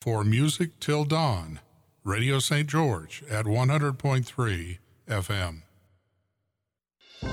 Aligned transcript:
For 0.00 0.24
Music 0.24 0.80
Till 0.80 1.04
Dawn, 1.04 1.60
Radio 2.04 2.38
St. 2.38 2.66
George 2.66 3.22
at 3.28 3.44
100.3 3.44 4.78
FM. 5.06 5.60
Happy 7.20 7.28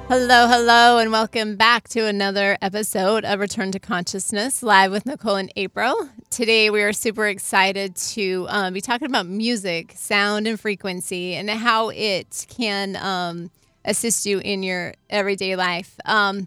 Hello, 0.09 0.47
hello, 0.47 0.99
and 0.99 1.11
welcome 1.11 1.57
back 1.57 1.89
to 1.89 2.07
another 2.07 2.57
episode 2.63 3.25
of 3.25 3.41
Return 3.41 3.73
to 3.73 3.81
Consciousness 3.81 4.63
live 4.63 4.93
with 4.93 5.05
Nicole 5.05 5.35
and 5.35 5.53
April. 5.57 6.09
Today, 6.31 6.71
we 6.71 6.81
are 6.83 6.93
super 6.93 7.27
excited 7.27 7.97
to 7.97 8.47
um, 8.49 8.73
be 8.73 8.81
talking 8.81 9.09
about 9.09 9.27
music, 9.27 9.95
sound, 9.97 10.47
and 10.47 10.61
frequency, 10.61 11.35
and 11.35 11.51
how 11.51 11.89
it 11.89 12.47
can 12.49 12.95
um, 12.95 13.51
assist 13.85 14.27
you 14.27 14.39
in 14.39 14.63
your 14.63 14.95
everyday 15.11 15.57
life, 15.57 15.99
um, 16.05 16.47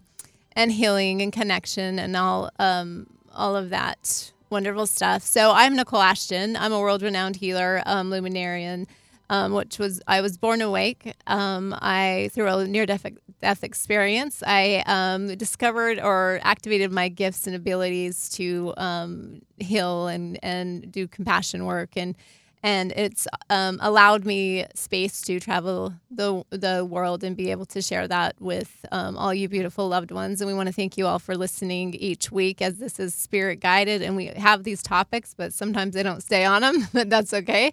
and 0.53 0.71
healing 0.71 1.21
and 1.21 1.33
connection, 1.33 1.99
and 1.99 2.15
all 2.15 2.51
um, 2.59 3.07
all 3.35 3.57
of 3.57 3.71
that 3.71 4.31
wonderful 4.49 4.87
stuff. 4.87 5.21
So, 5.21 5.51
I'm 5.51 5.75
Nicole 5.75 6.01
Ashton. 6.01 6.55
I'm 6.55 6.71
a 6.71 6.79
world-renowned 6.79 7.35
healer, 7.35 7.83
um, 7.85 8.09
luminarian 8.09 8.87
um, 9.29 9.53
which 9.53 9.79
was 9.79 10.01
I 10.07 10.21
was 10.21 10.37
born 10.37 10.61
awake. 10.61 11.13
Um, 11.27 11.75
I 11.79 12.29
through 12.33 12.47
a 12.47 12.67
near 12.67 12.85
death 12.85 13.05
death 13.41 13.63
experience, 13.63 14.43
I 14.45 14.83
um, 14.85 15.35
discovered 15.37 15.99
or 15.99 16.39
activated 16.43 16.91
my 16.91 17.09
gifts 17.09 17.47
and 17.47 17.55
abilities 17.55 18.29
to 18.31 18.73
um, 18.77 19.41
heal 19.57 20.07
and 20.07 20.39
and 20.43 20.91
do 20.91 21.07
compassion 21.07 21.65
work 21.65 21.91
and. 21.95 22.15
And 22.61 22.91
it's 22.91 23.25
um, 23.49 23.79
allowed 23.81 24.25
me 24.25 24.65
space 24.75 25.21
to 25.21 25.39
travel 25.39 25.93
the 26.11 26.43
the 26.49 26.83
world 26.83 27.23
and 27.23 27.37
be 27.37 27.51
able 27.51 27.65
to 27.67 27.81
share 27.81 28.07
that 28.07 28.35
with 28.41 28.85
um, 28.91 29.17
all 29.17 29.33
you 29.33 29.47
beautiful 29.47 29.87
loved 29.87 30.11
ones. 30.11 30.41
And 30.41 30.47
we 30.47 30.53
want 30.53 30.67
to 30.67 30.73
thank 30.73 30.97
you 30.97 31.07
all 31.07 31.19
for 31.19 31.37
listening 31.37 31.93
each 31.93 32.31
week, 32.31 32.61
as 32.61 32.77
this 32.77 32.99
is 32.99 33.15
spirit 33.15 33.61
guided, 33.61 34.01
and 34.01 34.15
we 34.17 34.25
have 34.25 34.63
these 34.63 34.83
topics, 34.83 35.33
but 35.33 35.53
sometimes 35.53 35.93
they 35.93 36.03
don't 36.03 36.21
stay 36.21 36.43
on 36.43 36.61
them, 36.61 36.87
but 36.93 37.09
that's 37.09 37.33
okay. 37.33 37.71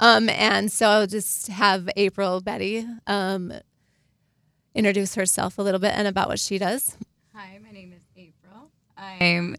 Um, 0.00 0.28
and 0.28 0.72
so 0.72 0.88
I'll 0.88 1.06
just 1.06 1.46
have 1.48 1.88
April 1.96 2.42
Beti 2.42 2.84
um, 3.06 3.52
introduce 4.74 5.14
herself 5.14 5.58
a 5.58 5.62
little 5.62 5.80
bit 5.80 5.92
and 5.94 6.08
about 6.08 6.28
what 6.28 6.40
she 6.40 6.58
does. 6.58 6.96
Hi, 7.34 7.58
my 7.62 7.70
name 7.70 7.92
is 7.92 8.02
April. 8.16 8.70
I'm, 8.96 9.56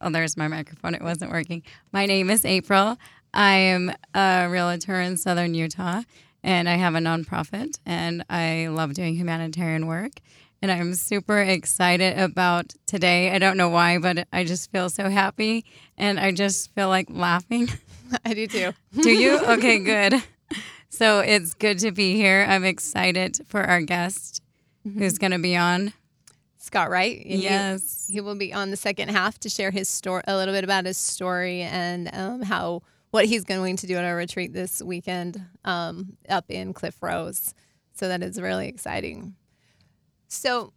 oh, 0.00 0.10
there's 0.10 0.36
my 0.36 0.48
microphone. 0.48 0.94
It 0.94 1.02
wasn't 1.02 1.30
working. 1.30 1.62
My 1.92 2.06
name 2.06 2.30
is 2.30 2.44
April. 2.44 2.96
I 3.36 3.54
am 3.56 3.92
a 4.14 4.48
realtor 4.50 4.98
in 5.00 5.18
Southern 5.18 5.52
Utah, 5.54 6.02
and 6.42 6.68
I 6.68 6.76
have 6.76 6.94
a 6.94 7.00
nonprofit, 7.00 7.78
and 7.84 8.24
I 8.30 8.68
love 8.68 8.94
doing 8.94 9.14
humanitarian 9.14 9.86
work. 9.86 10.12
And 10.62 10.72
I'm 10.72 10.94
super 10.94 11.42
excited 11.42 12.18
about 12.18 12.72
today. 12.86 13.30
I 13.32 13.38
don't 13.38 13.58
know 13.58 13.68
why, 13.68 13.98
but 13.98 14.26
I 14.32 14.44
just 14.44 14.72
feel 14.72 14.88
so 14.88 15.10
happy, 15.10 15.66
and 15.98 16.18
I 16.18 16.32
just 16.32 16.74
feel 16.74 16.88
like 16.88 17.08
laughing. 17.10 17.68
I 18.24 18.32
do 18.32 18.46
too. 18.46 18.72
Do 19.02 19.10
you? 19.10 19.38
Okay, 19.46 19.80
good. 19.80 20.14
So 20.88 21.20
it's 21.20 21.52
good 21.52 21.78
to 21.80 21.92
be 21.92 22.14
here. 22.14 22.46
I'm 22.48 22.64
excited 22.64 23.40
for 23.48 23.62
our 23.62 23.82
guest 23.82 24.40
who's 24.82 25.18
going 25.18 25.32
to 25.32 25.38
be 25.38 25.56
on. 25.56 25.92
Scott 26.56 26.88
Wright. 26.88 27.20
He- 27.20 27.42
Yes. 27.42 28.08
He, 28.10 28.22
will 28.22 28.34
be 28.36 28.54
on 28.54 28.70
the 28.70 28.76
second 28.78 29.10
half 29.10 29.38
to 29.40 29.50
share 29.50 29.70
his 29.70 29.90
story, 29.90 30.22
a 30.26 30.36
little 30.36 30.54
bit 30.54 30.64
about 30.64 30.86
his 30.86 30.96
story 30.96 31.60
and 31.62 32.08
um, 32.14 32.42
how 32.42 32.80
what 33.16 33.24
he's 33.24 33.44
going 33.44 33.76
to 33.76 33.86
do 33.86 33.96
at 33.96 34.04
our 34.04 34.14
retreat 34.14 34.52
this 34.52 34.82
weekend 34.82 35.42
um, 35.64 36.18
up 36.28 36.44
in 36.50 36.74
Cliff 36.74 37.02
Rose. 37.02 37.54
So 37.94 38.08
that 38.08 38.22
is 38.22 38.38
really 38.38 38.68
exciting. 38.68 39.34
So 40.28 40.74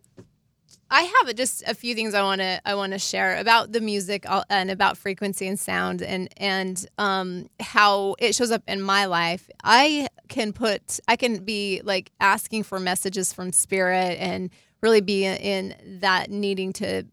I 0.89 1.01
have 1.01 1.35
just 1.35 1.63
a 1.67 1.73
few 1.75 1.95
things 1.95 2.13
I 2.13 2.23
want 2.23 2.39
to 2.39 2.61
I 2.63 2.75
want 2.75 2.93
to 2.93 2.97
share 2.97 3.37
about 3.39 3.73
the 3.73 3.81
music 3.81 4.23
uh, 4.25 4.45
and 4.49 4.71
about 4.71 4.97
frequency 4.97 5.49
and 5.49 5.59
sound 5.59 6.01
and 6.01 6.29
and 6.37 6.87
um, 6.97 7.49
how 7.59 8.15
it 8.19 8.33
shows 8.35 8.51
up 8.51 8.63
in 8.69 8.81
my 8.81 9.03
life. 9.03 9.49
I 9.61 10.07
can 10.29 10.53
put 10.53 11.01
I 11.09 11.17
can 11.17 11.43
be 11.43 11.81
like 11.83 12.09
asking 12.21 12.63
for 12.63 12.79
messages 12.79 13.33
from 13.33 13.51
spirit 13.51 14.17
and 14.17 14.49
really 14.79 15.01
be 15.01 15.25
in 15.25 15.75
that 15.99 16.31
needing 16.31 16.71
to 16.73 17.03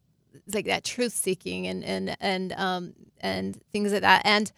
like 0.54 0.66
that 0.66 0.84
truth 0.84 1.14
seeking 1.14 1.66
and 1.66 1.82
and 1.82 2.16
and 2.20 2.52
um 2.52 2.92
and 3.20 3.60
things 3.72 3.92
like 3.92 4.02
that 4.02 4.22
and 4.24 4.52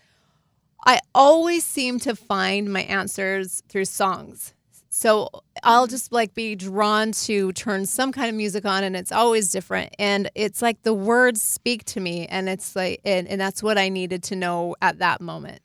I 0.87 1.01
always 1.15 1.65
seem 1.65 1.99
to 2.01 2.15
find 2.15 2.73
my 2.73 2.83
answers 2.83 3.63
through 3.69 3.87
songs. 3.87 4.55
So 4.91 5.29
I'll 5.63 5.87
just 5.87 6.13
like 6.13 6.35
be 6.35 6.55
drawn 6.57 7.13
to 7.13 7.53
turn 7.53 7.87
some 7.87 8.11
kind 8.11 8.29
of 8.29 8.35
music 8.35 8.65
on 8.65 8.85
and 8.85 8.97
it's 8.97 9.13
always 9.13 9.51
different. 9.51 9.95
And 9.99 10.31
it's 10.35 10.63
like 10.63 10.83
the 10.83 10.95
words 10.95 11.43
speak 11.43 11.85
to 11.87 12.01
me 12.01 12.27
and 12.27 12.49
it's 12.49 12.75
like 12.75 13.01
and, 13.05 13.29
and 13.29 13.41
that's 13.41 13.63
what 13.63 13.79
I 13.79 13.91
needed 13.91 14.23
to 14.25 14.37
know 14.37 14.77
at 14.81 14.99
that 14.99 15.21
moment. 15.21 15.61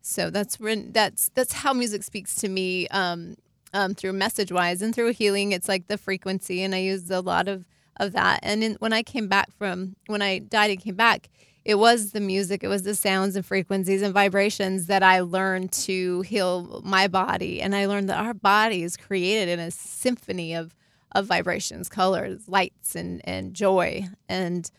So 0.00 0.30
that's 0.30 0.58
when 0.58 0.92
that's 0.92 1.30
that's 1.34 1.52
how 1.52 1.72
music 1.72 2.02
speaks 2.02 2.34
to 2.36 2.48
me 2.48 2.88
um, 2.88 3.36
um, 3.74 3.94
through 3.94 4.14
message 4.14 4.50
wise 4.50 4.82
and 4.82 4.94
through 4.94 5.12
healing. 5.12 5.52
It's 5.52 5.68
like 5.68 5.86
the 5.86 5.98
frequency 5.98 6.62
and 6.62 6.74
I 6.74 6.78
use 6.78 7.10
a 7.10 7.20
lot 7.20 7.48
of 7.48 7.66
of 7.98 8.12
that. 8.12 8.40
And 8.42 8.64
in, 8.64 8.74
when 8.80 8.92
I 8.92 9.02
came 9.02 9.28
back 9.28 9.52
from 9.56 9.94
when 10.06 10.22
I 10.22 10.38
died 10.38 10.70
and 10.70 10.80
came 10.80 10.96
back, 10.96 11.28
it 11.64 11.76
was 11.76 12.10
the 12.12 12.20
music, 12.20 12.64
it 12.64 12.68
was 12.68 12.82
the 12.82 12.94
sounds 12.94 13.36
and 13.36 13.46
frequencies 13.46 14.02
and 14.02 14.12
vibrations 14.12 14.86
that 14.86 15.02
I 15.02 15.20
learned 15.20 15.72
to 15.72 16.22
heal 16.22 16.82
my 16.84 17.08
body. 17.08 17.60
And 17.62 17.74
I 17.74 17.86
learned 17.86 18.08
that 18.08 18.18
our 18.18 18.34
body 18.34 18.82
is 18.82 18.96
created 18.96 19.48
in 19.48 19.60
a 19.60 19.70
symphony 19.70 20.54
of 20.54 20.74
of 21.14 21.26
vibrations, 21.26 21.88
colors, 21.90 22.48
lights, 22.48 22.96
and 22.96 23.20
and 23.24 23.54
joy. 23.54 24.06
And 24.28 24.70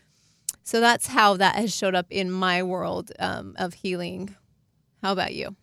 so 0.64 0.80
that's 0.80 1.06
how 1.06 1.36
that 1.36 1.56
has 1.56 1.74
showed 1.74 1.94
up 1.94 2.06
in 2.10 2.30
my 2.30 2.62
world 2.62 3.12
um, 3.18 3.54
of 3.56 3.74
healing. 3.74 4.34
How 5.02 5.12
about 5.12 5.34
you? 5.34 5.56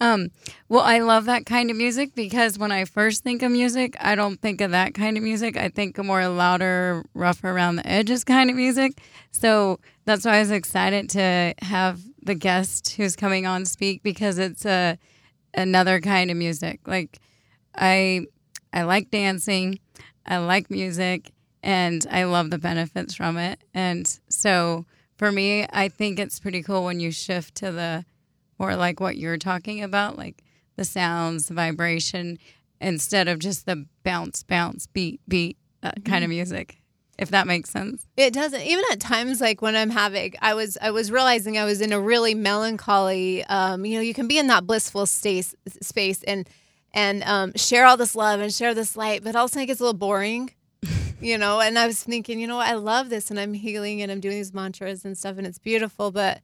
Um, 0.00 0.30
well, 0.68 0.82
I 0.82 1.00
love 1.00 1.24
that 1.24 1.44
kind 1.44 1.70
of 1.70 1.76
music 1.76 2.14
because 2.14 2.58
when 2.58 2.70
I 2.70 2.84
first 2.84 3.24
think 3.24 3.42
of 3.42 3.50
music, 3.50 3.96
I 4.00 4.14
don't 4.14 4.40
think 4.40 4.60
of 4.60 4.70
that 4.70 4.94
kind 4.94 5.16
of 5.16 5.22
music. 5.24 5.56
I 5.56 5.68
think 5.68 5.98
of 5.98 6.06
more 6.06 6.26
louder, 6.28 7.04
rough 7.14 7.42
around 7.42 7.76
the 7.76 7.86
edges 7.86 8.22
kind 8.22 8.48
of 8.48 8.56
music. 8.56 9.00
So 9.32 9.80
that's 10.04 10.24
why 10.24 10.36
I 10.36 10.40
was 10.40 10.50
excited 10.52 11.10
to 11.10 11.54
have 11.62 12.00
the 12.22 12.34
guest 12.36 12.90
who's 12.96 13.16
coming 13.16 13.46
on 13.46 13.64
speak 13.64 14.02
because 14.02 14.38
it's 14.38 14.64
a 14.64 14.98
another 15.54 16.00
kind 16.00 16.30
of 16.30 16.36
music. 16.36 16.80
Like 16.86 17.18
I 17.74 18.26
I 18.72 18.82
like 18.82 19.10
dancing, 19.10 19.80
I 20.26 20.38
like 20.38 20.70
music, 20.70 21.32
and 21.62 22.06
I 22.10 22.24
love 22.24 22.50
the 22.50 22.58
benefits 22.58 23.14
from 23.14 23.36
it. 23.36 23.64
And 23.74 24.06
so 24.28 24.86
for 25.16 25.32
me, 25.32 25.66
I 25.72 25.88
think 25.88 26.18
it's 26.18 26.38
pretty 26.38 26.62
cool 26.62 26.84
when 26.84 27.00
you 27.00 27.10
shift 27.10 27.56
to 27.56 27.72
the 27.72 28.04
or 28.58 28.76
like 28.76 29.00
what 29.00 29.16
you're 29.16 29.38
talking 29.38 29.82
about, 29.82 30.16
like 30.18 30.42
the 30.76 30.84
sounds, 30.84 31.46
the 31.46 31.54
vibration, 31.54 32.38
instead 32.80 33.28
of 33.28 33.38
just 33.38 33.66
the 33.66 33.86
bounce, 34.04 34.42
bounce, 34.42 34.86
beat, 34.86 35.20
beat 35.28 35.56
uh, 35.82 35.92
kind 36.04 36.24
of 36.24 36.30
music. 36.30 36.78
If 37.18 37.30
that 37.30 37.48
makes 37.48 37.70
sense. 37.70 38.06
It 38.16 38.32
doesn't. 38.32 38.60
Even 38.62 38.84
at 38.92 39.00
times, 39.00 39.40
like 39.40 39.60
when 39.60 39.74
I'm 39.74 39.90
having, 39.90 40.34
I 40.40 40.54
was, 40.54 40.78
I 40.80 40.92
was 40.92 41.10
realizing 41.10 41.58
I 41.58 41.64
was 41.64 41.80
in 41.80 41.92
a 41.92 42.00
really 42.00 42.32
melancholy. 42.32 43.44
Um, 43.46 43.84
you 43.84 43.96
know, 43.96 44.02
you 44.02 44.14
can 44.14 44.28
be 44.28 44.38
in 44.38 44.46
that 44.46 44.68
blissful 44.68 45.04
space, 45.06 45.52
space, 45.82 46.22
and 46.22 46.48
and 46.94 47.24
um, 47.24 47.52
share 47.56 47.86
all 47.86 47.96
this 47.96 48.14
love 48.14 48.38
and 48.40 48.54
share 48.54 48.72
this 48.72 48.96
light, 48.96 49.24
but 49.24 49.34
also 49.34 49.58
it 49.58 49.66
gets 49.66 49.80
a 49.80 49.82
little 49.82 49.98
boring. 49.98 50.52
you 51.20 51.36
know, 51.36 51.60
and 51.60 51.76
I 51.76 51.88
was 51.88 52.00
thinking, 52.02 52.38
you 52.38 52.46
know, 52.46 52.58
I 52.58 52.74
love 52.74 53.10
this, 53.10 53.30
and 53.30 53.40
I'm 53.40 53.52
healing, 53.52 54.00
and 54.00 54.12
I'm 54.12 54.20
doing 54.20 54.36
these 54.36 54.54
mantras 54.54 55.04
and 55.04 55.18
stuff, 55.18 55.38
and 55.38 55.46
it's 55.46 55.58
beautiful, 55.58 56.12
but 56.12 56.40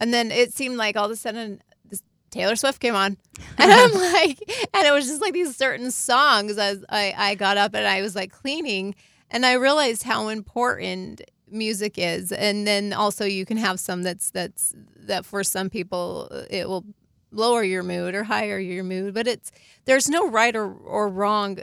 and 0.00 0.12
then 0.12 0.30
it 0.30 0.52
seemed 0.52 0.76
like 0.76 0.96
all 0.96 1.06
of 1.06 1.10
a 1.10 1.16
sudden 1.16 1.62
this 1.84 2.02
Taylor 2.30 2.56
Swift 2.56 2.80
came 2.80 2.94
on. 2.94 3.16
And 3.58 3.70
I'm 3.70 3.92
like, 4.12 4.40
and 4.74 4.86
it 4.86 4.92
was 4.92 5.06
just 5.06 5.20
like 5.20 5.32
these 5.32 5.56
certain 5.56 5.90
songs 5.90 6.58
as 6.58 6.84
I, 6.88 7.14
I 7.16 7.34
got 7.34 7.56
up 7.56 7.74
and 7.74 7.86
I 7.86 8.02
was 8.02 8.14
like 8.16 8.32
cleaning 8.32 8.94
and 9.30 9.46
I 9.46 9.54
realized 9.54 10.02
how 10.02 10.28
important 10.28 11.22
music 11.50 11.94
is. 11.96 12.32
And 12.32 12.66
then 12.66 12.92
also 12.92 13.24
you 13.24 13.44
can 13.44 13.56
have 13.56 13.78
some 13.80 14.02
that's 14.02 14.30
that's 14.30 14.74
that 14.96 15.24
for 15.24 15.44
some 15.44 15.70
people 15.70 16.28
uh, 16.30 16.42
it 16.50 16.68
will 16.68 16.84
lower 17.30 17.62
your 17.62 17.82
mood 17.82 18.14
or 18.14 18.24
higher 18.24 18.58
your 18.58 18.84
mood. 18.84 19.14
But 19.14 19.26
it's 19.26 19.50
there's 19.84 20.08
no 20.08 20.28
right 20.28 20.54
or, 20.54 20.72
or 20.72 21.08
wrong 21.08 21.58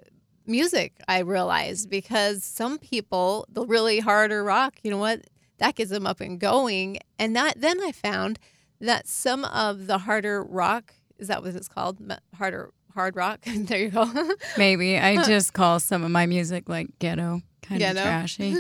music, 0.45 0.93
I 1.07 1.19
realized, 1.19 1.89
because 1.89 2.43
some 2.43 2.77
people, 2.77 3.45
the 3.49 3.65
really 3.65 3.99
harder 3.99 4.43
rock, 4.43 4.79
you 4.83 4.91
know 4.91 4.97
what, 4.97 5.21
that 5.61 5.75
gets 5.75 5.89
them 5.91 6.05
up 6.05 6.19
and 6.19 6.39
going. 6.39 6.97
And 7.17 7.35
that 7.37 7.61
then 7.61 7.81
I 7.81 7.91
found 7.93 8.37
that 8.81 9.07
some 9.07 9.45
of 9.45 9.87
the 9.87 9.99
harder 9.99 10.43
rock 10.43 10.93
is 11.19 11.27
that 11.27 11.41
what 11.43 11.55
it's 11.55 11.67
called? 11.69 11.97
Harder 12.35 12.71
hard 12.95 13.15
rock. 13.15 13.39
there 13.55 13.79
you 13.79 13.89
go. 13.89 14.11
Maybe 14.57 14.97
I 14.97 15.23
just 15.27 15.53
call 15.53 15.79
some 15.79 16.03
of 16.03 16.11
my 16.11 16.25
music 16.25 16.67
like 16.67 16.87
ghetto, 16.99 17.41
kind 17.61 17.81
of 17.81 17.95
trashy. 17.95 18.57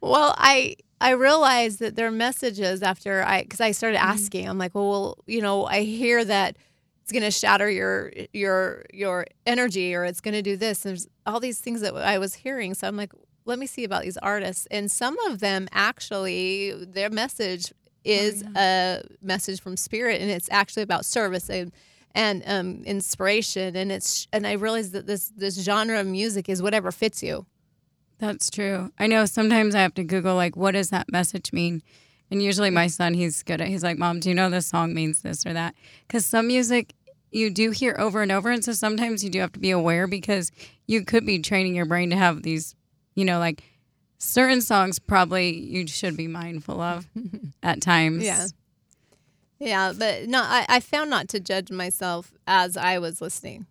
well, 0.00 0.34
I 0.38 0.76
I 1.00 1.10
realized 1.10 1.78
that 1.80 1.96
their 1.96 2.10
messages 2.10 2.82
after 2.82 3.22
I 3.24 3.42
because 3.42 3.60
I 3.60 3.72
started 3.72 3.96
Mm-hmm. 3.98 4.10
asking, 4.10 4.48
I'm 4.48 4.58
like, 4.58 4.74
well, 4.74 4.90
well, 4.90 5.18
you 5.26 5.40
know, 5.42 5.64
I 5.66 5.80
hear 5.82 6.24
that 6.24 6.56
it's 7.02 7.12
going 7.12 7.22
to 7.22 7.30
shatter 7.30 7.70
your 7.70 8.12
your 8.32 8.84
your 8.92 9.26
energy 9.46 9.94
or 9.94 10.04
it's 10.04 10.20
going 10.20 10.34
to 10.34 10.42
do 10.42 10.56
this. 10.56 10.80
There's 10.80 11.06
all 11.24 11.40
these 11.40 11.58
things 11.60 11.80
that 11.80 11.94
I 11.94 12.18
was 12.18 12.34
hearing, 12.34 12.74
so 12.74 12.86
I'm 12.88 12.96
like, 12.96 13.12
let 13.46 13.58
me 13.58 13.66
see 13.66 13.84
about 13.84 14.02
these 14.02 14.16
artists, 14.18 14.66
and 14.70 14.90
some 14.90 15.18
of 15.20 15.40
them 15.40 15.68
actually 15.72 16.72
their 16.84 17.10
message 17.10 17.72
is 18.04 18.44
a 18.56 19.02
message 19.22 19.60
from 19.60 19.76
spirit, 19.76 20.20
and 20.20 20.30
it's 20.30 20.48
actually 20.50 20.82
about 20.82 21.04
service 21.04 21.48
and 21.48 21.72
and 22.14 22.42
um, 22.46 22.82
inspiration, 22.84 23.76
and 23.76 23.92
it's 23.92 24.26
and 24.32 24.46
I 24.46 24.52
realized 24.52 24.92
that 24.92 25.06
this 25.06 25.32
this 25.36 25.62
genre 25.62 26.00
of 26.00 26.06
music 26.06 26.48
is 26.48 26.62
whatever 26.62 26.90
fits 26.90 27.22
you. 27.22 27.46
That's 28.18 28.50
true. 28.50 28.90
I 28.98 29.06
know 29.06 29.26
sometimes 29.26 29.74
I 29.74 29.80
have 29.80 29.94
to 29.94 30.04
Google 30.04 30.34
like 30.34 30.56
what 30.56 30.72
does 30.72 30.90
that 30.90 31.12
message 31.12 31.52
mean? 31.52 31.82
And 32.30 32.42
usually 32.42 32.70
my 32.70 32.86
son 32.86 33.14
he's 33.14 33.42
good 33.42 33.60
at 33.60 33.68
he's 33.68 33.84
like, 33.84 33.98
Mom, 33.98 34.20
do 34.20 34.30
you 34.30 34.34
know 34.34 34.50
this 34.50 34.66
song 34.66 34.94
means 34.94 35.22
this 35.22 35.44
or 35.44 35.52
that? 35.52 35.74
Because 36.06 36.24
some 36.24 36.46
music 36.46 36.94
you 37.30 37.50
do 37.50 37.70
hear 37.70 37.94
over 37.98 38.22
and 38.22 38.32
over 38.32 38.50
and 38.50 38.64
so 38.64 38.72
sometimes 38.72 39.22
you 39.22 39.30
do 39.30 39.40
have 39.40 39.52
to 39.52 39.60
be 39.60 39.70
aware 39.70 40.06
because 40.06 40.50
you 40.86 41.04
could 41.04 41.26
be 41.26 41.38
training 41.40 41.74
your 41.74 41.84
brain 41.84 42.08
to 42.10 42.16
have 42.16 42.42
these, 42.42 42.74
you 43.16 43.24
know, 43.24 43.40
like 43.40 43.64
certain 44.18 44.60
songs 44.60 45.00
probably 45.00 45.58
you 45.58 45.88
should 45.88 46.16
be 46.16 46.28
mindful 46.28 46.80
of 46.80 47.06
at 47.64 47.80
times. 47.80 48.22
Yeah. 48.24 48.46
Yeah, 49.58 49.94
but 49.98 50.26
no, 50.28 50.42
I, 50.42 50.66
I 50.68 50.80
found 50.80 51.08
not 51.08 51.28
to 51.28 51.40
judge 51.40 51.70
myself 51.70 52.34
as 52.46 52.76
I 52.76 52.98
was 52.98 53.22
listening. 53.22 53.64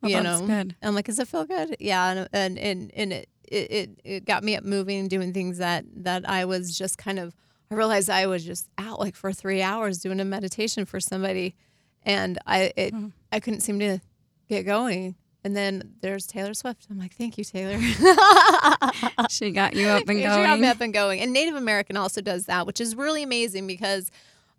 Well, 0.00 0.10
you 0.10 0.22
that's 0.22 0.40
know, 0.40 0.46
good. 0.46 0.74
I'm 0.82 0.94
like, 0.94 1.04
does 1.04 1.18
it 1.18 1.28
feel 1.28 1.44
good? 1.44 1.76
Yeah, 1.78 2.26
and 2.32 2.58
and 2.58 2.90
and, 2.96 3.12
it 3.12 3.28
it 3.50 4.00
it 4.02 4.24
got 4.24 4.42
me 4.42 4.56
up 4.56 4.64
moving 4.64 4.98
and 4.98 5.10
doing 5.10 5.34
things 5.34 5.58
that 5.58 5.84
that 6.04 6.26
I 6.28 6.46
was 6.46 6.76
just 6.76 6.96
kind 6.96 7.18
of. 7.18 7.34
I 7.70 7.74
realized 7.74 8.08
I 8.08 8.26
was 8.26 8.44
just 8.44 8.68
out 8.78 8.98
like 8.98 9.14
for 9.14 9.32
three 9.32 9.60
hours 9.60 9.98
doing 9.98 10.20
a 10.20 10.24
meditation 10.24 10.86
for 10.86 11.00
somebody, 11.00 11.54
and 12.02 12.38
I 12.46 12.72
it 12.76 12.94
Mm-hmm. 12.94 13.08
I 13.30 13.40
couldn't 13.40 13.60
seem 13.60 13.78
to 13.80 14.00
get 14.48 14.64
going. 14.64 15.16
And 15.42 15.56
then 15.56 15.94
there's 16.02 16.26
Taylor 16.26 16.54
Swift. 16.54 16.86
I'm 16.90 16.98
like, 16.98 17.14
thank 17.14 17.38
you, 17.38 17.44
Taylor. 17.44 17.78
She 19.30 19.50
got 19.52 19.74
you 19.74 19.86
up 19.86 20.08
and 20.08 20.20
going. 20.20 20.20
She 20.20 20.42
got 20.42 20.60
me 20.60 20.66
up 20.66 20.80
and 20.80 20.92
going. 20.92 21.20
And 21.20 21.32
Native 21.32 21.54
American 21.54 21.96
also 21.96 22.20
does 22.20 22.46
that, 22.46 22.66
which 22.66 22.80
is 22.80 22.96
really 22.96 23.22
amazing 23.22 23.66
because 23.66 24.10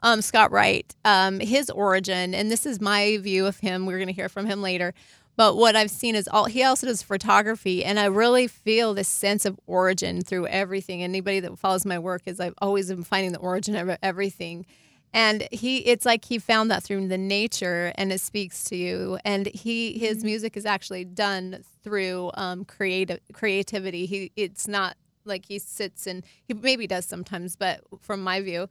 um, 0.04 0.22
Scott 0.22 0.52
Wright, 0.52 0.96
um, 1.04 1.40
his 1.40 1.70
origin, 1.70 2.34
and 2.34 2.50
this 2.50 2.66
is 2.66 2.80
my 2.80 3.18
view 3.18 3.46
of 3.46 3.60
him. 3.60 3.86
We're 3.86 3.98
going 3.98 4.08
to 4.08 4.14
hear 4.14 4.30
from 4.30 4.46
him 4.46 4.62
later. 4.62 4.94
But 5.38 5.56
what 5.56 5.76
I've 5.76 5.92
seen 5.92 6.16
is 6.16 6.28
all 6.28 6.46
he 6.46 6.64
also 6.64 6.88
does 6.88 7.02
photography, 7.02 7.84
and 7.84 8.00
I 8.00 8.06
really 8.06 8.48
feel 8.48 8.94
this 8.94 9.08
sense 9.08 9.46
of 9.46 9.60
origin 9.66 10.22
through 10.22 10.48
everything. 10.48 11.04
Anybody 11.04 11.40
that 11.40 11.58
follows 11.58 11.86
my 11.86 12.00
work 12.00 12.24
is 12.26 12.40
I've 12.40 12.54
always 12.60 12.90
been 12.90 13.04
finding 13.04 13.32
the 13.32 13.40
origin 13.40 13.76
of 13.76 13.98
everything. 14.04 14.66
And 15.14 15.48
he, 15.52 15.80
it's 15.80 16.06
like 16.06 16.26
he 16.26 16.40
found 16.40 16.72
that 16.72 16.84
through 16.84 17.08
the 17.08 17.18
nature, 17.18 17.92
and 17.96 18.14
it 18.14 18.22
speaks 18.22 18.64
to 18.66 18.76
you. 18.76 19.18
And 19.26 19.48
he, 19.48 19.98
his 19.98 20.24
music 20.24 20.56
is 20.56 20.66
actually 20.66 21.04
done 21.06 21.64
through 21.84 22.32
um, 22.36 22.64
creative 22.64 23.20
creativity. 23.34 24.06
He, 24.06 24.32
it's 24.36 24.68
not 24.68 24.96
like 25.26 25.46
he 25.46 25.60
sits 25.60 26.08
and 26.08 26.24
he 26.44 26.54
maybe 26.54 26.88
does 26.88 27.06
sometimes, 27.06 27.56
but 27.56 27.82
from 28.00 28.22
my 28.24 28.42
view, 28.42 28.70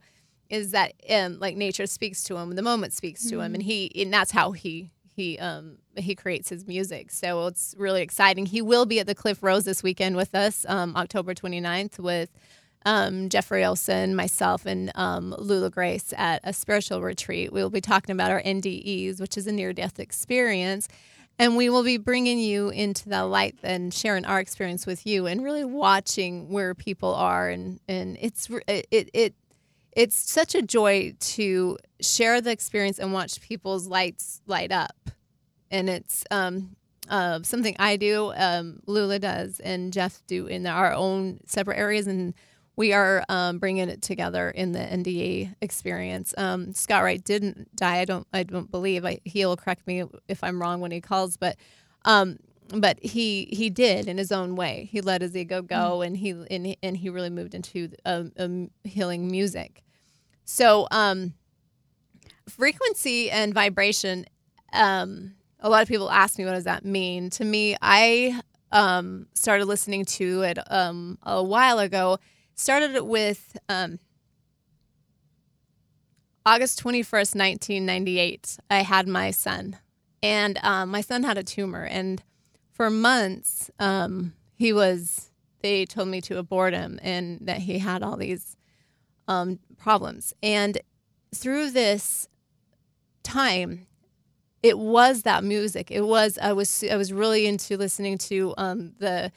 is 0.49 0.71
that 0.71 0.93
um, 1.09 1.39
like 1.39 1.55
nature 1.55 1.85
speaks 1.85 2.23
to 2.23 2.37
him, 2.37 2.55
the 2.55 2.61
moment 2.61 2.93
speaks 2.93 3.29
to 3.29 3.39
him, 3.39 3.53
and 3.53 3.63
he, 3.63 3.91
and 4.01 4.13
that's 4.13 4.31
how 4.31 4.51
he 4.51 4.91
he 5.13 5.37
um 5.39 5.77
he 5.95 6.15
creates 6.15 6.49
his 6.49 6.65
music. 6.67 7.11
So 7.11 7.47
it's 7.47 7.75
really 7.77 8.01
exciting. 8.01 8.45
He 8.45 8.61
will 8.61 8.85
be 8.85 8.99
at 8.99 9.07
the 9.07 9.15
Cliff 9.15 9.43
Rose 9.43 9.65
this 9.65 9.83
weekend 9.83 10.15
with 10.15 10.33
us, 10.35 10.65
um, 10.67 10.95
October 10.95 11.33
29th, 11.33 11.99
with 11.99 12.29
um, 12.85 13.29
Jeffrey 13.29 13.63
Olsen, 13.63 14.15
myself, 14.15 14.65
and 14.65 14.91
um, 14.95 15.35
Lula 15.37 15.69
Grace 15.69 16.13
at 16.17 16.41
a 16.43 16.53
spiritual 16.53 17.01
retreat. 17.01 17.51
We'll 17.53 17.69
be 17.69 17.81
talking 17.81 18.13
about 18.13 18.31
our 18.31 18.41
NDEs, 18.41 19.19
which 19.19 19.37
is 19.37 19.47
a 19.47 19.51
near 19.51 19.73
death 19.73 19.99
experience. 19.99 20.87
And 21.39 21.57
we 21.57 21.69
will 21.69 21.83
be 21.83 21.97
bringing 21.97 22.37
you 22.37 22.69
into 22.69 23.09
that 23.09 23.21
light 23.21 23.55
and 23.63 23.93
sharing 23.93 24.25
our 24.25 24.39
experience 24.39 24.85
with 24.85 25.07
you 25.07 25.25
and 25.25 25.43
really 25.43 25.65
watching 25.65 26.49
where 26.49 26.75
people 26.75 27.13
are. 27.13 27.49
And, 27.49 27.79
and 27.87 28.17
it's, 28.21 28.49
it, 28.67 28.87
it, 28.91 29.09
it, 29.13 29.33
it's 29.93 30.15
such 30.15 30.55
a 30.55 30.61
joy 30.61 31.15
to 31.19 31.77
share 31.99 32.41
the 32.41 32.51
experience 32.51 32.99
and 32.99 33.11
watch 33.11 33.41
people's 33.41 33.87
lights 33.87 34.41
light 34.45 34.71
up. 34.71 35.09
And 35.71 35.89
it's 35.89 36.23
um, 36.29 36.75
uh, 37.09 37.39
something 37.43 37.75
I 37.79 37.95
do, 37.95 38.33
um, 38.35 38.81
Lula 38.85 39.19
does, 39.19 39.59
and 39.59 39.91
Jeff 39.91 40.21
do 40.27 40.47
in 40.47 40.67
our 40.67 40.93
own 40.93 41.39
separate 41.45 41.77
areas. 41.77 42.07
And 42.07 42.33
we 42.75 42.93
are 42.93 43.23
um, 43.29 43.59
bringing 43.59 43.89
it 43.89 44.01
together 44.01 44.49
in 44.49 44.71
the 44.71 44.79
NDE 44.79 45.55
experience. 45.61 46.33
Um, 46.37 46.73
Scott 46.73 47.03
Wright 47.03 47.23
didn't 47.23 47.75
die. 47.75 47.99
I 47.99 48.05
don't. 48.05 48.27
I 48.33 48.43
don't 48.43 48.71
believe. 48.71 49.05
I, 49.05 49.19
he'll 49.25 49.57
correct 49.57 49.85
me 49.87 50.03
if 50.27 50.43
I'm 50.43 50.61
wrong 50.61 50.81
when 50.81 50.91
he 50.91 51.01
calls, 51.01 51.37
but. 51.37 51.57
Um, 52.05 52.37
but 52.73 52.97
he 53.03 53.49
he 53.51 53.69
did 53.69 54.07
in 54.07 54.17
his 54.17 54.31
own 54.31 54.55
way. 54.55 54.87
He 54.91 55.01
let 55.01 55.21
his 55.21 55.35
ego 55.35 55.61
go, 55.61 56.01
and 56.01 56.15
he 56.15 56.29
and, 56.29 56.75
and 56.81 56.95
he 56.95 57.09
really 57.09 57.29
moved 57.29 57.53
into 57.53 57.89
um, 58.05 58.31
um, 58.39 58.71
healing 58.85 59.29
music. 59.29 59.83
So 60.45 60.87
um, 60.89 61.33
frequency 62.47 63.29
and 63.29 63.53
vibration. 63.53 64.25
Um, 64.73 65.33
a 65.59 65.69
lot 65.69 65.81
of 65.81 65.87
people 65.87 66.09
ask 66.09 66.37
me, 66.39 66.45
what 66.45 66.53
does 66.53 66.63
that 66.63 66.85
mean? 66.85 67.29
To 67.31 67.45
me, 67.45 67.75
I 67.81 68.41
um, 68.71 69.27
started 69.33 69.65
listening 69.65 70.05
to 70.05 70.41
it 70.41 70.57
um, 70.71 71.17
a 71.23 71.43
while 71.43 71.79
ago. 71.79 72.17
Started 72.61 72.93
it 72.93 73.07
with 73.07 73.57
um, 73.69 73.97
August 76.45 76.79
21st, 76.83 77.35
1998. 77.35 78.59
I 78.69 78.83
had 78.83 79.07
my 79.07 79.31
son, 79.31 79.77
and 80.21 80.59
um, 80.61 80.89
my 80.89 81.01
son 81.01 81.23
had 81.23 81.39
a 81.39 81.43
tumor. 81.43 81.83
And 81.83 82.21
for 82.71 82.91
months, 82.91 83.71
um, 83.79 84.35
he 84.57 84.73
was, 84.73 85.31
they 85.63 85.87
told 85.87 86.09
me 86.09 86.21
to 86.21 86.37
abort 86.37 86.75
him 86.75 86.99
and 87.01 87.39
that 87.47 87.57
he 87.57 87.79
had 87.79 88.03
all 88.03 88.15
these 88.15 88.55
um, 89.27 89.57
problems. 89.79 90.31
And 90.43 90.77
through 91.33 91.71
this 91.71 92.29
time, 93.23 93.87
it 94.61 94.77
was 94.77 95.23
that 95.23 95.43
music. 95.43 95.89
It 95.89 96.05
was 96.05 96.37
I 96.37 96.53
was 96.53 96.83
I 96.83 96.95
was 96.95 97.11
really 97.11 97.47
into 97.47 97.75
listening 97.75 98.19
to 98.19 98.53
um, 98.59 98.93
the 98.99 99.31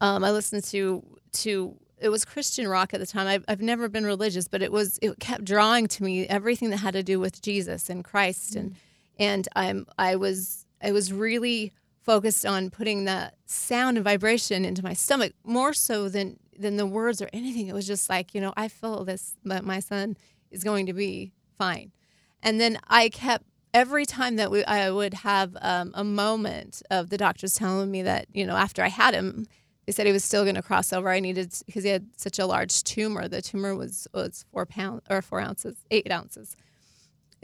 um, 0.00 0.24
I 0.24 0.32
listened 0.32 0.64
to 0.64 1.04
to 1.34 1.76
it 2.04 2.10
was 2.10 2.24
Christian 2.24 2.68
rock 2.68 2.92
at 2.92 3.00
the 3.00 3.06
time. 3.06 3.26
I've, 3.26 3.44
I've 3.48 3.62
never 3.62 3.88
been 3.88 4.04
religious, 4.04 4.46
but 4.46 4.60
it 4.60 4.70
was 4.70 4.98
it 5.00 5.18
kept 5.20 5.44
drawing 5.44 5.88
to 5.88 6.04
me 6.04 6.26
everything 6.26 6.68
that 6.70 6.76
had 6.76 6.92
to 6.92 7.02
do 7.02 7.18
with 7.18 7.40
Jesus 7.40 7.88
and 7.88 8.04
Christ 8.04 8.54
and 8.56 8.76
and 9.18 9.48
I'm 9.56 9.86
I 9.98 10.16
was 10.16 10.66
I 10.82 10.92
was 10.92 11.12
really 11.12 11.72
focused 12.02 12.44
on 12.44 12.68
putting 12.68 13.06
that 13.06 13.36
sound 13.46 13.96
and 13.96 14.04
vibration 14.04 14.66
into 14.66 14.82
my 14.82 14.92
stomach 14.92 15.32
more 15.44 15.72
so 15.72 16.10
than 16.10 16.38
than 16.58 16.76
the 16.76 16.86
words 16.86 17.22
or 17.22 17.30
anything. 17.32 17.68
It 17.68 17.74
was 17.74 17.86
just 17.86 18.10
like 18.10 18.34
you 18.34 18.40
know 18.40 18.52
I 18.54 18.68
feel 18.68 19.04
this 19.04 19.34
that 19.44 19.64
my 19.64 19.80
son 19.80 20.18
is 20.50 20.62
going 20.62 20.84
to 20.86 20.92
be 20.92 21.32
fine, 21.56 21.90
and 22.42 22.60
then 22.60 22.78
I 22.86 23.08
kept 23.08 23.44
every 23.72 24.04
time 24.04 24.36
that 24.36 24.50
we 24.50 24.62
I 24.64 24.90
would 24.90 25.14
have 25.14 25.56
um, 25.62 25.92
a 25.94 26.04
moment 26.04 26.82
of 26.90 27.08
the 27.08 27.16
doctors 27.16 27.54
telling 27.54 27.90
me 27.90 28.02
that 28.02 28.26
you 28.32 28.46
know 28.46 28.56
after 28.56 28.82
I 28.82 28.88
had 28.88 29.14
him. 29.14 29.46
They 29.86 29.92
said 29.92 30.06
he 30.06 30.12
was 30.12 30.24
still 30.24 30.44
going 30.44 30.54
to 30.54 30.62
cross 30.62 30.92
over. 30.92 31.10
I 31.10 31.20
needed 31.20 31.52
because 31.66 31.84
he 31.84 31.90
had 31.90 32.06
such 32.16 32.38
a 32.38 32.46
large 32.46 32.82
tumor. 32.84 33.28
The 33.28 33.42
tumor 33.42 33.74
was 33.74 34.08
was 34.14 34.44
four 34.50 34.66
pounds 34.66 35.02
or 35.10 35.20
four 35.22 35.40
ounces, 35.40 35.76
eight 35.90 36.10
ounces 36.10 36.56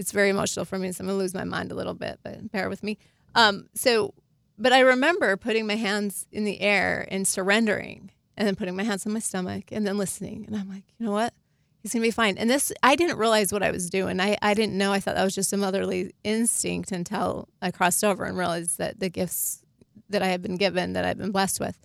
it's 0.00 0.12
very 0.12 0.30
emotional 0.30 0.64
for 0.64 0.78
me, 0.78 0.90
so 0.92 1.02
I'm 1.02 1.08
gonna 1.08 1.18
lose 1.18 1.34
my 1.34 1.44
mind 1.44 1.70
a 1.70 1.74
little 1.74 1.92
bit, 1.92 2.20
but 2.22 2.50
bear 2.50 2.70
with 2.70 2.82
me. 2.82 2.96
Um, 3.34 3.68
so, 3.74 4.14
but 4.58 4.72
I 4.72 4.80
remember 4.80 5.36
putting 5.36 5.66
my 5.66 5.76
hands 5.76 6.26
in 6.32 6.44
the 6.44 6.62
air 6.62 7.06
and 7.10 7.28
surrendering, 7.28 8.10
and 8.34 8.48
then 8.48 8.56
putting 8.56 8.74
my 8.74 8.82
hands 8.82 9.04
on 9.04 9.12
my 9.12 9.18
stomach, 9.18 9.64
and 9.70 9.86
then 9.86 9.98
listening, 9.98 10.46
and 10.46 10.56
I'm 10.56 10.70
like, 10.70 10.84
you 10.98 11.04
know 11.04 11.12
what? 11.12 11.34
He's 11.82 11.92
gonna 11.92 12.02
be 12.02 12.10
fine. 12.10 12.38
And 12.38 12.48
this, 12.48 12.72
I 12.82 12.96
didn't 12.96 13.18
realize 13.18 13.52
what 13.52 13.62
I 13.62 13.70
was 13.70 13.90
doing. 13.90 14.20
I, 14.20 14.38
I 14.40 14.54
didn't 14.54 14.76
know. 14.78 14.90
I 14.90 15.00
thought 15.00 15.16
that 15.16 15.24
was 15.24 15.34
just 15.34 15.52
a 15.52 15.58
motherly 15.58 16.14
instinct 16.24 16.92
until 16.92 17.50
I 17.60 17.70
crossed 17.70 18.02
over 18.02 18.24
and 18.24 18.38
realized 18.38 18.78
that 18.78 19.00
the 19.00 19.10
gifts 19.10 19.62
that 20.08 20.22
I 20.22 20.28
had 20.28 20.40
been 20.40 20.56
given, 20.56 20.94
that 20.94 21.04
I've 21.04 21.18
been 21.18 21.30
blessed 21.30 21.60
with. 21.60 21.78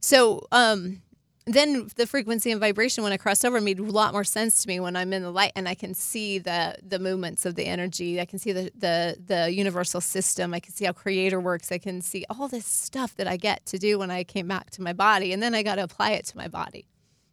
So, 0.00 0.46
um, 0.52 1.02
then 1.48 1.88
the 1.96 2.06
frequency 2.06 2.50
and 2.50 2.60
vibration 2.60 3.02
when 3.02 3.12
I 3.12 3.16
crossed 3.16 3.44
over 3.44 3.58
made 3.60 3.78
a 3.78 3.82
lot 3.82 4.12
more 4.12 4.24
sense 4.24 4.62
to 4.62 4.68
me 4.68 4.80
when 4.80 4.96
I'm 4.96 5.14
in 5.14 5.22
the 5.22 5.30
light 5.30 5.52
and 5.56 5.66
I 5.66 5.74
can 5.74 5.94
see 5.94 6.38
the 6.38 6.76
the 6.86 6.98
movements 6.98 7.46
of 7.46 7.54
the 7.54 7.64
energy. 7.64 8.20
I 8.20 8.26
can 8.26 8.38
see 8.38 8.52
the 8.52 8.70
the 8.76 9.16
the 9.24 9.50
universal 9.50 10.02
system. 10.02 10.52
I 10.52 10.60
can 10.60 10.74
see 10.74 10.84
how 10.84 10.92
creator 10.92 11.40
works. 11.40 11.72
I 11.72 11.78
can 11.78 12.02
see 12.02 12.26
all 12.28 12.48
this 12.48 12.66
stuff 12.66 13.16
that 13.16 13.26
I 13.26 13.38
get 13.38 13.64
to 13.66 13.78
do 13.78 13.98
when 13.98 14.10
I 14.10 14.24
came 14.24 14.46
back 14.46 14.70
to 14.72 14.82
my 14.82 14.92
body 14.92 15.32
and 15.32 15.42
then 15.42 15.54
I 15.54 15.62
got 15.62 15.76
to 15.76 15.84
apply 15.84 16.10
it 16.10 16.26
to 16.26 16.36
my 16.36 16.48
body. 16.48 16.86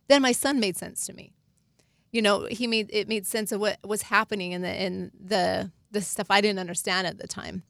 Then 0.07 0.21
my 0.21 0.31
son 0.31 0.59
made 0.59 0.77
sense 0.77 1.05
to 1.07 1.13
me. 1.13 1.33
You 2.11 2.21
know, 2.21 2.47
he 2.49 2.67
made 2.67 2.89
it 2.93 3.09
made 3.09 3.27
sense 3.27 3.51
of 3.51 3.59
what 3.59 3.79
was 3.83 4.03
happening 4.03 4.53
in 4.53 4.61
the 4.61 4.81
in 4.81 5.11
the 5.19 5.71
the 5.91 6.01
stuff 6.01 6.27
I 6.29 6.39
didn't 6.39 6.59
understand 6.59 7.05
at 7.05 7.17
the 7.17 7.27
time. 7.27 7.63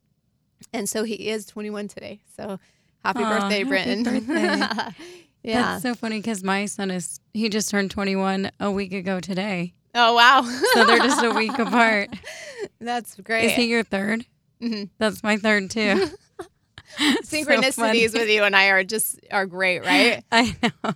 And 0.71 0.87
so 0.87 1.03
he 1.03 1.29
is 1.29 1.45
21 1.45 1.87
today. 1.87 2.21
So 2.35 2.59
happy 3.05 3.24
Aw, 3.24 3.39
birthday, 3.39 3.63
Britton. 3.63 4.03
birthday. 4.03 4.35
yeah. 5.43 5.62
That's 5.62 5.83
so 5.83 5.95
funny 5.95 6.19
because 6.19 6.43
my 6.43 6.65
son 6.65 6.91
is, 6.91 7.19
he 7.33 7.50
just 7.50 7.69
turned 7.69 7.91
21 7.91 8.51
a 8.59 8.71
week 8.71 8.93
ago 8.93 9.19
today. 9.19 9.74
oh 9.93 10.13
wow. 10.15 10.41
So 10.74 10.85
they're 10.85 11.00
just 11.00 11.24
a 11.24 11.31
week 11.31 11.57
apart. 11.57 12.09
That's 12.79 13.15
great. 13.21 13.45
Is 13.45 13.51
he 13.53 13.65
your 13.65 13.83
3rd 13.83 14.25
Mhm. 14.62 14.89
That's 14.97 15.21
my 15.21 15.35
third 15.38 15.69
too. 15.69 16.09
synchronicities 16.97 17.74
funny. 17.75 18.07
with 18.07 18.29
you 18.29 18.43
and 18.43 18.55
I 18.55 18.67
are 18.67 18.83
just 18.83 19.19
are 19.31 19.45
great, 19.45 19.79
right? 19.85 20.24
I 20.31 20.55
know. 20.63 20.93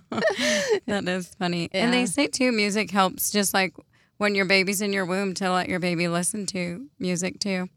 that 0.86 1.06
is 1.08 1.34
funny. 1.38 1.68
And 1.72 1.92
they 1.92 2.06
say 2.06 2.26
too, 2.26 2.52
music 2.52 2.90
helps 2.90 3.30
just 3.30 3.52
like 3.52 3.74
when 4.16 4.34
your 4.34 4.46
baby's 4.46 4.80
in 4.80 4.92
your 4.92 5.04
womb 5.04 5.34
to 5.34 5.50
let 5.52 5.68
your 5.68 5.78
baby 5.78 6.08
listen 6.08 6.46
to 6.46 6.86
music 6.98 7.38
too. 7.38 7.68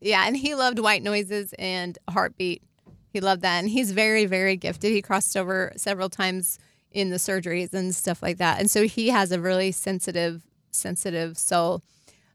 yeah, 0.00 0.26
and 0.26 0.36
he 0.36 0.54
loved 0.56 0.78
white 0.80 1.02
noises 1.04 1.54
and 1.58 1.98
heartbeat. 2.10 2.62
He 3.12 3.20
loved 3.20 3.42
that, 3.42 3.58
and 3.58 3.68
he's 3.68 3.92
very, 3.92 4.26
very 4.26 4.56
gifted. 4.56 4.92
He 4.92 5.02
crossed 5.02 5.36
over 5.36 5.72
several 5.76 6.08
times 6.08 6.58
in 6.90 7.10
the 7.10 7.16
surgeries 7.16 7.72
and 7.72 7.94
stuff 7.94 8.22
like 8.22 8.38
that, 8.38 8.58
and 8.58 8.70
so 8.70 8.84
he 8.84 9.08
has 9.08 9.32
a 9.32 9.40
really 9.40 9.72
sensitive, 9.72 10.42
sensitive 10.70 11.36
soul, 11.38 11.82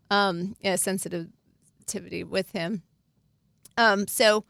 um, 0.09 0.55
yeah, 0.61 0.75
sensitivity 0.75 2.23
with 2.23 2.51
him. 2.51 2.83
Um, 3.77 4.07
so 4.07 4.45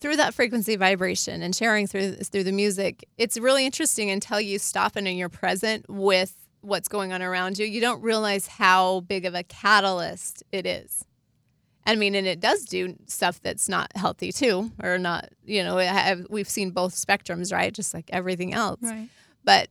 through 0.00 0.16
that 0.16 0.34
frequency 0.34 0.76
vibration 0.76 1.42
and 1.42 1.54
sharing 1.54 1.86
through 1.86 2.16
through 2.16 2.44
the 2.44 2.52
music, 2.52 3.06
it's 3.16 3.38
really 3.38 3.64
interesting 3.64 4.10
until 4.10 4.40
you 4.40 4.58
stop 4.58 4.96
and 4.96 5.06
you're 5.16 5.28
present 5.28 5.86
with 5.88 6.34
what's 6.60 6.88
going 6.88 7.12
on 7.12 7.22
around 7.22 7.58
you. 7.58 7.66
You 7.66 7.80
don't 7.80 8.02
realize 8.02 8.46
how 8.46 9.00
big 9.00 9.24
of 9.24 9.34
a 9.34 9.42
catalyst 9.42 10.42
it 10.52 10.66
is. 10.66 11.04
I 11.86 11.96
mean, 11.96 12.14
and 12.14 12.26
it 12.26 12.40
does 12.40 12.64
do 12.64 12.96
stuff 13.06 13.40
that's 13.42 13.68
not 13.68 13.90
healthy 13.94 14.32
too, 14.32 14.72
or 14.82 14.98
not. 14.98 15.28
You 15.44 15.62
know, 15.62 15.76
have, 15.76 16.26
we've 16.30 16.48
seen 16.48 16.70
both 16.70 16.94
spectrums, 16.94 17.52
right? 17.52 17.72
Just 17.72 17.92
like 17.92 18.08
everything 18.10 18.54
else. 18.54 18.80
Right. 18.82 19.08
But 19.44 19.68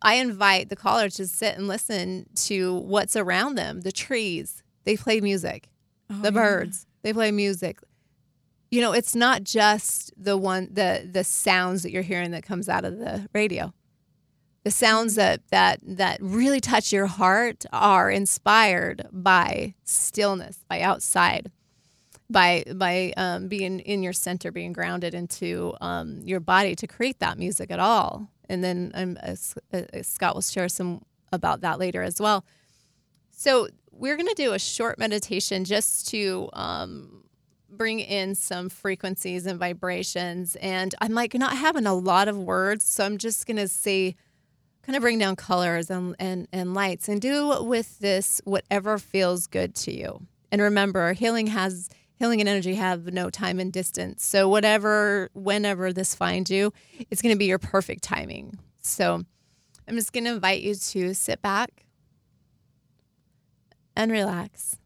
I 0.00 0.14
invite 0.14 0.68
the 0.68 0.76
caller 0.76 1.08
to 1.08 1.26
sit 1.26 1.56
and 1.56 1.66
listen 1.66 2.26
to 2.36 2.74
what's 2.74 3.16
around 3.16 3.56
them. 3.56 3.80
The 3.80 3.90
trees, 3.90 4.62
they 4.84 4.96
play 4.96 5.20
music 5.20 5.68
Oh, 6.08 6.22
the 6.22 6.30
birds 6.30 6.86
they 7.02 7.12
play 7.12 7.32
music 7.32 7.80
you 8.70 8.80
know 8.80 8.92
it's 8.92 9.16
not 9.16 9.42
just 9.42 10.12
the 10.16 10.36
one 10.36 10.68
the 10.72 11.08
the 11.10 11.24
sounds 11.24 11.82
that 11.82 11.90
you're 11.90 12.02
hearing 12.02 12.30
that 12.30 12.44
comes 12.44 12.68
out 12.68 12.84
of 12.84 12.98
the 12.98 13.28
radio 13.34 13.72
the 14.62 14.70
sounds 14.70 15.16
that 15.16 15.40
that 15.50 15.80
that 15.82 16.18
really 16.20 16.60
touch 16.60 16.92
your 16.92 17.06
heart 17.06 17.64
are 17.72 18.08
inspired 18.08 19.08
by 19.10 19.74
stillness 19.82 20.64
by 20.68 20.80
outside 20.80 21.50
by 22.28 22.64
by 22.74 23.12
um, 23.16 23.48
being 23.48 23.80
in 23.80 24.02
your 24.02 24.12
center 24.12 24.50
being 24.50 24.72
grounded 24.72 25.14
into 25.14 25.74
um, 25.80 26.20
your 26.24 26.40
body 26.40 26.74
to 26.74 26.86
create 26.86 27.18
that 27.20 27.38
music 27.38 27.70
at 27.70 27.78
all 27.78 28.28
and 28.48 28.62
then 28.62 28.90
um, 28.94 29.18
uh, 29.22 29.34
uh, 29.72 30.02
scott 30.02 30.34
will 30.34 30.42
share 30.42 30.68
some 30.68 31.04
about 31.32 31.60
that 31.60 31.78
later 31.78 32.02
as 32.02 32.20
well 32.20 32.44
so 33.30 33.68
we're 33.98 34.16
going 34.16 34.28
to 34.28 34.34
do 34.34 34.52
a 34.52 34.58
short 34.58 34.98
meditation 34.98 35.64
just 35.64 36.08
to 36.08 36.48
um, 36.52 37.24
bring 37.70 38.00
in 38.00 38.34
some 38.34 38.68
frequencies 38.68 39.46
and 39.46 39.58
vibrations. 39.58 40.56
And 40.56 40.94
I'm 41.00 41.12
like 41.12 41.34
not 41.34 41.56
having 41.56 41.86
a 41.86 41.94
lot 41.94 42.28
of 42.28 42.38
words, 42.38 42.84
so 42.84 43.04
I'm 43.04 43.18
just 43.18 43.46
going 43.46 43.56
to 43.56 43.68
say, 43.68 44.16
kind 44.82 44.96
of 44.96 45.02
bring 45.02 45.18
down 45.18 45.36
colors 45.36 45.90
and, 45.90 46.14
and, 46.18 46.46
and 46.52 46.74
lights 46.74 47.08
and 47.08 47.20
do 47.20 47.62
with 47.64 47.98
this 47.98 48.40
whatever 48.44 48.98
feels 48.98 49.46
good 49.46 49.74
to 49.74 49.92
you. 49.92 50.26
And 50.52 50.62
remember, 50.62 51.12
healing 51.12 51.48
has 51.48 51.88
healing 52.16 52.40
and 52.40 52.48
energy 52.48 52.74
have 52.74 53.12
no 53.12 53.30
time 53.30 53.60
and 53.60 53.72
distance. 53.72 54.24
So 54.24 54.48
whatever, 54.48 55.30
whenever 55.34 55.92
this 55.92 56.14
finds 56.14 56.50
you, 56.50 56.72
it's 57.10 57.22
going 57.22 57.34
to 57.34 57.38
be 57.38 57.46
your 57.46 57.58
perfect 57.58 58.02
timing. 58.02 58.58
So 58.82 59.22
I'm 59.86 59.94
just 59.94 60.12
going 60.12 60.24
to 60.24 60.34
invite 60.34 60.62
you 60.62 60.74
to 60.74 61.14
sit 61.14 61.40
back 61.42 61.86
and 63.94 64.10
relax. 64.10 64.78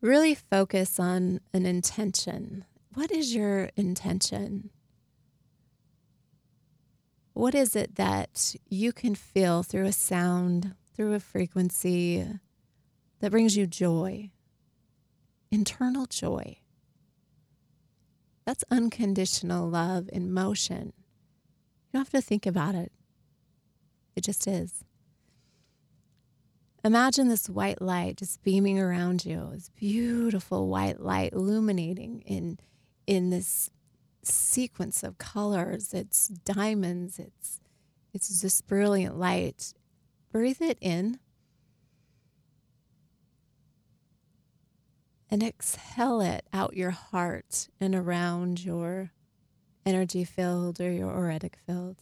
Really 0.00 0.34
focus 0.34 0.98
on 0.98 1.40
an 1.52 1.66
intention. 1.66 2.64
What 2.94 3.12
is 3.12 3.34
your 3.34 3.70
intention? 3.76 4.70
What 7.34 7.54
is 7.54 7.76
it 7.76 7.94
that 7.96 8.54
you 8.68 8.92
can 8.92 9.14
feel 9.14 9.62
through 9.62 9.86
a 9.86 9.92
sound, 9.92 10.74
through 10.94 11.14
a 11.14 11.20
frequency 11.20 12.26
that 13.20 13.30
brings 13.30 13.56
you 13.56 13.66
joy? 13.66 14.30
Internal 15.50 16.06
joy. 16.06 16.58
That's 18.46 18.64
unconditional 18.70 19.68
love 19.68 20.08
in 20.12 20.32
motion. 20.32 20.92
You 21.92 21.98
don't 21.98 22.00
have 22.00 22.10
to 22.10 22.20
think 22.20 22.46
about 22.46 22.74
it, 22.74 22.92
it 24.16 24.24
just 24.24 24.46
is. 24.46 24.84
Imagine 26.82 27.28
this 27.28 27.48
white 27.48 27.82
light 27.82 28.16
just 28.16 28.42
beaming 28.42 28.78
around 28.78 29.26
you. 29.26 29.50
This 29.52 29.68
beautiful 29.68 30.68
white 30.68 31.00
light 31.00 31.32
illuminating 31.32 32.22
in 32.22 32.58
in 33.06 33.30
this 33.30 33.70
sequence 34.22 35.02
of 35.02 35.18
colors. 35.18 35.92
It's 35.92 36.28
diamonds. 36.28 37.18
It's 37.18 37.60
it's 38.14 38.40
this 38.40 38.62
brilliant 38.62 39.18
light. 39.18 39.74
Breathe 40.32 40.62
it 40.62 40.78
in. 40.80 41.18
And 45.30 45.42
exhale 45.42 46.20
it 46.20 46.44
out 46.52 46.76
your 46.76 46.90
heart 46.90 47.68
and 47.80 47.94
around 47.94 48.64
your 48.64 49.12
energy 49.86 50.24
field 50.24 50.80
or 50.80 50.90
your 50.90 51.10
auric 51.10 51.56
field. 51.66 51.96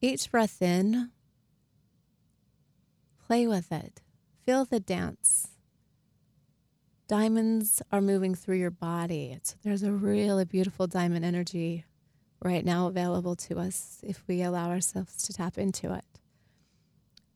Each 0.00 0.30
breath 0.30 0.60
in, 0.60 1.10
play 3.24 3.46
with 3.46 3.70
it. 3.70 4.00
Feel 4.44 4.64
the 4.64 4.80
dance. 4.80 5.50
Diamonds 7.06 7.82
are 7.92 8.00
moving 8.00 8.34
through 8.34 8.56
your 8.56 8.70
body. 8.70 9.38
So 9.44 9.54
there's 9.62 9.84
a 9.84 9.92
really 9.92 10.44
beautiful 10.44 10.88
diamond 10.88 11.24
energy 11.24 11.84
right 12.42 12.64
now 12.64 12.88
available 12.88 13.36
to 13.36 13.60
us 13.60 14.00
if 14.02 14.24
we 14.26 14.42
allow 14.42 14.70
ourselves 14.70 15.16
to 15.24 15.32
tap 15.32 15.56
into 15.56 15.94
it. 15.94 16.04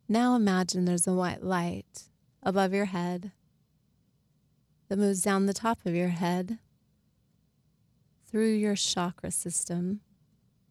Now 0.08 0.34
imagine 0.34 0.84
there's 0.84 1.06
a 1.06 1.12
white 1.12 1.44
light 1.44 2.04
above 2.42 2.74
your 2.74 2.86
head 2.86 3.32
that 4.88 4.98
moves 4.98 5.22
down 5.22 5.46
the 5.46 5.54
top 5.54 5.78
of 5.84 5.94
your 5.94 6.08
head 6.08 6.58
through 8.26 8.52
your 8.52 8.76
chakra 8.76 9.30
system, 9.30 10.00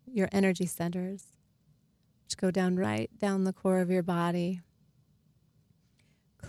your 0.05 0.29
energy 0.31 0.65
centers, 0.65 1.33
which 2.23 2.37
go 2.37 2.51
down 2.51 2.75
right 2.75 3.09
down 3.19 3.43
the 3.43 3.53
core 3.53 3.79
of 3.79 3.89
your 3.89 4.03
body 4.03 4.61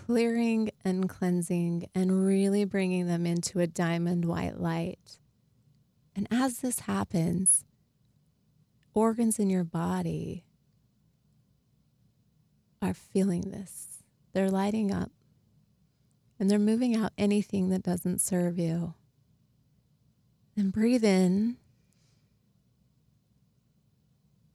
clearing 0.05 0.69
and 0.85 1.09
cleansing 1.09 1.89
and 1.93 2.25
really 2.25 2.63
bringing 2.63 3.07
them 3.07 3.25
into 3.25 3.59
a 3.59 3.67
diamond 3.67 4.25
white 4.25 4.59
light. 4.59 5.19
And 6.15 6.27
as 6.31 6.59
this 6.59 6.81
happens, 6.81 7.65
organs 8.93 9.39
in 9.39 9.49
your 9.49 9.63
body 9.63 10.45
are 12.81 12.93
feeling 12.93 13.51
this. 13.51 14.03
They're 14.33 14.51
lighting 14.51 14.91
up 14.91 15.11
and 16.39 16.49
they're 16.49 16.59
moving 16.59 16.95
out 16.95 17.13
anything 17.17 17.69
that 17.69 17.83
doesn't 17.83 18.21
serve 18.21 18.59
you. 18.59 18.93
And 20.55 20.71
breathe 20.71 21.03
in 21.05 21.57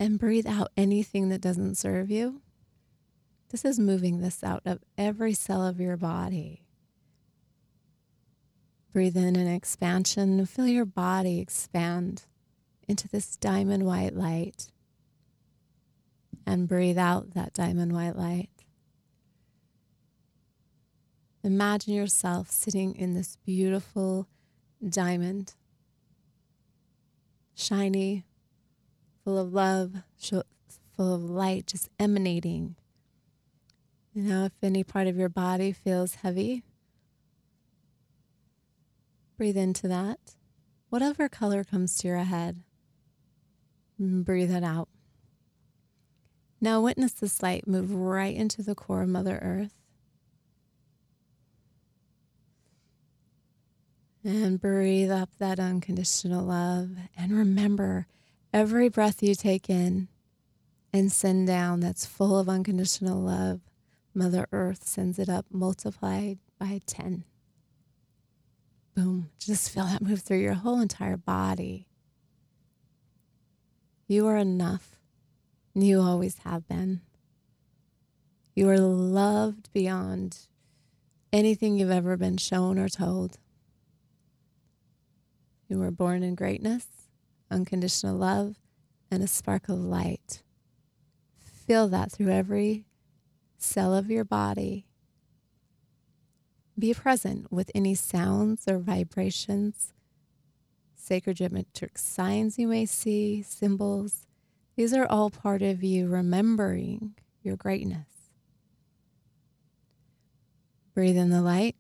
and 0.01 0.19
breathe 0.19 0.47
out 0.47 0.71
anything 0.77 1.29
that 1.29 1.41
doesn't 1.41 1.77
serve 1.77 2.11
you. 2.11 2.43
This 3.51 3.65
is 3.65 3.79
moving 3.79 4.21
this 4.21 4.43
out 4.43 4.63
of 4.65 4.81
every 4.99 5.35
cell 5.35 5.65
of 5.65 5.81
your 5.81 5.97
body. 5.97 6.63
Breathe 8.93 9.17
in 9.17 9.37
an 9.37 9.49
expansion. 9.49 10.45
Feel 10.47 10.67
your 10.67 10.85
body 10.85 11.39
expand 11.41 12.25
into 12.89 13.09
this 13.09 13.37
diamond 13.37 13.85
white 13.85 14.15
light. 14.15 14.71
and 16.47 16.69
breathe 16.69 16.99
out 16.99 17.35
that 17.35 17.55
diamond 17.55 17.93
white 17.93 18.17
light. 18.17 18.49
Imagine 21.45 21.95
yourself 21.95 22.51
sitting 22.51 22.95
in 22.95 23.15
this 23.15 23.37
beautiful 23.45 24.29
diamond, 24.87 25.55
shiny, 27.55 28.25
full 29.25 29.39
of 29.39 29.53
love, 29.53 29.97
full 30.97 31.15
of 31.15 31.23
light, 31.23 31.67
just 31.67 31.89
emanating. 31.99 32.77
Know, 34.15 34.45
if 34.45 34.53
any 34.63 34.85
part 34.85 35.07
of 35.07 35.17
your 35.17 35.31
body 35.31 35.73
feels 35.73 36.17
heavy, 36.17 36.63
breathe 39.37 39.57
into 39.57 39.89
that. 39.89 40.37
Whatever 40.91 41.29
color 41.29 41.65
comes 41.65 41.97
to 41.99 42.09
your 42.09 42.19
head, 42.19 42.63
mm, 44.01 44.23
breathe 44.23 44.55
it 44.55 44.63
out. 44.63 44.89
Now, 46.61 46.81
witness 46.81 47.13
this 47.13 47.43
light 47.43 47.67
move 47.67 47.93
right 47.93 48.37
into 48.37 48.63
the 48.63 48.77
core 48.77 49.03
of 49.03 49.09
Mother 49.09 49.41
Earth. 49.43 49.82
And 54.25 54.61
breathe 54.61 55.11
up 55.11 55.31
that 55.39 55.59
unconditional 55.59 56.45
love. 56.45 56.91
And 57.17 57.33
remember, 57.33 58.07
every 58.53 58.89
breath 58.89 59.23
you 59.23 59.35
take 59.35 59.69
in 59.69 60.09
and 60.93 61.11
send 61.11 61.49
down 61.49 61.81
that's 61.81 62.07
full 62.07 62.39
of 62.39 62.49
unconditional 62.49 63.21
love, 63.21 63.61
Mother 64.15 64.47
Earth 64.53 64.85
sends 64.87 65.19
it 65.19 65.29
up 65.29 65.47
multiplied 65.51 66.39
by 66.59 66.81
10. 66.87 67.25
Boom. 68.95 69.31
Just 69.39 69.71
feel 69.71 69.85
that 69.87 70.03
move 70.03 70.21
through 70.21 70.41
your 70.41 70.55
whole 70.55 70.81
entire 70.81 71.17
body. 71.17 71.89
You 74.07 74.27
are 74.29 74.37
enough. 74.37 75.01
You 75.75 76.01
always 76.01 76.39
have 76.39 76.69
been. 76.69 77.01
You 78.55 78.69
are 78.69 78.79
loved 78.79 79.73
beyond 79.73 80.47
anything 81.33 81.79
you've 81.79 81.91
ever 81.91 82.19
been 82.19 82.37
shown 82.37 82.79
or 82.79 82.91
told. 82.91 83.39
You 85.73 85.79
were 85.79 85.91
born 85.91 86.23
in 86.23 86.35
greatness, 86.35 86.87
unconditional 87.51 88.15
love, 88.15 88.57
and 89.11 89.23
a 89.23 89.27
spark 89.27 89.71
of 89.71 89.79
light. 89.79 90.43
Feel 91.67 91.89
that 91.89 92.13
through 92.13 92.29
every 92.29 92.85
cell 93.57 93.95
of 93.95 94.11
your 94.11 94.23
body. 94.23 94.85
Be 96.79 96.93
present 96.93 97.51
with 97.51 97.71
any 97.75 97.95
sounds 97.95 98.69
or 98.69 98.81
vibrations, 98.81 99.95
sacred 100.95 101.39
geometric 101.39 101.97
signs 101.97 102.59
you 102.59 102.69
may 102.69 102.85
see, 102.85 103.41
symbols. 103.41 104.27
These 104.77 104.93
are 104.93 105.07
all 105.07 105.31
part 105.31 105.63
of 105.63 105.83
you 105.83 106.07
remembering 106.07 107.15
your 107.43 107.57
greatness. 107.57 108.09
Breathe 110.95 111.17
in 111.17 111.31
the 111.31 111.41
light. 111.41 111.77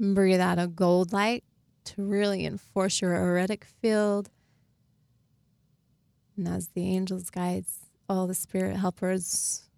Breathe 0.00 0.40
out 0.40 0.58
a 0.58 0.68
gold 0.68 1.12
light 1.12 1.42
to 1.84 2.02
really 2.02 2.44
enforce 2.44 3.00
your 3.00 3.16
auric 3.16 3.64
field. 3.64 4.30
And 6.36 6.46
as 6.46 6.68
the 6.68 6.82
angels, 6.82 7.30
guides, 7.30 7.78
all 8.08 8.26
the 8.26 8.34
spirit 8.34 8.76
helpers 8.76 9.68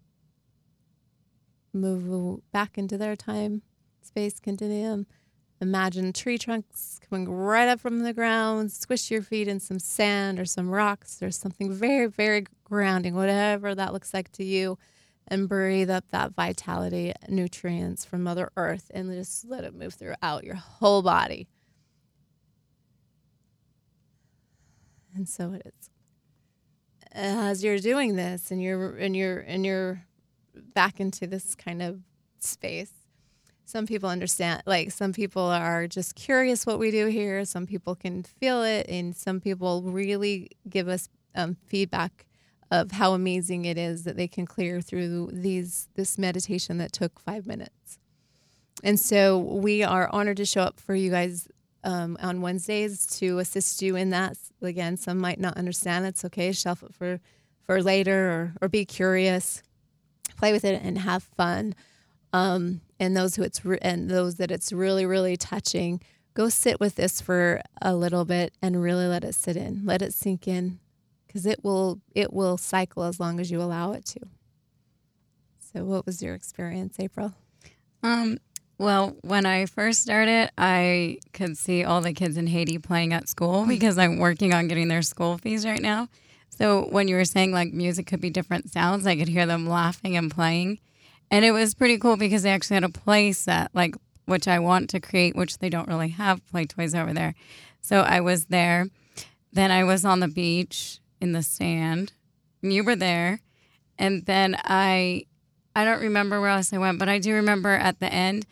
move 1.73 2.41
back 2.51 2.77
into 2.77 2.97
their 2.97 3.15
time 3.15 3.63
space 4.03 4.39
continuum, 4.39 5.07
imagine 5.59 6.11
tree 6.13 6.37
trunks 6.37 6.99
coming 7.09 7.29
right 7.29 7.67
up 7.67 7.79
from 7.79 7.99
the 7.99 8.13
ground, 8.13 8.71
squish 8.71 9.09
your 9.09 9.21
feet 9.21 9.47
in 9.47 9.59
some 9.59 9.79
sand 9.79 10.39
or 10.39 10.45
some 10.45 10.69
rocks 10.69 11.23
or 11.23 11.31
something 11.31 11.71
very, 11.71 12.07
very 12.07 12.45
grounding, 12.63 13.15
whatever 13.15 13.73
that 13.73 13.93
looks 13.93 14.13
like 14.13 14.31
to 14.33 14.43
you 14.43 14.77
and 15.27 15.47
breathe 15.47 15.89
up 15.89 16.05
that 16.11 16.33
vitality, 16.35 17.13
nutrients 17.29 18.03
from 18.03 18.23
Mother 18.23 18.51
Earth, 18.57 18.91
and 18.93 19.11
just 19.11 19.45
let 19.45 19.63
it 19.63 19.73
move 19.73 19.93
throughout 19.93 20.43
your 20.43 20.55
whole 20.55 21.01
body. 21.01 21.47
And 25.15 25.27
so 25.27 25.53
it 25.53 25.61
is. 25.65 25.89
As 27.13 27.63
you're 27.63 27.79
doing 27.79 28.15
this, 28.15 28.51
and 28.51 28.61
you're 28.61 28.95
and 28.95 29.15
you're 29.15 29.39
and 29.39 29.65
you're 29.65 30.05
back 30.73 30.99
into 30.99 31.27
this 31.27 31.55
kind 31.55 31.81
of 31.81 31.99
space. 32.39 32.91
Some 33.65 33.85
people 33.85 34.09
understand, 34.09 34.63
like 34.65 34.91
some 34.91 35.13
people 35.13 35.43
are 35.43 35.87
just 35.87 36.15
curious 36.15 36.65
what 36.65 36.79
we 36.79 36.91
do 36.91 37.07
here. 37.07 37.43
Some 37.45 37.65
people 37.65 37.95
can 37.95 38.23
feel 38.23 38.63
it, 38.63 38.87
and 38.89 39.15
some 39.15 39.39
people 39.39 39.81
really 39.83 40.51
give 40.69 40.87
us 40.87 41.09
um, 41.35 41.57
feedback 41.67 42.25
of 42.71 42.91
how 42.93 43.13
amazing 43.13 43.65
it 43.65 43.77
is 43.77 44.05
that 44.05 44.15
they 44.15 44.27
can 44.27 44.45
clear 44.45 44.79
through 44.81 45.29
these 45.33 45.89
this 45.95 46.17
meditation 46.17 46.77
that 46.77 46.93
took 46.93 47.19
five 47.19 47.45
minutes. 47.45 47.99
And 48.83 48.99
so 48.99 49.37
we 49.37 49.83
are 49.83 50.09
honored 50.11 50.37
to 50.37 50.45
show 50.45 50.61
up 50.61 50.79
for 50.79 50.95
you 50.95 51.11
guys 51.11 51.47
um, 51.83 52.17
on 52.21 52.41
Wednesdays 52.41 53.05
to 53.19 53.39
assist 53.39 53.81
you 53.81 53.95
in 53.95 54.09
that. 54.11 54.37
Again, 54.61 54.97
some 54.97 55.19
might 55.19 55.39
not 55.39 55.57
understand. 55.57 56.05
It's 56.05 56.23
okay. 56.25 56.51
Shelf 56.53 56.81
it 56.81 56.95
for 56.95 57.19
for 57.61 57.83
later, 57.83 58.29
or 58.29 58.53
or 58.61 58.69
be 58.69 58.85
curious, 58.85 59.61
play 60.37 60.53
with 60.53 60.63
it, 60.63 60.81
and 60.81 60.97
have 60.97 61.23
fun. 61.23 61.75
Um, 62.33 62.79
and 62.99 63.17
those 63.17 63.35
who 63.35 63.43
it's 63.43 63.65
re- 63.65 63.79
and 63.81 64.09
those 64.09 64.35
that 64.35 64.49
it's 64.49 64.71
really 64.71 65.05
really 65.05 65.35
touching, 65.35 66.01
go 66.33 66.47
sit 66.47 66.79
with 66.79 66.95
this 66.95 67.19
for 67.19 67.61
a 67.81 67.93
little 67.93 68.23
bit 68.23 68.53
and 68.61 68.81
really 68.81 69.07
let 69.07 69.25
it 69.25 69.35
sit 69.35 69.57
in, 69.57 69.81
let 69.85 70.01
it 70.01 70.13
sink 70.13 70.47
in, 70.47 70.79
because 71.31 71.45
it 71.45 71.63
will 71.63 72.01
it 72.13 72.33
will 72.33 72.57
cycle 72.57 73.03
as 73.03 73.19
long 73.19 73.39
as 73.39 73.49
you 73.49 73.61
allow 73.61 73.93
it 73.93 74.05
to. 74.05 74.19
So, 75.59 75.85
what 75.85 76.05
was 76.05 76.21
your 76.21 76.35
experience, 76.35 76.97
April? 76.99 77.33
Um, 78.03 78.37
well, 78.77 79.15
when 79.21 79.45
I 79.45 79.65
first 79.67 80.01
started, 80.01 80.51
I 80.57 81.19
could 81.31 81.57
see 81.57 81.85
all 81.85 82.01
the 82.01 82.13
kids 82.13 82.35
in 82.35 82.47
Haiti 82.47 82.79
playing 82.79 83.13
at 83.13 83.29
school 83.29 83.65
because 83.67 83.97
I'm 83.97 84.17
working 84.17 84.53
on 84.53 84.67
getting 84.67 84.89
their 84.89 85.01
school 85.01 85.37
fees 85.37 85.65
right 85.65 85.81
now. 85.81 86.09
So 86.49 86.87
when 86.89 87.07
you 87.07 87.15
were 87.15 87.25
saying 87.25 87.53
like 87.53 87.71
music 87.71 88.07
could 88.07 88.21
be 88.21 88.29
different 88.29 88.71
sounds, 88.71 89.07
I 89.07 89.15
could 89.15 89.29
hear 89.29 89.45
them 89.45 89.67
laughing 89.67 90.17
and 90.17 90.29
playing. 90.29 90.79
And 91.29 91.45
it 91.45 91.51
was 91.51 91.73
pretty 91.73 91.97
cool 91.97 92.17
because 92.17 92.43
they 92.43 92.51
actually 92.51 92.75
had 92.75 92.83
a 92.83 92.89
play 92.89 93.31
set, 93.31 93.69
like 93.73 93.95
which 94.25 94.49
I 94.49 94.59
want 94.59 94.89
to 94.89 94.99
create, 94.99 95.35
which 95.35 95.59
they 95.59 95.69
don't 95.69 95.87
really 95.87 96.09
have 96.09 96.45
play 96.47 96.65
toys 96.65 96.93
over 96.93 97.13
there. 97.13 97.35
So 97.81 98.01
I 98.01 98.19
was 98.19 98.45
there. 98.45 98.87
Then 99.53 99.71
I 99.71 99.85
was 99.85 100.03
on 100.03 100.19
the 100.19 100.27
beach 100.27 101.00
in 101.21 101.31
the 101.31 101.43
sand. 101.43 102.13
And 102.61 102.73
you 102.73 102.83
were 102.83 102.95
there. 102.95 103.39
And 103.97 104.25
then 104.25 104.57
I 104.63 105.25
I 105.75 105.85
don't 105.85 106.01
remember 106.01 106.41
where 106.41 106.49
else 106.49 106.73
I 106.73 106.77
went, 106.79 106.99
but 106.99 107.07
I 107.07 107.19
do 107.19 107.33
remember 107.33 107.69
at 107.69 107.99
the 107.99 108.11
end, 108.11 108.45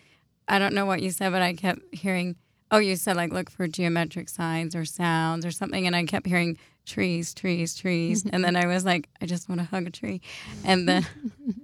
I 0.48 0.58
don't 0.60 0.74
know 0.74 0.86
what 0.86 1.02
you 1.02 1.12
said, 1.12 1.32
but 1.32 1.42
I 1.42 1.54
kept 1.54 1.94
hearing 1.94 2.36
oh, 2.72 2.78
you 2.78 2.96
said 2.96 3.16
like 3.16 3.34
look 3.34 3.50
for 3.50 3.68
geometric 3.68 4.30
signs 4.30 4.76
or 4.76 4.86
sounds 4.86 5.44
or 5.44 5.52
something 5.52 5.88
and 5.88 5.96
I 5.96 6.06
kept 6.06 6.28
hearing 6.28 6.58
trees, 6.86 7.34
trees, 7.34 7.76
trees. 7.76 8.26
and 8.32 8.44
then 8.44 8.56
I 8.56 8.68
was 8.68 8.86
like, 8.86 9.10
I 9.22 9.26
just 9.26 9.50
want 9.50 9.60
to 9.62 9.66
hug 9.66 9.88
a 9.88 9.90
tree. 9.90 10.22
And 10.64 10.88
then 10.88 11.06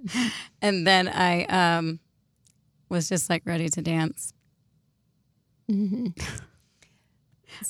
and 0.62 0.86
then 0.86 1.08
I 1.08 1.44
um 1.44 2.00
was 2.88 3.08
just 3.08 3.30
like 3.30 3.42
ready 3.46 3.68
to 3.68 3.82
dance. 3.82 4.32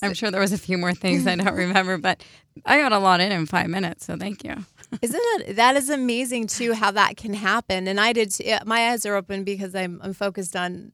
I'm 0.02 0.14
sure 0.14 0.30
there 0.30 0.40
was 0.40 0.52
a 0.52 0.58
few 0.58 0.78
more 0.78 0.94
things 0.94 1.26
I 1.26 1.36
don't 1.36 1.54
remember, 1.54 1.98
but 2.08 2.22
I 2.64 2.78
got 2.78 2.92
a 2.92 2.98
lot 2.98 3.20
in 3.20 3.32
in 3.32 3.46
five 3.46 3.68
minutes, 3.68 4.06
so 4.06 4.16
thank 4.16 4.44
you. 4.44 4.54
Isn't 5.02 5.20
it 5.20 5.56
that 5.56 5.76
is 5.76 5.90
amazing 5.90 6.46
too 6.46 6.72
how 6.72 6.90
that 6.92 7.16
can 7.16 7.34
happen? 7.34 7.88
And 7.88 8.00
I 8.00 8.12
did. 8.12 8.30
Too, 8.30 8.56
my 8.64 8.90
eyes 8.90 9.04
are 9.04 9.16
open 9.16 9.44
because 9.44 9.74
I'm 9.74 10.00
I'm 10.02 10.12
focused 10.12 10.56
on. 10.56 10.92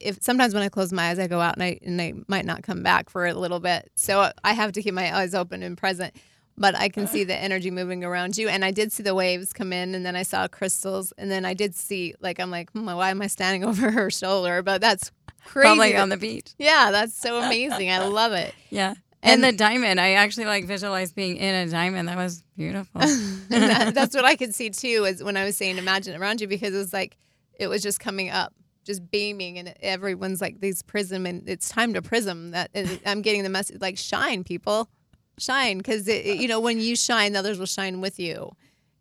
If 0.00 0.22
sometimes 0.22 0.52
when 0.52 0.62
I 0.62 0.68
close 0.68 0.92
my 0.92 1.10
eyes, 1.10 1.18
I 1.18 1.28
go 1.28 1.40
out 1.40 1.54
and 1.54 1.62
I 1.62 1.78
and 1.82 2.00
I 2.00 2.14
might 2.28 2.44
not 2.44 2.62
come 2.62 2.82
back 2.82 3.08
for 3.08 3.26
a 3.26 3.34
little 3.34 3.60
bit, 3.60 3.90
so 3.96 4.30
I 4.42 4.52
have 4.52 4.72
to 4.72 4.82
keep 4.82 4.94
my 4.94 5.16
eyes 5.16 5.34
open 5.34 5.62
and 5.62 5.78
present. 5.78 6.14
But 6.56 6.76
I 6.76 6.88
can 6.88 7.08
see 7.08 7.24
the 7.24 7.34
energy 7.34 7.70
moving 7.72 8.04
around 8.04 8.38
you, 8.38 8.48
and 8.48 8.64
I 8.64 8.70
did 8.70 8.92
see 8.92 9.02
the 9.02 9.14
waves 9.14 9.52
come 9.52 9.72
in, 9.72 9.92
and 9.94 10.06
then 10.06 10.14
I 10.14 10.22
saw 10.22 10.46
crystals, 10.46 11.12
and 11.18 11.28
then 11.28 11.44
I 11.44 11.52
did 11.52 11.74
see 11.74 12.14
like 12.20 12.38
I'm 12.38 12.50
like, 12.50 12.70
hmm, 12.72 12.86
why 12.86 13.10
am 13.10 13.22
I 13.22 13.26
standing 13.26 13.64
over 13.68 13.90
her 13.90 14.10
shoulder? 14.10 14.62
But 14.62 14.80
that's 14.80 15.10
crazy. 15.44 15.66
Probably 15.66 15.96
on 15.96 16.08
the 16.08 16.16
beach. 16.16 16.52
yeah, 16.58 16.90
that's 16.90 17.18
so 17.18 17.38
amazing. 17.38 17.90
I 17.90 18.04
love 18.06 18.32
it. 18.32 18.54
Yeah. 18.70 18.94
And, 19.22 19.42
the 19.42 19.52
diamond, 19.52 20.00
I 20.00 20.12
actually 20.12 20.44
like 20.44 20.66
visualized 20.66 21.14
being 21.14 21.38
in 21.38 21.54
a 21.54 21.70
diamond. 21.70 22.08
That 22.08 22.18
was 22.18 22.42
beautiful. 22.56 23.00
that, 23.48 23.92
that's 23.94 24.14
what 24.14 24.24
I 24.24 24.36
could 24.36 24.54
see 24.54 24.68
too. 24.68 25.06
Is 25.06 25.24
when 25.24 25.36
I 25.36 25.44
was 25.44 25.56
saying 25.56 25.78
imagine 25.78 26.20
around 26.20 26.42
you 26.42 26.46
because 26.46 26.74
it 26.74 26.76
was 26.76 26.92
like 26.92 27.16
it 27.58 27.68
was 27.68 27.82
just 27.82 28.00
coming 28.00 28.28
up, 28.28 28.52
just 28.84 29.10
beaming, 29.10 29.58
and 29.58 29.74
everyone's 29.80 30.42
like 30.42 30.60
these 30.60 30.82
prism, 30.82 31.24
and 31.24 31.48
it's 31.48 31.70
time 31.70 31.94
to 31.94 32.02
prism. 32.02 32.50
That 32.50 32.70
I'm 33.06 33.22
getting 33.22 33.44
the 33.44 33.48
message 33.48 33.80
like 33.80 33.96
shine, 33.96 34.44
people, 34.44 34.90
shine, 35.38 35.78
because 35.78 36.06
you 36.06 36.46
know 36.46 36.60
when 36.60 36.78
you 36.78 36.94
shine, 36.94 37.32
the 37.32 37.38
others 37.38 37.58
will 37.58 37.64
shine 37.64 38.02
with 38.02 38.18
you, 38.18 38.52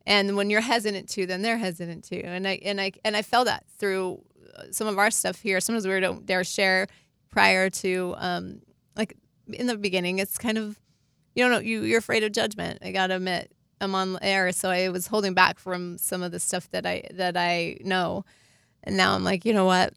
and 0.06 0.38
when 0.38 0.49
you're 0.49 0.62
hesitant 0.62 1.10
to, 1.10 1.25
then 1.25 1.41
they're 1.41 1.58
hesitant 1.58 2.06
too. 2.06 2.21
And 2.23 2.47
I 2.47 2.60
and 2.63 2.79
I 2.79 2.93
and 3.03 3.17
I 3.17 3.23
felt 3.23 3.47
that 3.47 3.65
through 3.77 4.23
some 4.72 4.88
of 4.88 4.98
our 4.98 5.12
stuff 5.12 5.42
here. 5.42 5.60
Sometimes 5.60 5.88
we 5.88 6.00
don't 6.00 6.26
dare 6.26 6.44
share 6.44 6.88
prior 7.30 7.70
to 7.70 8.16
um 8.18 8.60
like 8.96 9.18
in 9.48 9.68
the 9.68 9.78
beginning. 9.78 10.20
It's 10.20 10.38
kind 10.38 10.58
of 10.58 10.80
you 11.36 11.44
don't 11.44 11.52
know 11.52 11.60
you 11.60 11.82
you're 11.82 12.00
afraid 12.00 12.24
of 12.24 12.32
judgment. 12.32 12.80
I 12.84 12.92
gotta 12.92 13.16
admit. 13.16 13.52
I'm 13.82 13.96
on 13.96 14.18
air, 14.22 14.54
so 14.54 14.70
I 14.70 14.88
was 14.89 15.08
holding 15.08 15.34
back 15.34 15.60
from 15.60 15.98
some 15.98 16.24
of 16.24 16.32
the 16.32 16.39
stuff 16.39 16.70
that 16.72 16.86
I 16.86 17.04
that 17.12 17.36
I 17.36 17.78
know, 17.82 18.24
and 18.84 18.96
now 18.96 19.13
I'm 19.13 19.26
like, 19.26 19.44
you 19.44 19.54
know 19.54 19.66
what? 19.66 19.94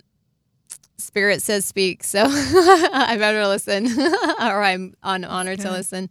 Spirit 0.99 1.40
says 1.40 1.64
speak, 1.64 2.03
so 2.03 2.25
I 2.29 3.16
better 3.16 3.47
listen, 3.47 3.87
or 4.40 4.62
I'm 4.62 4.95
on 5.05 5.25
honor 5.25 5.55
to 5.57 5.71
listen. 5.71 6.11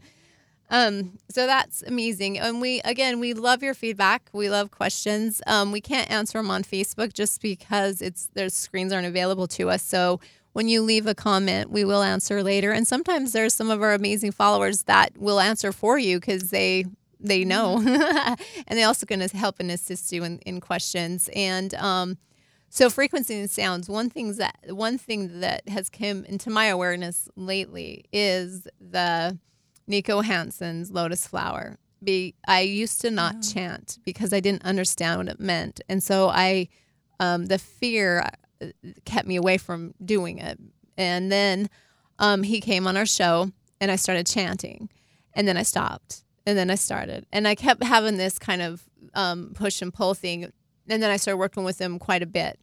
Um, 0.70 1.20
so 1.30 1.46
that's 1.46 1.84
amazing, 1.84 2.40
and 2.40 2.60
we 2.60 2.82
again 2.82 3.20
we 3.20 3.34
love 3.34 3.62
your 3.62 3.76
feedback. 3.76 4.30
We 4.34 4.50
love 4.50 4.72
questions. 4.72 5.42
Um, 5.46 5.72
we 5.72 5.80
can't 5.80 6.10
answer 6.10 6.40
them 6.40 6.50
on 6.50 6.64
Facebook 6.64 7.14
just 7.14 7.42
because 7.42 8.02
it's 8.02 8.28
their 8.34 8.50
screens 8.50 8.92
aren't 8.92 9.06
available 9.06 9.48
to 9.50 9.70
us. 9.70 9.84
So 9.84 10.20
when 10.54 10.68
you 10.70 10.82
leave 10.82 11.06
a 11.06 11.14
comment, 11.14 11.70
we 11.70 11.84
will 11.84 12.02
answer 12.02 12.42
later. 12.42 12.72
And 12.72 12.88
sometimes 12.88 13.34
there's 13.34 13.54
some 13.54 13.70
of 13.70 13.82
our 13.82 13.94
amazing 13.94 14.32
followers 14.32 14.84
that 14.84 15.18
will 15.18 15.40
answer 15.40 15.72
for 15.72 16.00
you 16.00 16.20
because 16.20 16.50
they 16.50 16.86
they 17.20 17.44
know, 17.44 17.78
and 17.86 18.38
they 18.80 18.84
also 18.84 19.06
going 19.06 19.28
to 19.28 19.38
help 19.38 19.60
and 19.60 19.70
assist 19.70 20.12
you 20.12 20.24
in, 20.24 20.40
in 20.40 20.62
questions. 20.62 21.30
And 21.36 21.74
um, 21.76 22.18
so 22.70 22.90
frequency 22.90 23.40
and 23.40 23.50
sounds. 23.50 23.90
One 23.90 24.10
things 24.10 24.38
that 24.38 24.58
one 24.70 24.98
thing 24.98 25.42
that 25.42 25.68
has 25.68 25.90
come 25.90 26.26
into 26.26 26.50
my 26.50 26.66
awareness 26.66 27.30
lately 27.36 28.06
is 28.12 28.68
the 28.80 29.38
Nico 29.88 30.22
Hansen's 30.22 30.92
Lotus 30.92 31.28
Flower. 31.28 31.78
Be 32.04 32.36
I 32.48 32.62
used 32.62 33.02
to 33.02 33.12
not 33.12 33.42
chant 33.42 34.00
because 34.04 34.34
I 34.34 34.40
didn't 34.40 34.66
understand 34.66 35.20
what 35.20 35.30
it 35.30 35.40
meant, 35.40 35.82
and 35.90 36.04
so 36.04 36.30
I, 36.30 36.68
um, 37.20 37.48
the 37.48 37.58
fear 37.58 38.28
uh, 38.62 38.68
kept 39.06 39.28
me 39.28 39.38
away 39.38 39.58
from 39.58 39.94
doing 40.04 40.38
it. 40.38 40.60
And 40.98 41.32
then 41.32 41.70
um, 42.20 42.44
he 42.44 42.62
came 42.62 42.86
on 42.86 42.98
our 42.98 43.06
show, 43.06 43.52
and 43.82 43.90
I 43.90 43.96
started 43.96 44.28
chanting, 44.28 44.90
and 45.34 45.48
then 45.48 45.58
I 45.58 45.64
stopped, 45.64 46.24
and 46.46 46.58
then 46.58 46.70
I 46.70 46.76
started, 46.76 47.26
and 47.32 47.48
I 47.48 47.56
kept 47.56 47.84
having 47.84 48.18
this 48.18 48.38
kind 48.38 48.62
of 48.62 48.84
um, 49.14 49.54
push 49.56 49.82
and 49.82 49.94
pull 49.94 50.14
thing, 50.14 50.52
and 50.88 51.02
then 51.02 51.10
I 51.10 51.18
started 51.18 51.38
working 51.38 51.64
with 51.64 51.80
him 51.80 51.98
quite 51.98 52.22
a 52.22 52.28
bit, 52.28 52.60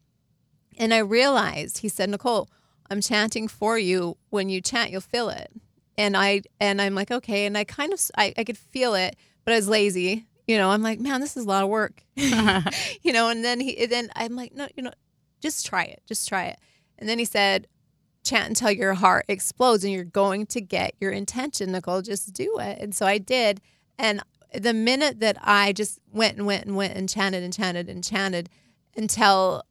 and 0.78 0.94
I 0.94 0.98
realized 0.98 1.78
he 1.78 1.88
said, 1.88 2.11
Nicole, 2.11 2.48
I'm 2.90 3.00
chanting 3.00 3.48
for 3.48 3.78
you. 3.78 4.18
When 4.28 4.50
you 4.50 4.61
chant, 4.61 4.90
you'll 4.90 5.00
feel 5.00 5.30
it 5.30 5.50
and 5.98 6.16
I 6.16 6.42
and 6.61 6.81
I'm 6.81 6.94
like 6.94 7.11
okay, 7.11 7.46
and 7.46 7.57
I 7.57 7.64
kind 7.64 7.92
of 7.92 8.00
I, 8.16 8.35
I 8.37 8.44
could 8.44 8.59
feel 8.59 8.94
it, 8.94 9.16
but 9.44 9.52
I 9.52 9.57
was 9.57 9.68
lazy. 9.68 10.26
You 10.46 10.59
know, 10.59 10.70
I'm 10.70 10.83
like, 10.83 11.00
man, 11.00 11.20
this 11.20 11.37
is 11.37 11.44
a 11.44 11.48
lot 11.48 11.62
of 11.62 11.68
work. 11.68 12.02
you 12.16 13.12
know, 13.12 13.28
and 13.28 13.44
then 13.44 13.61
he 13.61 13.87
then 13.87 14.11
I'm 14.16 14.37
like, 14.37 14.55
no, 14.55 14.68
you 14.76 14.83
know, 14.83 14.92
just 15.40 15.66
try 15.66 15.85
it, 15.85 16.02
just 16.07 16.28
try 16.28 16.46
it. 16.46 16.59
And 16.98 17.09
then 17.09 17.18
he 17.18 17.24
said, 17.24 17.66
chant 18.22 18.48
until 18.48 18.70
your 18.70 18.94
heart 18.94 19.24
explodes, 19.28 19.85
and 19.85 19.92
you're 19.92 20.05
going 20.05 20.46
to 20.46 20.61
get 20.61 20.94
your 21.00 21.12
intention, 21.12 21.72
Nicole. 21.72 22.02
Just 22.02 22.33
do 22.33 22.59
it. 22.59 22.78
And 22.81 22.94
so 22.94 23.07
I 23.07 23.18
did, 23.18 23.61
and 23.98 24.22
the 24.55 24.74
minute 24.74 25.20
that 25.20 25.38
I 25.40 25.72
just 25.72 25.98
went 26.12 26.37
and 26.37 26.46
went 26.46 26.66
and 26.66 26.76
went 26.76 26.94
and 26.94 27.09
chanted 27.09 27.42
and 27.42 27.52
chanted 27.52 27.88
and 27.88 28.05
chanted 28.05 28.48
until 28.96 29.64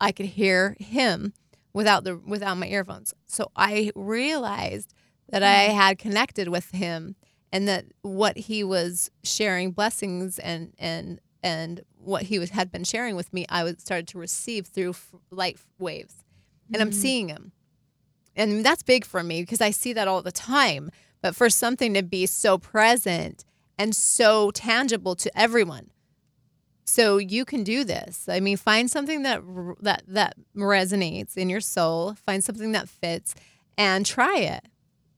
I 0.00 0.12
could 0.12 0.26
hear 0.26 0.76
him 0.78 1.32
without 1.72 2.04
the 2.04 2.16
without 2.16 2.56
my 2.56 2.66
earphones. 2.66 3.14
So 3.26 3.50
I 3.56 3.90
realized 3.94 4.94
that 5.32 5.42
I 5.42 5.68
mm-hmm. 5.68 5.76
had 5.76 5.98
connected 5.98 6.48
with 6.48 6.70
him 6.70 7.16
and 7.50 7.66
that 7.66 7.86
what 8.02 8.36
he 8.36 8.62
was 8.62 9.10
sharing 9.24 9.72
blessings 9.72 10.38
and 10.38 10.72
and 10.78 11.20
and 11.42 11.80
what 11.98 12.24
he 12.24 12.38
was 12.38 12.50
had 12.50 12.70
been 12.70 12.84
sharing 12.84 13.16
with 13.16 13.32
me 13.32 13.44
I 13.48 13.64
was 13.64 13.76
started 13.78 14.06
to 14.08 14.18
receive 14.18 14.66
through 14.66 14.90
f- 14.90 15.14
light 15.30 15.58
waves 15.78 16.22
and 16.72 16.80
I'm 16.80 16.90
mm-hmm. 16.90 17.00
seeing 17.00 17.28
him 17.28 17.52
and 18.36 18.64
that's 18.64 18.82
big 18.82 19.04
for 19.04 19.22
me 19.22 19.42
because 19.42 19.60
I 19.60 19.70
see 19.70 19.92
that 19.94 20.06
all 20.06 20.22
the 20.22 20.30
time 20.30 20.90
but 21.20 21.34
for 21.34 21.50
something 21.50 21.94
to 21.94 22.02
be 22.02 22.26
so 22.26 22.58
present 22.58 23.44
and 23.78 23.96
so 23.96 24.50
tangible 24.52 25.16
to 25.16 25.38
everyone 25.38 25.90
so 26.84 27.16
you 27.16 27.44
can 27.44 27.64
do 27.64 27.84
this. 27.84 28.28
I 28.28 28.40
mean, 28.40 28.56
find 28.56 28.90
something 28.90 29.22
that 29.22 29.40
that 29.80 30.02
that 30.08 30.34
resonates 30.54 31.36
in 31.36 31.48
your 31.48 31.60
soul. 31.60 32.14
Find 32.26 32.42
something 32.42 32.72
that 32.72 32.88
fits, 32.88 33.34
and 33.78 34.04
try 34.04 34.36
it. 34.38 34.66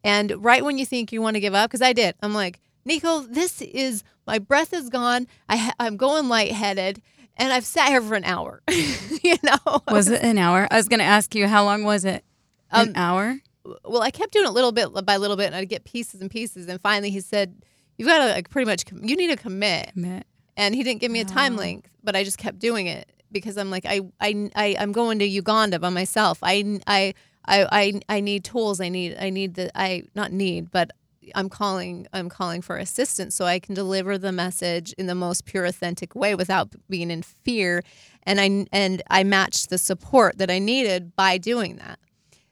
And 0.05 0.45
right 0.45 0.65
when 0.65 0.79
you 0.79 0.87
think 0.87 1.11
you 1.13 1.21
want 1.23 1.35
to 1.35 1.41
give 1.41 1.55
up, 1.55 1.71
because 1.71 1.83
I 1.83 1.93
did, 1.93 2.15
I'm 2.23 2.35
like, 2.35 2.61
Nico, 2.85 3.21
this 3.23 3.61
is 3.63 4.05
my 4.27 4.39
breath 4.39 4.73
is 4.73 4.91
gone. 4.91 5.27
I 5.49 5.57
ha- 5.57 5.75
I'm 5.81 5.97
going 5.97 6.29
lightheaded, 6.29 7.01
and 7.37 7.53
I've 7.53 7.65
sat 7.65 7.89
here 7.89 8.03
for 8.03 8.15
an 8.15 8.25
hour. 8.25 8.63
you 8.71 9.37
know, 9.43 9.81
Was 9.91 10.09
it 10.09 10.23
an 10.23 10.39
hour? 10.39 10.69
I 10.71 10.77
was 10.77 10.89
going 10.89 11.01
to 11.01 11.05
ask 11.07 11.35
you 11.35 11.49
how 11.49 11.65
long 11.65 11.83
was 11.85 12.05
it? 12.05 12.23
An 12.71 12.89
Um, 12.89 12.93
hour? 12.97 13.39
well, 13.85 14.03
I 14.03 14.11
kept 14.11 14.33
doing 14.33 14.45
it 14.47 14.53
little 14.53 14.73
bit 14.73 14.89
by 15.07 15.17
little 15.17 15.37
bit, 15.39 15.47
and 15.47 15.57
I'd 15.57 15.69
get 15.71 15.85
pieces 15.85 16.21
and 16.21 16.31
pieces. 16.31 16.69
And 16.69 16.79
finally, 16.83 17.09
he 17.11 17.21
said, 17.21 17.57
"You've 17.97 18.09
got 18.09 18.19
to 18.19 18.27
like 18.33 18.51
pretty 18.51 18.67
much 18.71 18.85
com- 18.85 19.03
you 19.03 19.17
need 19.17 19.29
to 19.29 19.37
commit." 19.37 19.93
Commit. 19.95 20.27
and 20.57 20.75
he 20.75 20.83
didn't 20.83 21.01
give 21.01 21.11
me 21.11 21.21
a 21.21 21.25
time 21.25 21.57
length 21.57 21.89
but 22.05 22.15
i 22.15 22.23
just 22.23 22.39
kept 22.39 22.61
doing 22.61 22.87
it 22.87 23.11
because 23.33 23.57
i'm 23.57 23.71
like 23.71 23.85
i 23.87 24.01
i, 24.21 24.49
I 24.55 24.77
i'm 24.79 24.93
going 24.93 25.19
to 25.19 25.25
uganda 25.25 25.81
by 25.81 25.89
myself 25.89 26.39
I, 26.43 26.79
I 26.87 27.15
i 27.47 27.67
i 27.73 28.01
i 28.17 28.21
need 28.21 28.45
tools 28.45 28.81
i 28.81 28.89
need 28.89 29.17
i 29.21 29.31
need 29.31 29.55
the 29.55 29.71
i 29.79 30.03
not 30.15 30.33
need 30.33 30.71
but 30.71 30.91
i'm 31.35 31.49
calling 31.49 32.07
i'm 32.13 32.29
calling 32.29 32.61
for 32.61 32.77
assistance 32.77 33.35
so 33.35 33.45
i 33.45 33.59
can 33.59 33.75
deliver 33.75 34.19
the 34.19 34.33
message 34.33 34.93
in 34.99 35.07
the 35.07 35.15
most 35.15 35.45
pure 35.45 35.65
authentic 35.65 36.15
way 36.15 36.35
without 36.35 36.69
being 36.89 37.11
in 37.11 37.23
fear 37.23 37.83
and 38.25 38.41
i 38.41 38.67
and 38.73 39.03
i 39.11 39.25
matched 39.25 39.71
the 39.71 39.79
support 39.79 40.37
that 40.39 40.51
i 40.51 40.59
needed 40.59 41.15
by 41.17 41.39
doing 41.39 41.77
that 41.77 41.99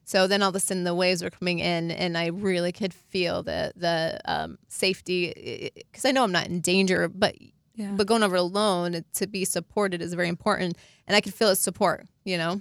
so 0.04 0.26
then 0.26 0.42
all 0.42 0.50
of 0.50 0.56
a 0.56 0.60
sudden 0.60 0.84
the 0.84 0.94
waves 0.94 1.22
were 1.22 1.30
coming 1.30 1.60
in, 1.60 1.90
and 1.92 2.18
I 2.18 2.26
really 2.26 2.72
could 2.72 2.92
feel 2.92 3.42
the 3.44 3.72
the 3.76 4.20
um, 4.26 4.58
safety 4.68 5.70
because 5.74 6.04
I 6.04 6.10
know 6.10 6.24
I'm 6.24 6.32
not 6.32 6.48
in 6.48 6.60
danger, 6.60 7.08
but 7.08 7.34
Yeah. 7.76 7.92
but 7.92 8.08
going 8.08 8.22
over 8.22 8.36
alone 8.36 9.04
to 9.14 9.26
be 9.26 9.44
supported 9.46 10.02
is 10.02 10.12
very 10.12 10.28
important, 10.28 10.76
and 11.06 11.16
I 11.16 11.20
could 11.20 11.32
feel 11.32 11.48
its 11.50 11.60
support, 11.60 12.06
you 12.24 12.36
know. 12.36 12.60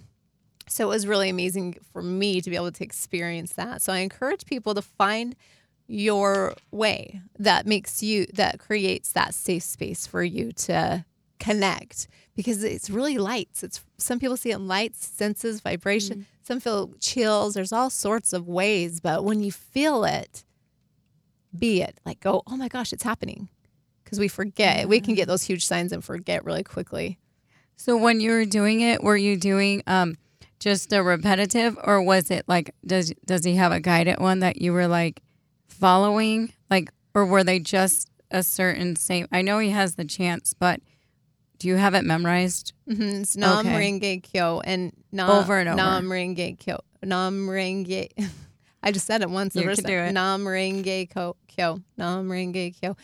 So 0.71 0.85
it 0.85 0.89
was 0.89 1.05
really 1.05 1.29
amazing 1.29 1.77
for 1.91 2.01
me 2.01 2.41
to 2.41 2.49
be 2.49 2.55
able 2.55 2.71
to 2.71 2.83
experience 2.83 3.53
that. 3.53 3.81
So 3.81 3.91
I 3.91 3.99
encourage 3.99 4.45
people 4.45 4.73
to 4.73 4.81
find 4.81 5.35
your 5.87 6.55
way 6.71 7.21
that 7.37 7.65
makes 7.65 8.01
you 8.01 8.25
that 8.33 8.59
creates 8.59 9.11
that 9.11 9.33
safe 9.33 9.63
space 9.63 10.07
for 10.07 10.23
you 10.23 10.53
to 10.53 11.03
connect 11.39 12.07
because 12.35 12.63
it's 12.63 12.89
really 12.89 13.17
lights. 13.17 13.63
It's 13.63 13.83
some 13.97 14.19
people 14.19 14.37
see 14.37 14.51
it 14.51 14.55
in 14.55 14.67
lights, 14.67 15.05
senses, 15.05 15.59
vibration. 15.59 16.25
Some 16.43 16.59
feel 16.59 16.93
chills. 16.99 17.53
There's 17.53 17.73
all 17.73 17.89
sorts 17.89 18.31
of 18.31 18.47
ways, 18.47 18.99
but 18.99 19.23
when 19.23 19.43
you 19.43 19.51
feel 19.51 20.05
it, 20.05 20.43
be 21.57 21.81
it 21.81 21.99
like 22.05 22.21
go, 22.21 22.43
oh 22.47 22.55
my 22.55 22.69
gosh, 22.69 22.93
it's 22.93 23.03
happening. 23.03 23.49
Because 24.03 24.19
we 24.19 24.27
forget. 24.27 24.87
We 24.87 25.01
can 25.01 25.15
get 25.15 25.27
those 25.27 25.43
huge 25.43 25.65
signs 25.65 25.91
and 25.91 26.03
forget 26.03 26.45
really 26.45 26.63
quickly. 26.63 27.19
So 27.75 27.97
when 27.97 28.19
you 28.21 28.31
were 28.31 28.45
doing 28.45 28.81
it, 28.81 29.03
were 29.03 29.17
you 29.17 29.35
doing 29.35 29.83
um 29.87 30.15
just 30.61 30.93
a 30.93 31.01
repetitive 31.01 31.75
or 31.83 32.01
was 32.01 32.29
it 32.31 32.45
like 32.47 32.73
does 32.85 33.11
does 33.25 33.43
he 33.43 33.55
have 33.55 33.71
a 33.71 33.79
guided 33.81 34.19
one 34.19 34.39
that 34.39 34.61
you 34.61 34.71
were 34.71 34.87
like 34.87 35.21
following? 35.67 36.53
Like 36.69 36.91
or 37.13 37.25
were 37.25 37.43
they 37.43 37.59
just 37.59 38.09
a 38.29 38.43
certain 38.43 38.95
same 38.95 39.27
I 39.31 39.41
know 39.41 39.59
he 39.59 39.71
has 39.71 39.95
the 39.95 40.05
chance, 40.05 40.53
but 40.53 40.79
do 41.57 41.67
you 41.67 41.75
have 41.75 41.93
it 41.95 42.03
memorized? 42.05 42.73
Mm-hmm. 42.89 43.21
It's 43.21 43.35
Nam 43.35 43.65
Okay. 43.67 43.75
Renge 43.91 44.23
Kyo 44.23 44.61
and 44.63 44.93
Nam, 45.11 45.29
Over 45.29 45.59
and 45.59 45.69
over. 45.69 45.77
Nam 45.77 46.05
Renge 46.09 46.57
Kyo. 46.59 46.79
Nam 47.03 47.47
Renge. 47.47 48.09
I 48.83 48.91
just 48.91 49.05
said 49.05 49.21
it 49.21 49.29
once. 49.29 49.55
You 49.55 49.67
could 49.67 49.83
do 49.85 49.93
it. 49.93 50.11
Nam 50.11 50.43
Renge 50.45 51.09
Ko- 51.11 51.35
Kyo. 51.47 51.79
Nam 51.97 52.29
Renge 52.29 52.79
Kyo. 52.79 52.95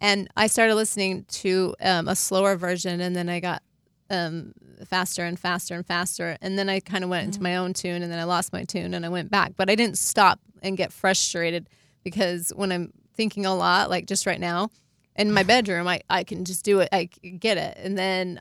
And 0.00 0.28
I 0.36 0.46
started 0.46 0.74
listening 0.76 1.24
to 1.28 1.74
um, 1.82 2.08
a 2.08 2.14
slower 2.16 2.56
version, 2.56 3.00
and 3.00 3.14
then 3.16 3.28
I 3.28 3.40
got 3.40 3.62
um, 4.10 4.52
faster 4.86 5.24
and 5.24 5.38
faster 5.38 5.74
and 5.74 5.86
faster. 5.86 6.36
And 6.40 6.58
then 6.58 6.68
I 6.68 6.80
kind 6.80 7.04
of 7.04 7.10
went 7.10 7.26
into 7.26 7.42
my 7.42 7.56
own 7.56 7.72
tune, 7.74 8.02
and 8.02 8.10
then 8.10 8.18
I 8.18 8.24
lost 8.24 8.52
my 8.52 8.64
tune, 8.64 8.94
and 8.94 9.04
I 9.04 9.08
went 9.08 9.30
back. 9.30 9.52
But 9.56 9.70
I 9.70 9.74
didn't 9.74 9.98
stop 9.98 10.40
and 10.62 10.76
get 10.76 10.92
frustrated 10.92 11.68
because 12.04 12.50
when 12.56 12.72
I'm 12.72 12.92
thinking 13.14 13.46
a 13.46 13.54
lot, 13.54 13.90
like 13.90 14.06
just 14.06 14.26
right 14.26 14.40
now, 14.40 14.70
in 15.16 15.32
my 15.32 15.42
bedroom, 15.54 15.86
I, 15.88 16.00
I 16.08 16.24
can 16.24 16.44
just 16.44 16.64
do 16.64 16.80
it. 16.80 16.88
I 16.92 17.04
get 17.04 17.58
it. 17.58 17.76
And 17.82 17.98
then 17.98 18.40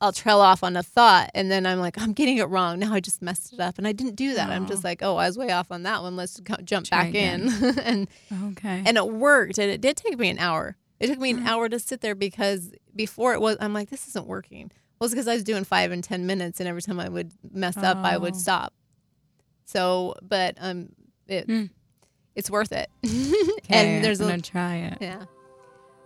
I'll 0.00 0.12
trail 0.12 0.40
off 0.40 0.62
on 0.62 0.76
a 0.76 0.82
thought. 0.82 1.30
And 1.34 1.50
then 1.50 1.64
I'm 1.66 1.78
like, 1.78 1.98
I'm 2.00 2.12
getting 2.12 2.38
it 2.38 2.48
wrong. 2.48 2.78
Now 2.78 2.92
I 2.92 3.00
just 3.00 3.22
messed 3.22 3.52
it 3.52 3.60
up. 3.60 3.78
And 3.78 3.86
I 3.86 3.92
didn't 3.92 4.16
do 4.16 4.34
that. 4.34 4.50
I'm 4.50 4.66
just 4.66 4.84
like, 4.84 5.02
oh, 5.02 5.16
I 5.16 5.26
was 5.26 5.38
way 5.38 5.50
off 5.50 5.70
on 5.70 5.84
that 5.84 6.02
one. 6.02 6.16
Let's 6.16 6.40
jump 6.64 6.86
Try 6.86 7.04
back 7.04 7.14
in. 7.14 7.48
and 7.82 8.08
Okay. 8.50 8.82
and 8.84 8.96
it 8.96 9.08
worked. 9.08 9.58
And 9.58 9.70
it 9.70 9.80
did 9.80 9.96
take 9.96 10.18
me 10.18 10.28
an 10.28 10.38
hour. 10.38 10.76
It 11.00 11.08
took 11.08 11.18
me 11.18 11.30
an 11.30 11.46
hour 11.46 11.68
to 11.68 11.78
sit 11.78 12.00
there 12.00 12.14
because 12.14 12.72
before 12.94 13.34
it 13.34 13.40
was, 13.40 13.56
I'm 13.60 13.72
like, 13.72 13.90
this 13.90 14.06
isn't 14.08 14.26
working. 14.26 14.70
Well, 14.98 15.06
it's 15.06 15.14
because 15.14 15.28
I 15.28 15.34
was 15.34 15.44
doing 15.44 15.64
five 15.64 15.90
and 15.92 16.02
10 16.04 16.26
minutes. 16.26 16.60
And 16.60 16.68
every 16.68 16.82
time 16.82 17.00
I 17.00 17.08
would 17.08 17.32
mess 17.52 17.76
up, 17.76 17.98
I 17.98 18.16
would 18.16 18.34
Oh. 18.34 18.38
stop. 18.38 18.72
So, 19.66 20.14
but 20.22 20.56
um, 20.60 20.90
it, 21.26 21.48
Mm. 21.48 21.70
it's 22.34 22.50
worth 22.50 22.72
it. 22.72 22.88
okay, 23.04 23.60
and 23.70 24.04
there's 24.04 24.20
I'm 24.20 24.26
a 24.28 24.30
gonna 24.30 24.42
try 24.42 24.76
it. 24.76 24.98
yeah. 25.00 25.24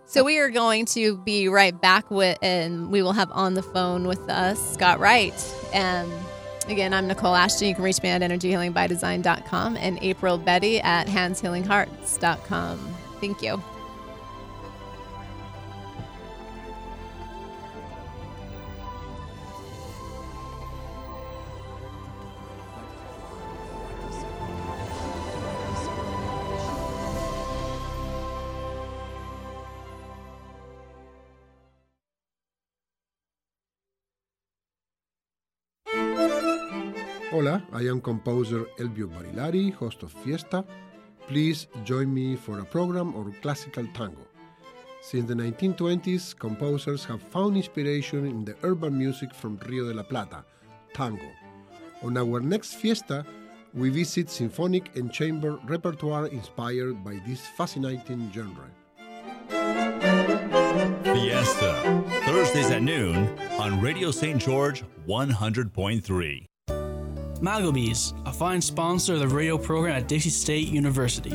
So 0.05 0.23
we 0.23 0.39
are 0.39 0.49
going 0.49 0.85
to 0.87 1.17
be 1.19 1.49
right 1.49 1.79
back 1.79 2.09
with, 2.09 2.37
and 2.41 2.89
we 2.89 3.03
will 3.03 3.13
have 3.13 3.29
on 3.31 3.53
the 3.53 3.61
phone 3.61 4.07
with 4.07 4.27
us 4.27 4.73
Scott 4.73 4.99
Wright. 4.99 5.33
And 5.71 6.11
again, 6.67 6.95
I'm 6.95 7.05
Nicole 7.05 7.35
Ashton. 7.35 7.67
You 7.67 7.75
can 7.75 7.83
reach 7.83 8.01
me 8.01 8.09
at 8.09 8.21
energyhealingbydesign.com 8.23 9.77
and 9.77 9.99
April 10.01 10.39
Beti 10.39 10.83
at 10.83 11.05
handshealinghearts.com. 11.07 12.95
Thank 13.21 13.41
you. 13.43 13.61
I 37.71 37.81
am 37.91 37.99
composer 38.01 38.61
Elbio 38.79 39.07
Barilari, 39.07 39.73
host 39.73 40.03
of 40.03 40.11
Fiesta. 40.11 40.63
Please 41.27 41.67
join 41.83 42.13
me 42.13 42.35
for 42.35 42.59
a 42.59 42.65
program 42.65 43.15
on 43.15 43.33
classical 43.41 43.87
tango. 43.93 44.25
Since 45.01 45.27
the 45.27 45.33
1920s, 45.33 46.37
composers 46.37 47.05
have 47.05 47.21
found 47.21 47.55
inspiration 47.55 48.25
in 48.25 48.43
the 48.45 48.55
urban 48.63 48.97
music 48.97 49.33
from 49.33 49.57
Rio 49.65 49.87
de 49.87 49.93
la 49.93 50.03
Plata, 50.03 50.43
tango. 50.93 51.31
On 52.03 52.17
our 52.17 52.39
next 52.39 52.75
Fiesta, 52.75 53.25
we 53.73 53.89
visit 53.89 54.29
symphonic 54.29 54.95
and 54.95 55.11
chamber 55.11 55.59
repertoire 55.65 56.27
inspired 56.27 57.03
by 57.03 57.21
this 57.25 57.41
fascinating 57.57 58.31
genre. 58.33 58.69
Fiesta, 61.03 62.03
Thursdays 62.25 62.71
at 62.71 62.81
noon 62.81 63.29
on 63.59 63.79
Radio 63.81 64.11
St. 64.11 64.39
George 64.41 64.83
100.3. 65.07 66.48
Magleby's, 67.41 68.13
a 68.25 68.33
fine 68.33 68.59
sponsor 68.59 69.13
of 69.13 69.21
the 69.21 69.27
radio 69.27 69.57
program 69.57 69.95
at 69.95 70.09
Dixie 70.09 70.29
State 70.29 70.67
University. 70.67 71.29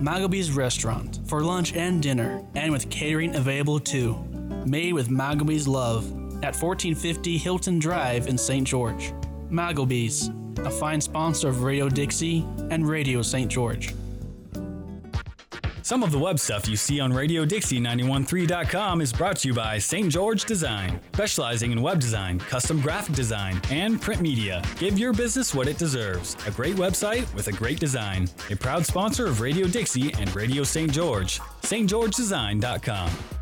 Magleby's 0.00 0.52
Restaurant 0.52 1.18
for 1.26 1.42
lunch 1.42 1.74
and 1.74 2.00
dinner, 2.00 2.44
and 2.54 2.70
with 2.70 2.88
catering 2.88 3.34
available 3.34 3.80
too. 3.80 4.14
Made 4.64 4.92
with 4.92 5.08
Magleby's 5.08 5.66
love 5.66 6.04
at 6.44 6.54
1450 6.54 7.36
Hilton 7.36 7.80
Drive 7.80 8.28
in 8.28 8.38
St. 8.38 8.64
George. 8.64 9.12
Magleby's, 9.50 10.30
a 10.64 10.70
fine 10.70 11.00
sponsor 11.00 11.48
of 11.48 11.64
Radio 11.64 11.88
Dixie 11.88 12.46
and 12.70 12.88
Radio 12.88 13.20
St. 13.20 13.50
George. 13.50 13.92
Some 15.90 16.04
of 16.04 16.12
the 16.12 16.18
web 16.20 16.38
stuff 16.38 16.68
you 16.68 16.76
see 16.76 17.00
on 17.00 17.12
Radio 17.12 17.44
Dixie 17.44 17.80
913.com 17.80 19.00
is 19.00 19.12
brought 19.12 19.38
to 19.38 19.48
you 19.48 19.54
by 19.54 19.76
St. 19.78 20.08
George 20.08 20.44
Design, 20.44 21.00
specializing 21.12 21.72
in 21.72 21.82
web 21.82 21.98
design, 21.98 22.38
custom 22.38 22.80
graphic 22.80 23.16
design, 23.16 23.60
and 23.72 24.00
print 24.00 24.20
media. 24.22 24.62
Give 24.78 25.00
your 25.00 25.12
business 25.12 25.52
what 25.52 25.66
it 25.66 25.78
deserves. 25.78 26.36
A 26.46 26.52
great 26.52 26.76
website 26.76 27.34
with 27.34 27.48
a 27.48 27.52
great 27.52 27.80
design. 27.80 28.28
A 28.50 28.54
proud 28.54 28.86
sponsor 28.86 29.26
of 29.26 29.40
Radio 29.40 29.66
Dixie 29.66 30.14
and 30.14 30.32
Radio 30.36 30.62
St. 30.62 30.92
George. 30.92 31.40
stgeorgedesign.com. 31.62 33.39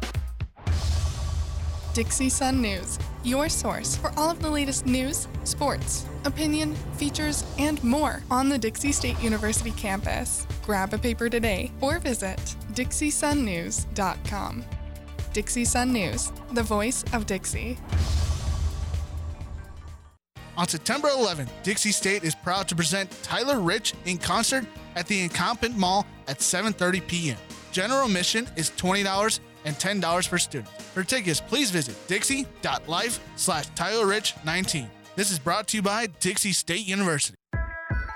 Dixie 1.98 2.28
Sun 2.28 2.62
News, 2.62 2.96
your 3.24 3.48
source 3.48 3.96
for 3.96 4.12
all 4.16 4.30
of 4.30 4.40
the 4.40 4.48
latest 4.48 4.86
news, 4.86 5.26
sports, 5.42 6.06
opinion, 6.24 6.76
features, 6.94 7.42
and 7.58 7.82
more 7.82 8.22
on 8.30 8.48
the 8.48 8.56
Dixie 8.56 8.92
State 8.92 9.20
University 9.20 9.72
campus. 9.72 10.46
Grab 10.64 10.94
a 10.94 10.98
paper 10.98 11.28
today 11.28 11.72
or 11.80 11.98
visit 11.98 12.38
dixiesunnews.com. 12.74 14.64
Dixie 15.32 15.64
Sun 15.64 15.92
News, 15.92 16.30
the 16.52 16.62
voice 16.62 17.02
of 17.12 17.26
Dixie. 17.26 17.76
On 20.56 20.68
September 20.68 21.08
11th, 21.08 21.50
Dixie 21.64 21.90
State 21.90 22.22
is 22.22 22.36
proud 22.36 22.68
to 22.68 22.76
present 22.76 23.10
Tyler 23.24 23.58
Rich 23.58 23.94
in 24.04 24.18
concert 24.18 24.64
at 24.94 25.08
the 25.08 25.20
Encampment 25.20 25.76
Mall 25.76 26.06
at 26.28 26.38
7:30 26.38 27.04
p.m. 27.08 27.38
General 27.72 28.06
admission 28.06 28.48
is 28.54 28.70
$20 28.70 29.40
and 29.68 29.76
$10 29.76 30.28
per 30.28 30.38
student. 30.38 30.68
For 30.68 31.04
tickets, 31.04 31.40
please 31.40 31.70
visit 31.70 31.94
dixie.life 32.08 33.20
slash 33.36 33.66
Tyler 33.74 34.06
Rich 34.06 34.34
19. 34.44 34.90
This 35.14 35.30
is 35.30 35.38
brought 35.38 35.68
to 35.68 35.76
you 35.76 35.82
by 35.82 36.06
Dixie 36.06 36.52
State 36.52 36.86
University. 36.86 37.36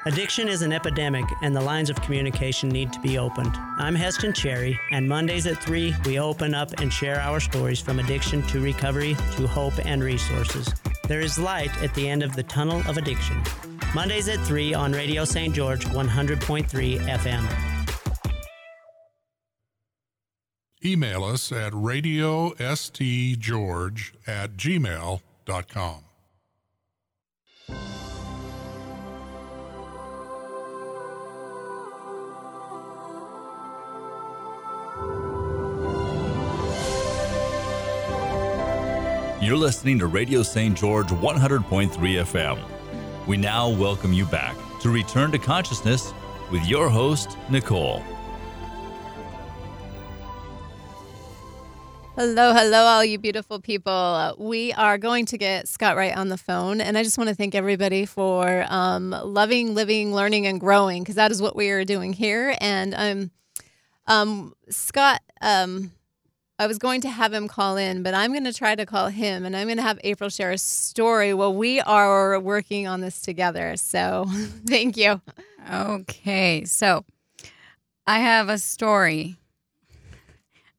Addiction 0.04 0.48
is 0.48 0.62
an 0.62 0.72
epidemic, 0.72 1.24
and 1.42 1.54
the 1.54 1.60
lines 1.60 1.88
of 1.88 2.00
communication 2.02 2.68
need 2.68 2.92
to 2.92 3.00
be 3.00 3.18
opened. 3.18 3.54
I'm 3.78 3.94
Heston 3.94 4.32
Cherry, 4.32 4.78
and 4.90 5.08
Mondays 5.08 5.46
at 5.46 5.58
3, 5.58 5.94
we 6.06 6.18
open 6.18 6.54
up 6.54 6.72
and 6.80 6.92
share 6.92 7.20
our 7.20 7.38
stories 7.38 7.80
from 7.80 8.00
addiction 8.00 8.42
to 8.48 8.60
recovery 8.60 9.14
to 9.36 9.46
hope 9.46 9.74
and 9.84 10.02
resources. 10.02 10.74
There 11.06 11.20
is 11.20 11.38
light 11.38 11.76
at 11.84 11.94
the 11.94 12.08
end 12.08 12.24
of 12.24 12.34
the 12.34 12.42
tunnel 12.42 12.82
of 12.88 12.96
addiction. 12.96 13.40
Mondays 13.94 14.28
at 14.28 14.40
3 14.40 14.74
on 14.74 14.92
Radio 14.92 15.24
St. 15.24 15.54
George 15.54 15.84
100.3 15.84 16.98
FM. 16.98 17.71
Email 20.84 21.24
us 21.24 21.52
at 21.52 21.72
radiostgeorge 21.72 24.12
at 24.26 24.56
gmail.com. 24.56 26.02
You're 39.42 39.56
listening 39.56 39.98
to 39.98 40.06
Radio 40.06 40.44
St. 40.44 40.78
George 40.78 41.08
100.3 41.08 41.90
FM. 41.90 42.60
We 43.26 43.36
now 43.36 43.68
welcome 43.68 44.12
you 44.12 44.24
back 44.24 44.54
to 44.80 44.88
Return 44.88 45.32
to 45.32 45.38
Consciousness 45.38 46.14
with 46.52 46.64
your 46.64 46.88
host, 46.88 47.36
Nicole. 47.50 48.04
Hello, 52.14 52.52
hello, 52.52 52.84
all 52.84 53.02
you 53.02 53.16
beautiful 53.16 53.58
people. 53.58 54.34
We 54.38 54.70
are 54.74 54.98
going 54.98 55.24
to 55.26 55.38
get 55.38 55.66
Scott 55.66 55.96
Wright 55.96 56.14
on 56.14 56.28
the 56.28 56.36
phone, 56.36 56.82
and 56.82 56.98
I 56.98 57.02
just 57.02 57.16
want 57.16 57.28
to 57.28 57.34
thank 57.34 57.54
everybody 57.54 58.04
for 58.04 58.66
um, 58.68 59.16
loving, 59.24 59.74
living, 59.74 60.12
learning, 60.12 60.46
and 60.46 60.60
growing 60.60 61.02
because 61.02 61.14
that 61.14 61.30
is 61.30 61.40
what 61.40 61.56
we 61.56 61.70
are 61.70 61.86
doing 61.86 62.12
here. 62.12 62.54
And 62.60 62.94
um, 62.94 63.30
um, 64.06 64.54
Scott, 64.68 65.22
um, 65.40 65.90
I 66.58 66.66
was 66.66 66.76
going 66.76 67.00
to 67.00 67.08
have 67.08 67.32
him 67.32 67.48
call 67.48 67.78
in, 67.78 68.02
but 68.02 68.12
I'm 68.12 68.32
going 68.32 68.44
to 68.44 68.52
try 68.52 68.74
to 68.74 68.84
call 68.84 69.08
him, 69.08 69.46
and 69.46 69.56
I'm 69.56 69.66
going 69.66 69.78
to 69.78 69.82
have 69.82 69.98
April 70.04 70.28
share 70.28 70.50
a 70.50 70.58
story. 70.58 71.32
Well, 71.32 71.54
we 71.54 71.80
are 71.80 72.38
working 72.38 72.86
on 72.86 73.00
this 73.00 73.22
together, 73.22 73.74
so 73.78 74.26
thank 74.66 74.98
you. 74.98 75.22
Okay, 75.72 76.66
so 76.66 77.06
I 78.06 78.18
have 78.18 78.50
a 78.50 78.58
story. 78.58 79.38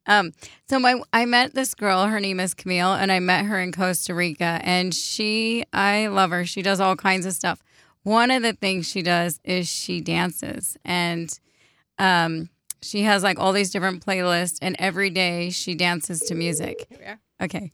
Um, 0.05 0.31
so 0.67 0.79
my 0.79 1.01
I 1.13 1.25
met 1.25 1.53
this 1.53 1.73
girl. 1.75 2.05
Her 2.07 2.19
name 2.19 2.39
is 2.39 2.53
Camille, 2.53 2.93
and 2.93 3.11
I 3.11 3.19
met 3.19 3.45
her 3.45 3.59
in 3.59 3.71
Costa 3.71 4.13
Rica. 4.13 4.59
And 4.63 4.93
she, 4.93 5.63
I 5.71 6.07
love 6.07 6.31
her. 6.31 6.45
She 6.45 6.61
does 6.61 6.79
all 6.79 6.95
kinds 6.95 7.25
of 7.25 7.33
stuff. 7.33 7.63
One 8.03 8.31
of 8.31 8.43
the 8.43 8.53
things 8.53 8.87
she 8.89 9.01
does 9.01 9.39
is 9.45 9.69
she 9.69 10.01
dances, 10.01 10.75
and 10.83 11.39
um, 11.97 12.49
she 12.81 13.03
has 13.03 13.23
like 13.23 13.39
all 13.39 13.53
these 13.53 13.71
different 13.71 14.05
playlists, 14.05 14.59
and 14.61 14.75
every 14.77 15.09
day 15.09 15.49
she 15.51 15.73
dances 15.73 16.19
to 16.21 16.35
music. 16.35 16.85
Here 16.89 16.99
we 16.99 17.05
are. 17.05 17.19
Okay, 17.41 17.71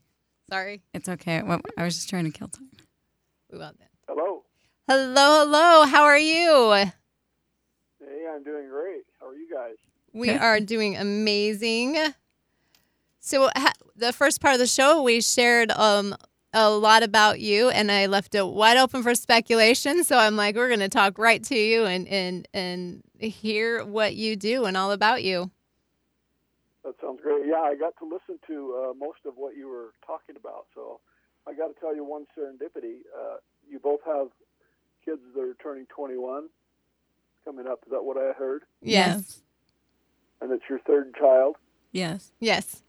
Sorry, 0.49 0.81
it's 0.95 1.07
okay. 1.07 1.43
Well, 1.43 1.61
I 1.77 1.83
was 1.83 1.95
just 1.95 2.09
trying 2.09 2.25
to 2.25 2.31
kill 2.31 2.47
time. 2.47 2.69
we 3.51 3.59
want 3.59 3.77
that. 3.79 3.89
Hello. 4.07 4.43
Hello, 4.87 5.45
hello. 5.45 5.85
How 5.85 6.03
are 6.05 6.17
you? 6.17 6.71
Hey, 6.73 8.25
I'm 8.33 8.43
doing 8.43 8.67
great. 8.69 9.03
How 9.19 9.27
are 9.27 9.35
you 9.35 9.47
guys? 9.53 9.75
We 10.13 10.31
are 10.31 10.59
doing 10.59 10.95
amazing. 10.97 11.97
So 13.19 13.49
ha- 13.55 13.73
the 13.95 14.13
first 14.13 14.41
part 14.41 14.53
of 14.53 14.59
the 14.59 14.67
show, 14.67 15.03
we 15.03 15.21
shared 15.21 15.71
um, 15.71 16.15
a 16.53 16.69
lot 16.69 17.03
about 17.03 17.39
you, 17.39 17.69
and 17.69 17.91
I 17.91 18.07
left 18.07 18.33
it 18.33 18.45
wide 18.45 18.77
open 18.77 19.03
for 19.03 19.13
speculation. 19.13 20.03
So 20.03 20.17
I'm 20.17 20.35
like, 20.35 20.55
we're 20.55 20.67
going 20.67 20.79
to 20.79 20.89
talk 20.89 21.17
right 21.17 21.43
to 21.43 21.55
you 21.55 21.85
and 21.85 22.07
and 22.07 22.47
and 22.53 23.03
hear 23.19 23.83
what 23.85 24.15
you 24.15 24.35
do 24.35 24.65
and 24.65 24.75
all 24.77 24.91
about 24.91 25.23
you. 25.23 25.51
That 26.83 26.95
sounds 27.01 27.19
great. 27.21 27.45
Yeah, 27.45 27.61
I 27.61 27.75
got 27.75 27.93
to 27.99 28.05
listen 28.05 28.39
to 28.47 28.89
uh, 28.89 28.93
most 28.93 29.19
of 29.25 29.33
what 29.35 29.55
you 29.55 29.67
were 29.67 29.93
talking 30.05 30.35
about. 30.35 30.65
So 30.73 31.01
I 31.47 31.53
got 31.53 31.67
to 31.67 31.79
tell 31.79 31.93
you 31.95 32.03
one 32.03 32.25
serendipity. 32.37 33.01
Uh, 33.15 33.37
you 33.69 33.79
both 33.79 33.99
have 34.05 34.27
kids 35.05 35.21
that 35.35 35.41
are 35.41 35.55
turning 35.61 35.85
21 35.87 36.47
coming 37.45 37.67
up. 37.67 37.79
Is 37.85 37.91
that 37.91 38.03
what 38.03 38.17
I 38.17 38.31
heard? 38.31 38.63
Yes. 38.81 39.41
And 40.41 40.51
it's 40.51 40.63
your 40.69 40.79
third 40.79 41.13
child. 41.15 41.55
Yes. 41.91 42.31
Yes. 42.39 42.83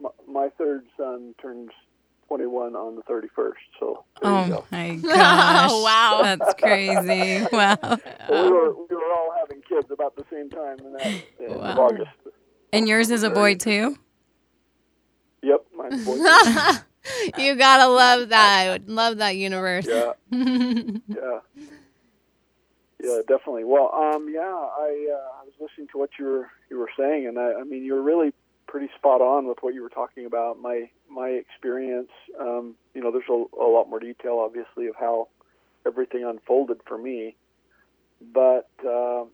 My, 0.00 0.10
my 0.26 0.48
third 0.58 0.84
son 0.96 1.34
turns 1.40 1.70
21 2.28 2.74
on 2.76 2.96
the 2.96 3.02
31st. 3.02 3.52
So 3.80 4.04
there 4.20 4.30
you 4.32 4.38
Oh 4.38 4.48
go. 4.48 4.64
my 4.70 4.94
gosh! 5.02 5.70
wow. 5.70 6.20
that's 6.22 6.54
crazy. 6.60 7.46
Wow. 7.52 7.76
So 7.82 7.98
we, 8.44 8.50
were, 8.50 8.74
we 8.74 8.96
were 8.96 9.12
all 9.12 9.34
having 9.38 9.62
kids 9.68 9.90
about 9.90 10.16
the 10.16 10.24
same 10.30 10.50
time 10.50 10.78
in 10.84 10.92
that 10.94 11.06
in 11.40 11.58
Wow. 11.58 11.86
August. 11.86 12.10
And 12.72 12.86
yours 12.88 13.10
is 13.10 13.22
a 13.22 13.30
boy 13.30 13.54
too. 13.54 13.96
Yep, 15.42 15.64
mine's 15.76 16.04
boy. 16.04 16.16
you 17.38 17.54
gotta 17.54 17.88
love 17.88 18.28
that. 18.30 18.58
I 18.66 18.70
would 18.70 18.90
love 18.90 19.18
that 19.18 19.36
universe. 19.36 19.86
Yeah. 19.88 20.12
yeah. 20.32 21.38
Yeah, 23.02 23.20
definitely. 23.28 23.64
Well, 23.64 23.92
um, 23.94 24.28
yeah, 24.30 24.40
I 24.42 25.08
uh, 25.14 25.40
I 25.40 25.44
was 25.44 25.52
listening 25.60 25.86
to 25.92 25.98
what 25.98 26.10
you 26.18 26.24
were 26.26 26.50
you 26.70 26.78
were 26.78 26.90
saying, 26.98 27.26
and 27.26 27.38
I, 27.38 27.60
I 27.60 27.64
mean, 27.64 27.84
you're 27.84 28.02
really 28.02 28.32
pretty 28.66 28.88
spot 28.96 29.20
on 29.20 29.46
with 29.46 29.58
what 29.62 29.74
you 29.74 29.82
were 29.82 29.88
talking 29.88 30.26
about. 30.26 30.60
My 30.60 30.90
my 31.10 31.28
experience, 31.28 32.10
um, 32.38 32.74
you 32.94 33.02
know, 33.02 33.10
there's 33.10 33.28
a, 33.30 33.44
a 33.60 33.68
lot 33.68 33.88
more 33.88 33.98
detail, 33.98 34.38
obviously, 34.44 34.86
of 34.86 34.94
how 34.96 35.28
everything 35.86 36.24
unfolded 36.24 36.80
for 36.86 36.98
me, 36.98 37.34
but 38.32 38.68
uh, 38.84 39.24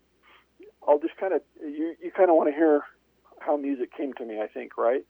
I'll 0.86 1.00
just 1.00 1.16
kind 1.16 1.32
of 1.32 1.42
you 1.60 1.94
you 2.02 2.10
kind 2.10 2.30
of 2.30 2.36
want 2.36 2.48
to 2.50 2.54
hear 2.54 2.82
how 3.40 3.56
music 3.56 3.94
came 3.96 4.12
to 4.14 4.24
me. 4.24 4.40
I 4.40 4.46
think, 4.46 4.76
right? 4.78 5.04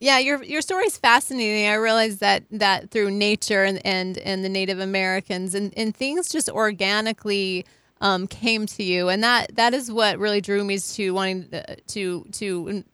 Yeah, 0.00 0.18
your 0.18 0.42
your 0.42 0.62
story 0.62 0.86
is 0.86 0.96
fascinating. 0.96 1.68
I 1.68 1.74
realized 1.74 2.18
that 2.18 2.42
that 2.50 2.90
through 2.90 3.12
nature 3.12 3.62
and 3.62 3.84
and, 3.86 4.18
and 4.18 4.44
the 4.44 4.48
Native 4.48 4.80
Americans 4.80 5.54
and, 5.54 5.72
and 5.76 5.94
things 5.94 6.28
just 6.28 6.48
organically 6.48 7.64
um, 8.02 8.26
came 8.26 8.66
to 8.66 8.82
you, 8.82 9.08
and 9.08 9.22
that 9.22 9.56
that 9.56 9.72
is 9.72 9.90
what 9.90 10.18
really 10.18 10.42
drew 10.42 10.62
me 10.64 10.78
to 10.78 11.10
wanting 11.12 11.48
to 11.48 11.76
to, 11.80 12.26
to 12.32 12.84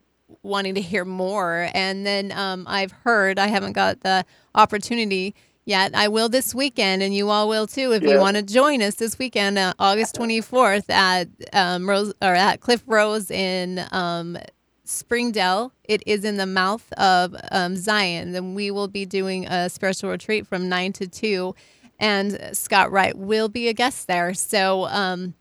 wanting 0.43 0.75
to 0.75 0.81
hear 0.81 1.03
more. 1.03 1.69
And 1.73 2.05
then 2.05 2.31
um, 2.31 2.65
I've 2.67 2.93
heard 3.03 3.39
I 3.39 3.47
haven't 3.47 3.73
got 3.73 3.99
the 4.01 4.23
opportunity 4.53 5.33
yet. 5.65 5.93
I 5.93 6.07
will 6.07 6.29
this 6.29 6.55
weekend, 6.55 7.01
and 7.03 7.13
you 7.13 7.29
all 7.29 7.49
will 7.49 7.67
too 7.67 7.91
if 7.91 8.03
you 8.03 8.19
want 8.19 8.37
to 8.37 8.43
join 8.43 8.81
us 8.81 8.95
this 8.95 9.19
weekend, 9.19 9.57
uh, 9.57 9.73
August 9.79 10.15
twenty 10.15 10.41
fourth 10.41 10.89
at 10.89 11.27
um, 11.53 11.89
Rose 11.89 12.13
or 12.21 12.35
at 12.35 12.61
Cliff 12.61 12.83
Rose 12.87 13.29
in 13.31 13.83
um, 13.91 14.37
Springdale. 14.85 15.71
It 15.83 16.01
is 16.05 16.23
in 16.23 16.37
the 16.37 16.45
mouth 16.45 16.91
of 16.93 17.35
um, 17.51 17.75
Zion. 17.75 18.31
Then 18.31 18.55
we 18.55 18.71
will 18.71 18.87
be 18.87 19.05
doing 19.05 19.47
a 19.47 19.69
spiritual 19.69 20.09
retreat 20.11 20.47
from 20.47 20.69
nine 20.69 20.93
to 20.93 21.07
two, 21.07 21.55
and 21.99 22.49
Scott 22.53 22.91
Wright 22.91 23.17
will 23.17 23.49
be 23.49 23.67
a 23.67 23.73
guest 23.73 24.07
there. 24.07 24.33
So, 24.33 24.85
um, 24.85 25.35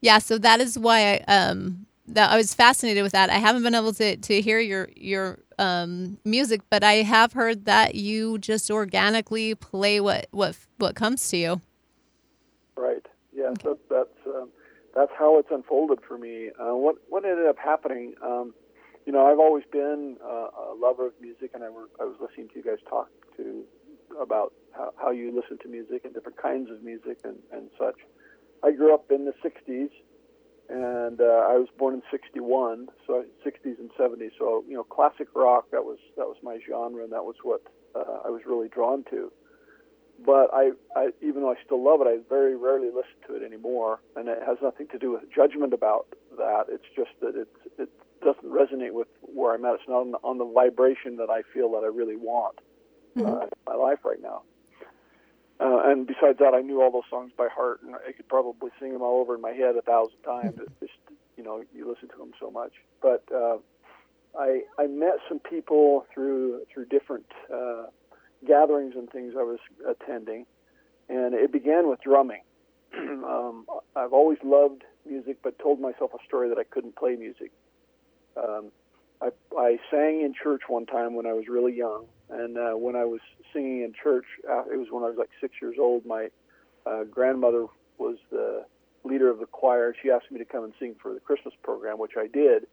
yeah, 0.00 0.18
so 0.18 0.38
that 0.38 0.60
is 0.60 0.78
why 0.78 1.24
I 1.28 1.32
um, 1.32 1.86
that 2.08 2.30
I 2.30 2.36
was 2.36 2.54
fascinated 2.54 3.02
with 3.02 3.12
that. 3.12 3.30
I 3.30 3.36
haven't 3.36 3.62
been 3.62 3.74
able 3.74 3.92
to 3.94 4.16
to 4.16 4.40
hear 4.40 4.58
your 4.58 4.88
your 4.96 5.38
um, 5.58 6.18
music, 6.24 6.62
but 6.70 6.82
I 6.82 6.94
have 6.94 7.32
heard 7.32 7.66
that 7.66 7.94
you 7.94 8.38
just 8.38 8.70
organically 8.70 9.54
play 9.54 10.00
what 10.00 10.26
what 10.30 10.56
what 10.78 10.96
comes 10.96 11.28
to 11.28 11.36
you. 11.36 11.60
Right. 12.76 13.06
Yes, 13.32 13.56
that, 13.64 13.78
that's 13.88 14.26
um, 14.26 14.48
that's 14.94 15.12
how 15.18 15.38
it's 15.38 15.50
unfolded 15.50 16.00
for 16.06 16.18
me. 16.18 16.50
Uh, 16.58 16.74
what 16.74 16.96
what 17.08 17.24
ended 17.24 17.46
up 17.46 17.58
happening? 17.58 18.14
Um, 18.22 18.54
you 19.06 19.12
know, 19.12 19.26
I've 19.26 19.38
always 19.38 19.64
been 19.72 20.16
uh, 20.22 20.48
a 20.72 20.74
lover 20.78 21.06
of 21.06 21.12
music, 21.20 21.52
and 21.54 21.64
I, 21.64 21.70
were, 21.70 21.88
I 22.00 22.04
was 22.04 22.16
listening 22.20 22.48
to 22.48 22.56
you 22.56 22.62
guys 22.62 22.78
talk 22.88 23.08
to 23.36 23.64
about 24.20 24.52
how, 24.72 24.92
how 24.96 25.10
you 25.10 25.34
listen 25.34 25.58
to 25.58 25.68
music 25.68 26.04
and 26.04 26.14
different 26.14 26.40
kinds 26.40 26.70
of 26.70 26.82
music 26.82 27.18
and, 27.24 27.36
and 27.52 27.70
such. 27.78 27.96
I 28.62 28.72
grew 28.72 28.94
up 28.94 29.10
in 29.10 29.24
the 29.24 29.34
'60s, 29.44 29.90
and 30.68 31.20
uh, 31.20 31.24
I 31.24 31.56
was 31.56 31.68
born 31.78 31.94
in 31.94 32.02
'61, 32.10 32.88
so 33.06 33.24
'60s 33.44 33.78
and 33.78 33.90
'70s. 33.98 34.32
So 34.38 34.64
you 34.68 34.74
know, 34.74 34.84
classic 34.84 35.28
rock 35.34 35.70
that 35.72 35.84
was 35.84 35.98
that 36.16 36.26
was 36.26 36.36
my 36.42 36.58
genre, 36.68 37.02
and 37.02 37.12
that 37.12 37.24
was 37.24 37.36
what 37.42 37.62
uh, 37.94 38.20
I 38.24 38.30
was 38.30 38.42
really 38.46 38.68
drawn 38.68 39.04
to 39.10 39.32
but 40.24 40.50
I, 40.52 40.72
I, 40.94 41.10
even 41.22 41.42
though 41.42 41.50
I 41.50 41.56
still 41.64 41.82
love 41.82 42.00
it, 42.00 42.06
I 42.06 42.18
very 42.28 42.56
rarely 42.56 42.88
listen 42.88 43.16
to 43.28 43.36
it 43.36 43.42
anymore, 43.42 44.00
and 44.16 44.28
it 44.28 44.38
has 44.46 44.58
nothing 44.62 44.88
to 44.88 44.98
do 44.98 45.12
with 45.12 45.22
judgment 45.34 45.72
about 45.72 46.06
that. 46.36 46.64
It's 46.68 46.84
just 46.94 47.10
that 47.20 47.36
it 47.36 47.48
it 47.78 47.88
doesn't 48.22 48.44
resonate 48.44 48.92
with 48.92 49.08
where 49.20 49.54
I'm 49.54 49.64
at. 49.64 49.74
It's 49.74 49.88
not 49.88 50.00
on 50.00 50.10
the, 50.10 50.18
on 50.18 50.38
the 50.38 50.44
vibration 50.44 51.16
that 51.16 51.30
I 51.30 51.42
feel 51.54 51.70
that 51.72 51.84
I 51.84 51.86
really 51.86 52.16
want 52.16 52.58
uh, 53.26 53.42
in 53.42 53.48
my 53.66 53.74
life 53.74 53.98
right 54.04 54.20
now. 54.22 54.42
Uh, 55.60 55.90
and 55.90 56.06
besides 56.06 56.38
that, 56.38 56.54
I 56.54 56.62
knew 56.62 56.80
all 56.80 56.90
those 56.90 57.08
songs 57.10 57.32
by 57.36 57.48
heart, 57.48 57.82
and 57.82 57.94
I 57.94 58.12
could 58.12 58.28
probably 58.28 58.70
sing 58.80 58.92
them 58.92 59.02
all 59.02 59.20
over 59.20 59.34
in 59.34 59.42
my 59.42 59.52
head 59.52 59.76
a 59.76 59.82
thousand 59.82 60.22
times. 60.24 60.54
It's 60.58 60.72
just 60.80 61.18
you 61.36 61.44
know 61.44 61.62
you 61.74 61.88
listen 61.88 62.08
to 62.08 62.16
them 62.16 62.32
so 62.40 62.50
much. 62.50 62.72
But 63.02 63.24
uh, 63.34 63.58
I 64.38 64.62
I 64.78 64.86
met 64.86 65.18
some 65.28 65.38
people 65.38 66.06
through 66.14 66.62
through 66.72 66.86
different. 66.86 67.26
Uh, 67.52 67.86
gatherings 68.46 68.94
and 68.96 69.10
things 69.10 69.34
I 69.38 69.42
was 69.42 69.58
attending, 69.88 70.46
and 71.08 71.34
it 71.34 71.52
began 71.52 71.88
with 71.88 72.00
drumming. 72.00 72.42
um, 72.98 73.66
I've 73.94 74.12
always 74.12 74.38
loved 74.42 74.82
music, 75.06 75.38
but 75.42 75.58
told 75.58 75.80
myself 75.80 76.12
a 76.14 76.24
story 76.26 76.48
that 76.48 76.58
I 76.58 76.64
couldn't 76.64 76.96
play 76.96 77.16
music. 77.16 77.52
Um, 78.36 78.70
I, 79.22 79.30
I 79.56 79.78
sang 79.90 80.22
in 80.22 80.34
church 80.34 80.62
one 80.68 80.86
time 80.86 81.14
when 81.14 81.26
I 81.26 81.32
was 81.32 81.44
really 81.48 81.76
young, 81.76 82.06
and 82.30 82.56
uh, 82.56 82.72
when 82.72 82.96
I 82.96 83.04
was 83.04 83.20
singing 83.52 83.82
in 83.82 83.92
church, 83.92 84.24
uh, 84.48 84.64
it 84.72 84.78
was 84.78 84.88
when 84.90 85.04
I 85.04 85.08
was 85.08 85.16
like 85.18 85.30
six 85.40 85.54
years 85.60 85.76
old. 85.78 86.06
My 86.06 86.28
uh, 86.86 87.04
grandmother 87.04 87.66
was 87.98 88.16
the 88.30 88.64
leader 89.04 89.28
of 89.28 89.38
the 89.38 89.46
choir. 89.46 89.94
She 90.02 90.10
asked 90.10 90.30
me 90.30 90.38
to 90.38 90.44
come 90.44 90.64
and 90.64 90.72
sing 90.78 90.94
for 91.00 91.12
the 91.12 91.20
Christmas 91.20 91.54
program, 91.62 91.98
which 91.98 92.16
I 92.16 92.26
did, 92.26 92.66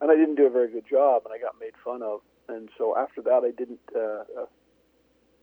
and 0.00 0.10
I 0.10 0.16
didn't 0.16 0.36
do 0.36 0.46
a 0.46 0.50
very 0.50 0.70
good 0.70 0.86
job, 0.88 1.22
and 1.26 1.34
I 1.34 1.38
got 1.38 1.56
made 1.60 1.74
fun 1.84 2.02
of. 2.02 2.20
And 2.48 2.70
so 2.78 2.96
after 2.96 3.20
that, 3.22 3.42
I 3.44 3.50
didn't 3.50 3.80
uh, 3.94 4.42
uh, 4.42 4.46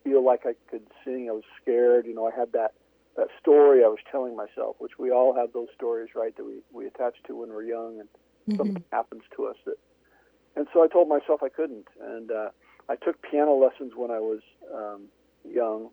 feel 0.04 0.26
like 0.26 0.46
I 0.46 0.54
could 0.70 0.88
sing. 1.06 1.30
I 1.30 1.34
was 1.34 1.43
scared. 1.62 2.06
You 2.06 2.15
know, 2.15 2.28
I 2.28 2.38
had 2.38 2.52
that 2.54 2.74
that 3.15 3.28
story 3.39 3.84
I 3.84 3.88
was 3.88 4.00
telling 4.12 4.36
myself, 4.36 4.76
which 4.78 5.00
we 5.00 5.12
all 5.12 5.34
have 5.36 5.52
those 5.54 5.70
stories, 5.76 6.10
right, 6.15 6.36
that 6.36 6.46
we 6.46 6.62
we 6.72 6.88
attach 6.88 7.15
to 7.28 7.36
when 7.36 7.50
we're 7.50 7.63
young, 7.63 8.00
and 8.00 8.58
something 8.58 8.84
happens 8.91 9.24
to 9.36 9.46
us 9.46 9.56
that. 9.65 9.78
And 10.58 10.67
so 10.74 10.84
I 10.84 10.88
told 10.88 11.08
myself 11.08 11.43
I 11.43 11.50
couldn't, 11.50 11.88
and 12.02 12.32
uh, 12.32 12.50
I 12.89 12.96
took 12.96 13.22
piano 13.22 13.54
lessons 13.54 13.91
when 13.96 14.10
I 14.10 14.17
was 14.17 14.39
um, 14.74 15.04
young, 15.48 15.89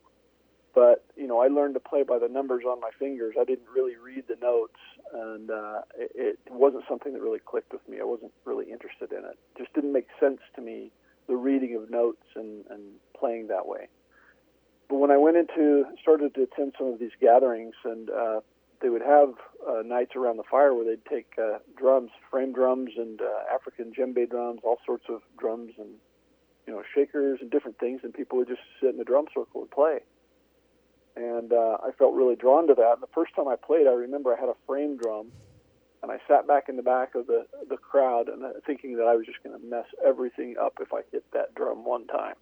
but 0.75 1.05
you 1.17 1.27
know 1.27 1.39
I 1.39 1.49
learned 1.49 1.75
to 1.75 1.81
play 1.81 2.03
by 2.03 2.19
the 2.19 2.29
numbers 2.29 2.65
on 2.67 2.81
my 2.81 2.89
fingers. 2.99 3.35
I 3.39 3.45
didn't 3.45 3.69
really 3.75 3.97
read 3.97 4.25
the 4.27 4.37
notes, 4.41 4.81
and 5.13 5.51
uh, 5.51 5.81
it, 5.99 6.39
it 6.47 6.53
wasn't 6.53 6.85
something 6.89 7.13
that 7.13 7.21
really 7.21 7.41
clicked 7.45 7.75
with 7.75 7.87
me. 7.87 7.99
I 8.01 8.05
wasn't 8.05 8.33
really 8.47 8.73
interested 8.73 9.13
in 9.13 9.19
it. 9.19 9.37
It 9.55 9.59
just 9.59 9.75
didn't 9.75 9.93
make 9.93 10.09
sense 10.19 10.41
to 10.57 10.63
me 10.63 10.91
the 11.29 11.37
reading 11.37 11.77
of 11.77 11.91
notes 11.91 12.25
and, 12.35 12.65
and 12.71 12.81
playing 13.19 13.49
that 13.49 13.69
way. 13.69 13.89
But 14.89 14.97
when 14.97 15.11
I 15.11 15.19
went 15.19 15.37
into 15.37 15.85
started 16.01 16.35
to 16.37 16.43
attend 16.45 16.73
some 16.79 16.87
of 16.87 16.99
these 16.99 17.13
gatherings, 17.21 17.75
and 17.85 18.09
uh, 18.09 18.41
they 18.81 18.89
would 18.89 19.03
have 19.03 19.35
uh, 19.69 19.83
nights 19.85 20.13
around 20.17 20.37
the 20.37 20.45
fire 20.51 20.75
where 20.75 20.85
they'd 20.85 21.05
take 21.07 21.33
uh, 21.39 21.59
drums, 21.77 22.11
frame 22.31 22.53
drums, 22.53 22.91
and 22.97 23.21
uh, 23.21 23.55
African 23.55 23.93
djembe 23.93 24.29
drums, 24.29 24.61
all 24.63 24.79
sorts 24.85 25.05
of 25.09 25.23
drums, 25.39 25.73
and 25.79 25.89
you 26.67 26.73
know 26.73 26.83
shakers 26.95 27.39
and 27.41 27.51
different 27.51 27.79
things, 27.79 28.01
and 28.03 28.13
people 28.13 28.39
would 28.39 28.49
just 28.49 28.61
sit 28.81 28.95
in 28.95 29.01
a 29.01 29.05
drum 29.05 29.27
circle 29.35 29.63
and 29.63 29.71
play. 29.71 30.01
And 31.17 31.53
uh, 31.53 31.79
I 31.83 31.93
felt 31.97 32.15
really 32.15 32.35
drawn 32.35 32.67
to 32.67 32.75
that. 32.75 32.93
And 32.95 33.03
the 33.03 33.15
first 33.15 33.35
time 33.37 33.47
I 33.47 33.57
played, 33.57 33.87
I 33.87 33.93
remember 33.93 34.35
I 34.35 34.41
had 34.41 34.49
a 34.49 34.57
frame 34.67 34.97
drum, 34.97 35.29
and 36.03 36.11
I 36.11 36.19
sat 36.27 36.47
back 36.47 36.69
in 36.69 36.77
the 36.77 36.83
back 36.83 37.15
of 37.15 37.27
the 37.27 37.47
the 37.69 37.77
crowd, 37.77 38.29
and 38.29 38.45
uh, 38.45 38.51
thinking 38.67 38.97
that 38.97 39.05
I 39.05 39.15
was 39.15 39.27
just 39.27 39.43
going 39.43 39.59
to 39.59 39.67
mess 39.67 39.87
everything 40.05 40.57
up 40.61 40.79
if 40.81 40.93
I 40.93 41.03
hit 41.13 41.25
that 41.33 41.55
drum 41.55 41.85
one 41.85 42.07
time 42.07 42.35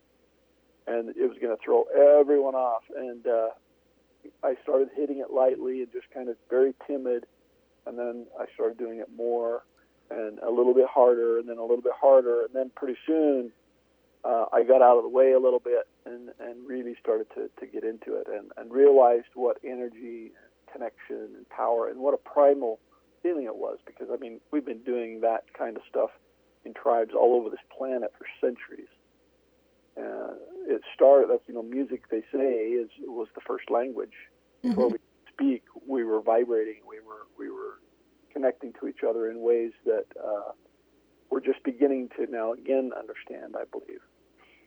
and 0.87 1.11
it 1.11 1.29
was 1.29 1.39
going 1.41 1.57
to 1.57 1.63
throw 1.63 1.85
everyone 2.21 2.55
off. 2.55 2.83
And 2.97 3.27
uh, 3.27 3.49
I 4.43 4.57
started 4.63 4.89
hitting 4.95 5.19
it 5.19 5.33
lightly 5.33 5.83
and 5.83 5.93
just 5.93 6.07
kind 6.13 6.29
of 6.29 6.37
very 6.51 6.75
timid, 6.87 7.27
and 7.87 7.99
then 7.99 8.27
I 8.39 8.47
started 8.55 8.79
doing 8.79 8.99
it 8.99 9.09
more 9.17 9.63
and 10.11 10.39
a 10.41 10.51
little 10.51 10.75
bit 10.75 10.87
harder, 10.89 11.39
and 11.39 11.49
then 11.49 11.59
a 11.59 11.63
little 11.63 11.81
bit 11.81 11.93
harder, 11.99 12.43
and 12.43 12.51
then 12.55 12.71
pretty 12.75 12.99
soon 13.07 13.51
uh, 14.25 14.45
I 14.53 14.63
got 14.63 14.83
out 14.83 14.99
of 14.99 15.03
the 15.03 15.09
way 15.09 15.33
a 15.33 15.39
little 15.39 15.59
bit 15.59 15.89
and 16.05 16.31
and 16.39 16.67
really 16.67 16.95
started 17.01 17.27
to 17.35 17.51
to 17.61 17.67
get 17.67 17.85
into 17.85 18.15
it 18.17 18.27
and 18.33 18.51
and 18.57 18.73
realized 18.73 19.33
what 19.35 19.59
energy, 19.65 20.33
connection, 20.73 21.29
and 21.37 21.49
power, 21.49 21.89
and 21.89 21.99
what 21.99 22.15
a 22.15 22.19
primal 22.19 22.79
feeling 23.23 23.45
it 23.45 23.57
was. 23.57 23.79
Because 23.87 24.09
I 24.13 24.17
mean, 24.17 24.41
we've 24.51 24.65
been 24.65 24.83
doing 24.83 25.21
that 25.23 25.45
kind 25.57 25.77
of 25.77 25.83
stuff 25.89 26.11
in 26.65 26.75
tribes 26.75 27.13
all 27.19 27.35
over 27.35 27.51
this 27.51 27.65
planet 27.77 28.13
for 28.19 28.27
centuries. 28.41 28.89
Uh, 29.97 30.35
it 30.67 30.83
started. 30.95 31.29
You 31.47 31.55
know, 31.55 31.63
music. 31.63 32.09
They 32.11 32.23
say 32.33 32.39
is 32.39 32.91
was 33.07 33.29
the 33.35 33.41
first 33.41 33.71
language. 33.71 34.15
Before 34.63 34.89
we 34.89 34.99
speak, 35.29 35.65
we 35.87 36.05
were 36.05 36.21
vibrating. 36.21 36.83
We 36.89 37.01
were 37.01 37.27
we 37.39 37.51
were 37.51 37.81
connecting 38.33 38.73
to 38.81 38.89
each 38.89 39.03
other 39.07 39.31
in 39.31 39.41
ways 39.41 39.73
that 39.85 40.07
uh, 40.23 40.53
we're 41.31 41.41
just 41.41 41.63
beginning 41.65 42.11
to 42.17 42.27
now 42.31 42.53
again 42.53 42.93
understand. 42.97 43.57
I 43.57 43.65
believe. 43.71 44.01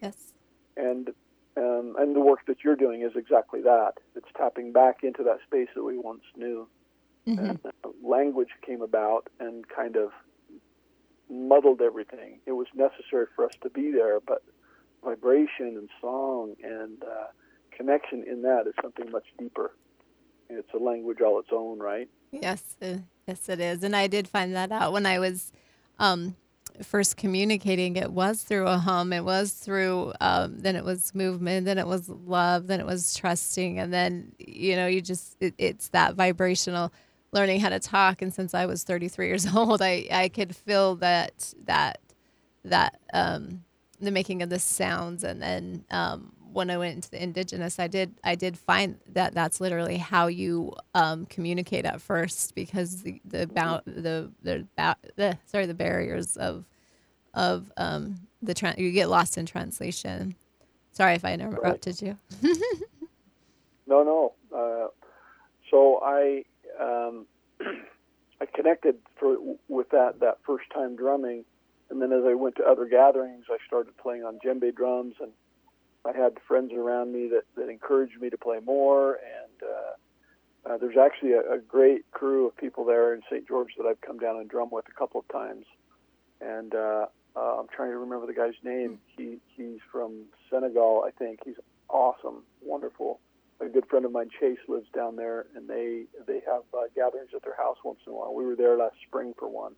Yes. 0.02 0.34
And 0.78 1.10
um, 1.58 1.96
and 1.98 2.16
the 2.16 2.20
work 2.20 2.46
that 2.48 2.64
you're 2.64 2.76
doing 2.76 3.02
is 3.02 3.14
exactly 3.16 3.62
that. 3.62 3.94
It's 4.16 4.28
tapping 4.38 4.74
back 4.74 5.04
into 5.04 5.24
that 5.24 5.40
space 5.46 5.70
that 5.76 5.84
we 5.84 5.98
once 5.98 6.24
knew. 6.36 6.68
And, 7.28 7.60
uh, 7.66 7.90
language 8.04 8.50
came 8.64 8.84
about 8.84 9.30
and 9.40 9.68
kind 9.68 9.96
of 9.96 10.12
muddled 11.30 11.82
everything. 11.82 12.40
It 12.46 12.52
was 12.52 12.68
necessary 12.76 13.26
for 13.36 13.46
us 13.46 13.54
to 13.64 13.70
be 13.70 13.92
there, 13.92 14.20
but 14.20 14.44
vibration 15.06 15.78
and 15.78 15.90
song 16.02 16.56
and 16.64 17.02
uh, 17.04 17.28
connection 17.72 18.24
in 18.28 18.42
that 18.42 18.68
is 18.68 18.74
something 18.82 19.10
much 19.12 19.26
deeper. 19.38 19.72
It's 20.50 20.74
a 20.74 20.78
language 20.78 21.22
all 21.22 21.40
its 21.40 21.50
own, 21.52 21.80
right? 21.80 22.10
Yes, 22.32 22.76
uh, 22.82 22.98
yes, 23.28 23.48
it 23.50 23.60
is. 23.60 23.84
And 23.84 23.96
I 23.96 24.08
did 24.08 24.28
find 24.28 24.56
that 24.56 24.72
out 24.72 24.94
when 24.94 25.06
I 25.06 25.20
was 25.20 25.52
um, 26.00 26.36
first 26.84 27.18
communicating. 27.18 27.96
It 27.96 28.12
was 28.12 28.44
through 28.44 28.68
a 28.68 28.78
hum. 28.78 29.14
It 29.14 29.24
was 29.24 29.54
through. 29.54 30.14
Um, 30.22 30.60
then 30.60 30.76
it 30.76 30.84
was 30.84 31.16
movement. 31.16 31.66
Then 31.66 31.78
it 31.78 31.88
was 31.88 32.10
love. 32.10 32.68
Then 32.68 32.80
it 32.80 32.86
was 32.86 33.16
trusting. 33.16 33.80
And 33.80 33.94
then 33.94 34.34
you 34.38 34.76
know, 34.76 34.88
you 34.88 35.02
just 35.02 35.38
it, 35.40 35.54
it's 35.58 35.90
that 35.90 36.16
vibrational 36.16 36.92
learning 37.32 37.60
how 37.60 37.70
to 37.70 37.80
talk. 37.80 38.22
And 38.22 38.34
since 38.34 38.54
I 38.54 38.66
was 38.66 38.84
33 38.84 39.28
years 39.28 39.48
old, 39.56 39.82
I 39.82 40.08
I 40.12 40.30
could 40.30 40.56
feel 40.56 40.96
that 40.98 41.54
that 41.66 42.00
that 42.64 43.00
um, 43.14 43.65
the 44.00 44.12
making 44.12 44.42
of 44.42 44.50
the 44.50 44.60
sounds. 44.60 45.24
And 45.24 45.42
then 45.42 45.86
um, 45.92 46.32
when 46.52 46.70
I 46.70 46.78
went 46.78 46.96
into 46.96 47.10
the 47.10 47.22
indigenous, 47.22 47.80
I 47.80 47.88
did 47.88 48.16
I 48.24 48.36
did 48.36 48.58
find 48.58 48.98
that 49.14 49.34
that's 49.34 49.60
literally 49.60 49.98
how 49.98 50.28
you 50.28 50.74
um, 50.94 51.26
communicate 51.26 51.86
at 51.86 52.02
first 52.02 52.56
because 52.56 53.02
the 53.04 53.22
the, 53.26 53.48
bou- 53.48 53.92
the 53.92 54.32
the 54.42 54.68
bou- 54.78 55.10
the 55.16 55.38
sorry 55.46 55.66
the 55.66 55.74
barriers 55.74 56.38
of 56.38 56.66
of 57.34 57.72
um, 57.78 58.16
the 58.42 58.54
tra- 58.54 58.76
you 58.78 58.92
get 58.92 59.10
lost 59.10 59.38
in 59.38 59.46
translation. 59.46 60.36
Sorry 60.92 61.14
if 61.16 61.26
I 61.26 61.34
interrupted 61.34 62.02
you. 62.02 62.18
No, 63.88 64.04
no. 64.04 64.34
Uh, 64.56 64.88
so 65.70 66.00
I 66.04 66.44
um, 66.80 67.26
I 68.42 68.46
connected 68.54 68.96
for 69.16 69.38
with 69.68 69.90
that 69.92 70.20
that 70.22 70.40
first 70.46 70.66
time 70.74 70.96
drumming, 70.96 71.46
and 71.90 72.02
then 72.02 72.12
as 72.12 72.24
I 72.26 72.34
went 72.34 72.56
to 72.58 72.64
other 72.64 72.86
gatherings, 72.86 73.46
I 73.50 73.58
started 73.68 73.98
playing 73.98 74.24
on 74.24 74.40
djembe 74.44 74.76
drums, 74.76 75.16
and 75.20 75.32
I 76.06 76.18
had 76.18 76.34
friends 76.48 76.72
around 76.74 77.14
me 77.14 77.30
that, 77.30 77.44
that 77.56 77.70
encouraged 77.70 78.20
me 78.20 78.30
to 78.30 78.38
play 78.38 78.60
more. 78.64 79.14
And 79.16 79.70
uh, 79.70 80.70
uh, 80.70 80.78
there's 80.78 80.98
actually 80.98 81.34
a, 81.34 81.54
a 81.54 81.60
great 81.60 82.10
crew 82.12 82.48
of 82.48 82.58
people 82.58 82.86
there 82.86 83.14
in 83.14 83.22
St. 83.30 83.48
George 83.48 83.74
that 83.78 83.86
I've 83.86 84.02
come 84.02 84.18
down 84.18 84.38
and 84.38 84.50
drum 84.50 84.70
with 84.72 84.86
a 84.90 84.98
couple 84.98 85.20
of 85.20 85.28
times. 85.28 85.66
And 86.42 86.74
uh, 86.74 87.06
uh, 87.36 87.60
I'm 87.60 87.68
trying 87.76 87.92
to 87.92 87.98
remember 87.98 88.26
the 88.26 88.34
guy's 88.34 88.54
name. 88.64 89.00
He 89.16 89.38
he's 89.56 89.80
from 89.92 90.26
Senegal, 90.50 91.06
I 91.08 91.12
think. 91.12 91.40
He's 91.46 91.56
awesome, 91.90 92.44
wonderful 92.62 93.20
a 93.62 93.68
good 93.68 93.86
friend 93.90 94.06
of 94.06 94.12
mine, 94.12 94.30
Chase, 94.40 94.60
lives 94.68 94.88
down 94.94 95.16
there, 95.16 95.46
and 95.56 95.68
they 95.68 96.04
they 96.28 96.42
have 96.46 96.64
uh, 96.74 96.84
gatherings 96.96 97.30
at 97.36 97.44
their 97.44 97.56
house 97.56 97.78
once 97.84 98.00
in 98.06 98.14
a 98.14 98.16
while. 98.16 98.34
We 98.34 98.46
were 98.46 98.56
there 98.56 98.78
last 98.78 98.96
spring 99.08 99.34
for 99.38 99.48
one, 99.48 99.74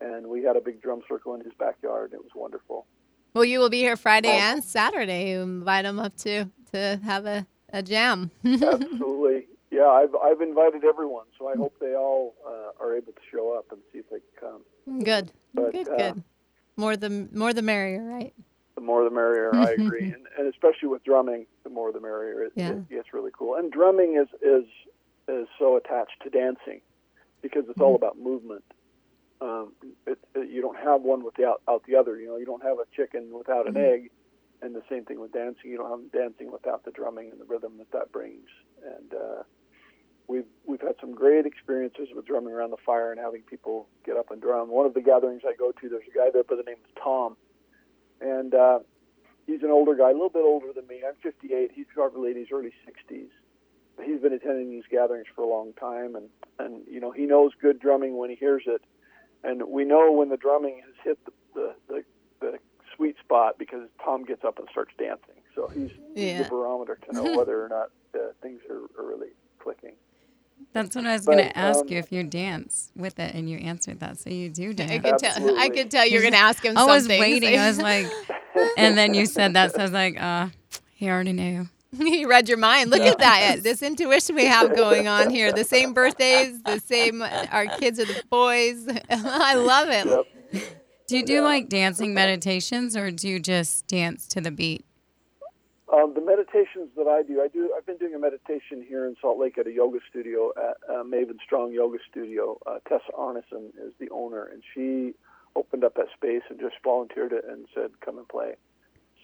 and 0.00 0.26
we 0.26 0.42
had 0.42 0.56
a 0.56 0.60
big 0.60 0.80
drum 0.82 1.02
circle 1.08 1.34
in 1.34 1.40
his 1.42 1.52
backyard. 1.58 2.12
It 2.12 2.20
was 2.22 2.30
wonderful. 2.34 2.86
Well, 3.34 3.44
you 3.44 3.58
will 3.58 3.70
be 3.70 3.78
here 3.80 3.96
Friday 3.96 4.30
and 4.30 4.64
Saturday. 4.64 5.30
You 5.30 5.40
invite 5.42 5.84
them 5.84 5.98
up 5.98 6.16
to 6.18 6.46
to 6.72 7.00
have 7.04 7.26
a, 7.26 7.46
a 7.72 7.82
jam. 7.82 8.30
Absolutely, 8.44 9.46
yeah. 9.70 9.86
I've 9.86 10.14
I've 10.14 10.40
invited 10.40 10.84
everyone, 10.84 11.26
so 11.38 11.48
I 11.48 11.54
hope 11.56 11.74
they 11.80 11.94
all 11.94 12.34
uh, 12.46 12.82
are 12.82 12.96
able 12.96 13.12
to 13.12 13.20
show 13.30 13.56
up 13.56 13.66
and 13.70 13.80
see 13.92 13.98
if 13.98 14.08
they 14.10 14.18
can 14.40 14.50
come. 14.88 15.04
Good, 15.04 15.32
But, 15.54 15.72
good, 15.72 15.88
uh, 15.88 15.96
good. 15.96 16.22
More 16.76 16.96
the 16.96 17.28
more 17.32 17.52
the 17.52 17.62
merrier, 17.62 18.02
right? 18.02 18.32
The 18.74 18.80
more 18.80 19.04
the 19.04 19.10
merrier. 19.10 19.54
I 19.54 19.70
agree, 19.78 20.04
and, 20.04 20.26
and 20.38 20.48
especially 20.48 20.88
with 20.88 21.04
drumming, 21.04 21.46
the 21.64 21.70
more 21.70 21.92
the 21.92 22.00
merrier. 22.00 22.44
It, 22.44 22.52
Yeah. 22.54 22.70
it 22.70 22.88
gets 22.88 23.12
really 23.12 23.30
cool. 23.36 23.56
And 23.56 23.70
drumming 23.72 24.16
is 24.16 24.28
is 24.42 24.64
is 25.28 25.46
so 25.58 25.76
attached 25.76 26.22
to 26.22 26.30
dancing 26.30 26.80
because 27.42 27.64
it's 27.68 27.80
all 27.80 27.94
about 27.94 28.18
movement. 28.18 28.64
Um, 29.40 29.72
it, 30.06 30.18
it, 30.34 30.50
you 30.50 30.60
don't 30.60 30.78
have 30.78 31.02
one 31.02 31.24
without 31.24 31.62
out 31.68 31.84
the 31.86 31.96
other. 31.96 32.18
You 32.18 32.28
know, 32.28 32.36
you 32.36 32.46
don't 32.46 32.62
have 32.62 32.78
a 32.78 32.86
chicken 32.96 33.30
without 33.32 33.68
an 33.68 33.76
egg, 33.76 34.10
and 34.62 34.74
the 34.74 34.82
same 34.88 35.04
thing 35.04 35.20
with 35.20 35.32
dancing. 35.32 35.70
You 35.70 35.78
don't 35.78 35.90
have 35.90 36.12
dancing 36.12 36.50
without 36.50 36.84
the 36.84 36.90
drumming 36.90 37.30
and 37.30 37.40
the 37.40 37.44
rhythm 37.44 37.78
that 37.78 37.90
that 37.92 38.10
brings. 38.10 38.48
And 38.84 39.14
uh, 39.14 39.42
we've 40.26 40.46
we've 40.66 40.80
had 40.80 40.94
some 41.00 41.14
great 41.14 41.46
experiences 41.46 42.08
with 42.14 42.26
drumming 42.26 42.52
around 42.52 42.70
the 42.70 42.82
fire 42.84 43.10
and 43.10 43.20
having 43.20 43.42
people 43.42 43.88
get 44.04 44.16
up 44.16 44.30
and 44.30 44.40
drum. 44.40 44.68
One 44.68 44.86
of 44.86 44.94
the 44.94 45.00
gatherings 45.00 45.42
I 45.46 45.54
go 45.56 45.72
to, 45.72 45.88
there's 45.88 46.02
a 46.08 46.16
guy 46.16 46.30
there 46.32 46.44
by 46.44 46.56
the 46.56 46.62
name 46.62 46.76
of 46.84 47.02
Tom, 47.02 47.36
and 48.20 48.54
uh, 48.54 48.78
he's 49.46 49.62
an 49.62 49.70
older 49.70 49.94
guy, 49.94 50.10
a 50.10 50.12
little 50.12 50.28
bit 50.28 50.44
older 50.44 50.72
than 50.72 50.86
me. 50.86 51.02
I'm 51.06 51.14
58. 51.22 51.72
He's 51.74 51.86
probably 51.92 52.32
in 52.32 52.36
his 52.36 52.48
early 52.52 52.72
60s. 52.86 53.28
He's 54.04 54.20
been 54.20 54.32
attending 54.32 54.70
these 54.70 54.84
gatherings 54.88 55.26
for 55.34 55.42
a 55.42 55.48
long 55.48 55.72
time, 55.72 56.14
and 56.14 56.28
and 56.60 56.82
you 56.88 57.00
know 57.00 57.10
he 57.10 57.26
knows 57.26 57.52
good 57.60 57.80
drumming 57.80 58.16
when 58.16 58.30
he 58.30 58.36
hears 58.36 58.62
it, 58.66 58.82
and 59.44 59.62
we 59.68 59.84
know 59.84 60.10
when 60.12 60.28
the 60.28 60.36
drumming 60.36 60.82
has 60.84 60.94
hit 61.04 61.18
the 61.24 61.32
the, 61.54 61.74
the, 61.88 62.04
the 62.40 62.58
sweet 62.96 63.16
spot 63.24 63.58
because 63.58 63.88
Tom 64.04 64.24
gets 64.24 64.44
up 64.44 64.58
and 64.58 64.68
starts 64.70 64.92
dancing. 64.98 65.42
So 65.54 65.68
he's, 65.74 65.90
he's 66.14 66.24
Yeah. 66.24 66.42
the 66.42 66.48
barometer 66.48 66.98
to 67.08 67.12
know 67.14 67.36
whether 67.36 67.64
or 67.64 67.68
not 67.68 67.90
uh, 68.14 68.32
things 68.42 68.60
are, 68.70 68.82
are 69.00 69.06
really 69.08 69.30
clicking. 69.58 69.94
That's 70.72 70.94
what 70.94 71.06
I 71.06 71.12
was 71.14 71.24
going 71.24 71.38
to 71.38 71.56
ask 71.56 71.80
um, 71.80 71.88
you 71.88 71.98
if 71.98 72.10
you 72.12 72.22
dance 72.24 72.90
with 72.96 73.18
it, 73.18 73.34
and 73.34 73.48
you 73.48 73.58
answered 73.58 74.00
that. 74.00 74.18
So 74.18 74.30
you 74.30 74.50
do 74.50 74.72
dance. 74.74 74.90
I 74.90 74.98
could 74.98 75.18
tell. 75.18 75.58
I 75.58 75.68
could 75.68 75.90
tell 75.90 76.06
you're 76.06 76.20
going 76.20 76.32
to 76.34 76.38
ask 76.38 76.64
him. 76.64 76.74
Something. 76.74 76.90
I 76.90 76.94
was 76.94 77.08
waiting. 77.08 77.58
I 77.58 77.68
was 77.68 77.78
like, 77.78 78.06
and 78.76 78.98
then 78.98 79.14
you 79.14 79.26
said 79.26 79.54
that. 79.54 79.72
So 79.72 79.78
I 79.78 79.82
was 79.82 79.92
like, 79.92 80.20
uh, 80.20 80.48
he 80.94 81.08
already 81.08 81.32
knew. 81.32 81.68
he 81.96 82.26
read 82.26 82.48
your 82.48 82.58
mind. 82.58 82.90
Look 82.90 83.00
at 83.00 83.18
that. 83.18 83.62
This 83.62 83.82
intuition 83.82 84.36
we 84.36 84.44
have 84.44 84.76
going 84.76 85.08
on 85.08 85.30
here. 85.30 85.52
The 85.52 85.64
same 85.64 85.94
birthdays, 85.94 86.62
the 86.62 86.80
same. 86.80 87.22
Our 87.22 87.66
kids 87.66 87.98
are 87.98 88.04
the 88.04 88.22
boys. 88.28 88.86
I 89.10 89.54
love 89.54 89.88
it. 89.90 90.76
Do 91.06 91.16
you 91.16 91.24
do 91.24 91.40
like 91.40 91.70
dancing 91.70 92.12
meditations, 92.12 92.94
or 92.94 93.10
do 93.10 93.28
you 93.28 93.40
just 93.40 93.86
dance 93.86 94.28
to 94.28 94.42
the 94.42 94.50
beat? 94.50 94.84
Um, 95.90 96.12
the 96.12 96.20
meditations 96.20 96.90
that 96.98 97.08
I 97.08 97.22
do, 97.22 97.40
I 97.40 97.48
do. 97.48 97.72
I've 97.74 97.86
been 97.86 97.96
doing 97.96 98.14
a 98.14 98.18
meditation 98.18 98.84
here 98.86 99.06
in 99.06 99.16
Salt 99.22 99.38
Lake 99.38 99.56
at 99.56 99.66
a 99.66 99.72
yoga 99.72 100.00
studio 100.10 100.52
at 100.54 100.76
uh, 100.86 101.02
Maven 101.02 101.40
Strong 101.42 101.72
Yoga 101.72 101.96
Studio. 102.10 102.58
Uh, 102.66 102.78
Tessa 102.86 103.10
Arneson 103.18 103.68
is 103.82 103.94
the 103.98 104.10
owner, 104.10 104.44
and 104.44 104.62
she 104.74 105.14
opened 105.56 105.84
up 105.84 105.94
that 105.94 106.08
space 106.14 106.42
and 106.50 106.60
just 106.60 106.74
volunteered 106.84 107.32
it 107.32 107.44
and 107.48 107.66
said, 107.74 107.98
"Come 108.04 108.18
and 108.18 108.28
play." 108.28 108.56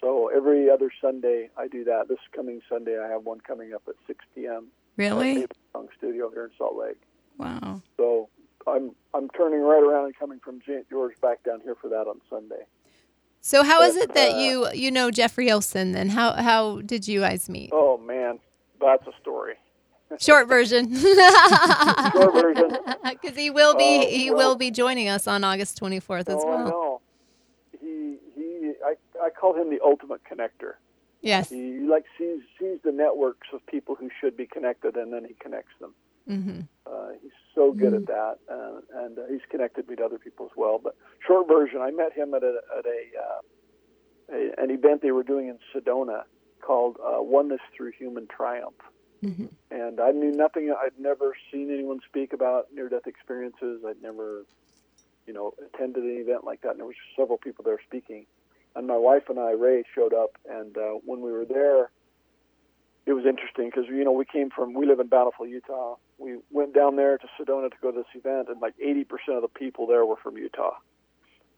So 0.05 0.28
every 0.36 0.68
other 0.68 0.90
Sunday, 1.00 1.48
I 1.57 1.66
do 1.66 1.82
that. 1.84 2.09
This 2.09 2.18
coming 2.36 2.61
Sunday, 2.68 2.98
I 3.02 3.09
have 3.09 3.24
one 3.24 3.40
coming 3.40 3.72
up 3.72 3.82
at 3.88 3.94
6 4.07 4.22
p.m. 4.34 4.66
Really? 4.98 5.46
Strong 5.70 5.88
Studio 5.96 6.28
here 6.30 6.44
in 6.44 6.50
Salt 6.59 6.76
Lake. 6.76 7.00
Wow. 7.38 7.80
So 7.96 8.28
I'm 8.66 8.90
I'm 9.14 9.30
turning 9.30 9.61
right 9.61 9.82
around 9.82 10.05
and 10.05 10.14
coming 10.16 10.40
from 10.40 10.61
St. 10.66 10.88
George 10.90 11.18
back 11.22 11.42
down 11.42 11.62
here 11.62 11.74
for 11.74 11.88
that 11.88 12.07
on 12.07 12.20
Sunday. 12.28 12.64
So 13.40 13.62
how 13.62 13.80
is 13.80 13.96
it 13.96 14.12
that 14.12 14.34
uh, 14.34 14.38
you 14.38 14.68
you 14.74 14.90
know 14.90 15.11
Jeffrey 15.11 15.50
Olsen? 15.50 15.92
Then 15.92 16.11
how 16.11 16.34
how 16.34 16.82
did 16.82 17.09
you 17.09 17.20
guys 17.20 17.48
meet? 17.48 17.70
Oh 17.72 17.96
man, 17.96 18.38
that's 18.80 19.07
a 19.07 19.12
story. 19.22 19.55
Short 20.20 20.48
version. 20.48 20.94
Short 22.12 22.34
version. 22.34 22.76
Because 23.05 23.36
he 23.36 23.48
will 23.50 23.74
be 23.74 23.84
Oh, 23.84 24.07
he 24.07 24.30
well- 24.30 24.50
will 24.50 24.57
be 24.57 24.70
joining 24.70 25.09
us 25.09 25.26
on 25.26 25.44
August 25.44 25.80
24th 25.80 26.20
as 26.20 26.26
oh, 26.38 26.46
well. 26.46 26.68
know. 26.68 27.00
He 27.80 28.16
he. 28.34 28.72
I 28.84 28.94
I 29.22 29.30
call 29.45 29.61
him 29.61 29.70
the 29.70 29.80
ultimate 29.84 30.22
connector. 30.24 30.74
Yes. 31.20 31.51
He 31.51 31.80
like 31.80 32.05
sees 32.18 32.40
sees 32.59 32.78
the 32.84 32.92
networks 32.92 33.49
of 33.53 33.64
people 33.66 33.95
who 33.95 34.09
should 34.20 34.36
be 34.36 34.47
connected, 34.47 34.97
and 34.97 35.12
then 35.12 35.24
he 35.24 35.34
connects 35.34 35.72
them. 35.80 35.95
Mm-hmm. 36.28 36.61
Uh, 36.86 37.09
he's 37.20 37.32
so 37.55 37.72
good 37.72 37.92
at 37.95 38.07
that, 38.07 38.38
uh, 38.51 39.05
and 39.05 39.18
uh, 39.18 39.22
he's 39.30 39.42
connected 39.51 39.88
me 39.88 39.97
to 39.97 40.05
other 40.05 40.18
people 40.18 40.47
as 40.47 40.53
well. 40.57 40.80
But 40.82 40.97
short 41.26 41.47
version, 41.49 41.80
I 41.80 41.90
met 41.90 42.12
him 42.14 42.34
at 42.34 42.42
a 42.42 42.61
at 42.78 42.86
a, 42.86 43.01
uh, 43.26 43.40
a 44.36 44.62
an 44.62 44.70
event 44.70 45.03
they 45.03 45.12
were 45.12 45.22
doing 45.22 45.49
in 45.49 45.59
Sedona 45.72 46.22
called 46.61 46.97
uh, 47.03 47.22
Oneness 47.22 47.61
Through 47.76 47.92
Human 47.99 48.26
Triumph. 48.26 48.80
Mm-hmm. 49.22 49.47
and 49.70 50.01
I 50.01 50.11
knew 50.11 50.32
nothing. 50.32 50.70
I'd 50.78 50.99
never 50.99 51.34
seen 51.51 51.72
anyone 51.72 52.01
speak 52.07 52.34
about 52.34 52.66
near-death 52.74 53.07
experiences. 53.07 53.80
I'd 53.88 54.03
never, 54.03 54.45
you 55.26 55.32
know, 55.32 55.55
attended 55.66 56.05
an 56.05 56.20
event 56.20 56.45
like 56.45 56.61
that. 56.61 56.72
And 56.72 56.80
there 56.80 56.86
was 56.86 56.97
several 57.16 57.38
people 57.38 57.64
there 57.64 57.80
speaking, 57.86 58.26
and 58.76 58.86
my 58.86 58.96
wife 58.96 59.24
and 59.28 59.38
I, 59.38 59.52
Ray, 59.52 59.84
showed 59.94 60.12
up. 60.12 60.36
And 60.50 60.76
uh, 60.76 60.98
when 61.04 61.20
we 61.20 61.32
were 61.32 61.44
there, 61.44 61.90
it 63.06 63.12
was 63.12 63.24
interesting 63.26 63.70
because 63.70 63.84
you 63.88 64.04
know 64.04 64.12
we 64.12 64.24
came 64.24 64.50
from 64.50 64.72
we 64.72 64.86
live 64.86 65.00
in 65.00 65.08
Bountiful, 65.08 65.46
Utah. 65.46 65.96
We 66.18 66.38
went 66.50 66.74
down 66.74 66.96
there 66.96 67.18
to 67.18 67.26
Sedona 67.38 67.70
to 67.70 67.76
go 67.82 67.90
to 67.90 67.98
this 67.98 68.06
event, 68.14 68.48
and 68.48 68.60
like 68.62 68.74
80% 68.78 69.04
of 69.36 69.42
the 69.42 69.48
people 69.48 69.86
there 69.86 70.06
were 70.06 70.16
from 70.16 70.36
Utah. 70.36 70.76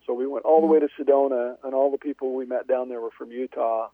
So 0.07 0.15
we 0.15 0.27
went 0.27 0.45
all 0.45 0.61
the 0.61 0.67
way 0.67 0.81
to 0.81 0.89
Sedona, 0.99 1.57
and 1.63 1.75
all 1.75 1.91
the 1.91 1.99
people 1.99 2.35
we 2.35 2.47
met 2.47 2.67
down 2.67 2.89
there 2.89 3.01
were 3.01 3.11
from 3.17 3.31
Utah, 3.31 3.89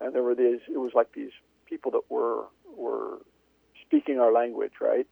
and 0.00 0.14
there 0.14 0.22
were 0.22 0.34
these. 0.34 0.60
It 0.68 0.78
was 0.78 0.92
like 0.94 1.12
these 1.12 1.32
people 1.66 1.92
that 1.92 2.02
were 2.08 2.44
were 2.76 3.18
speaking 3.84 4.18
our 4.18 4.32
language, 4.32 4.72
right? 4.80 5.06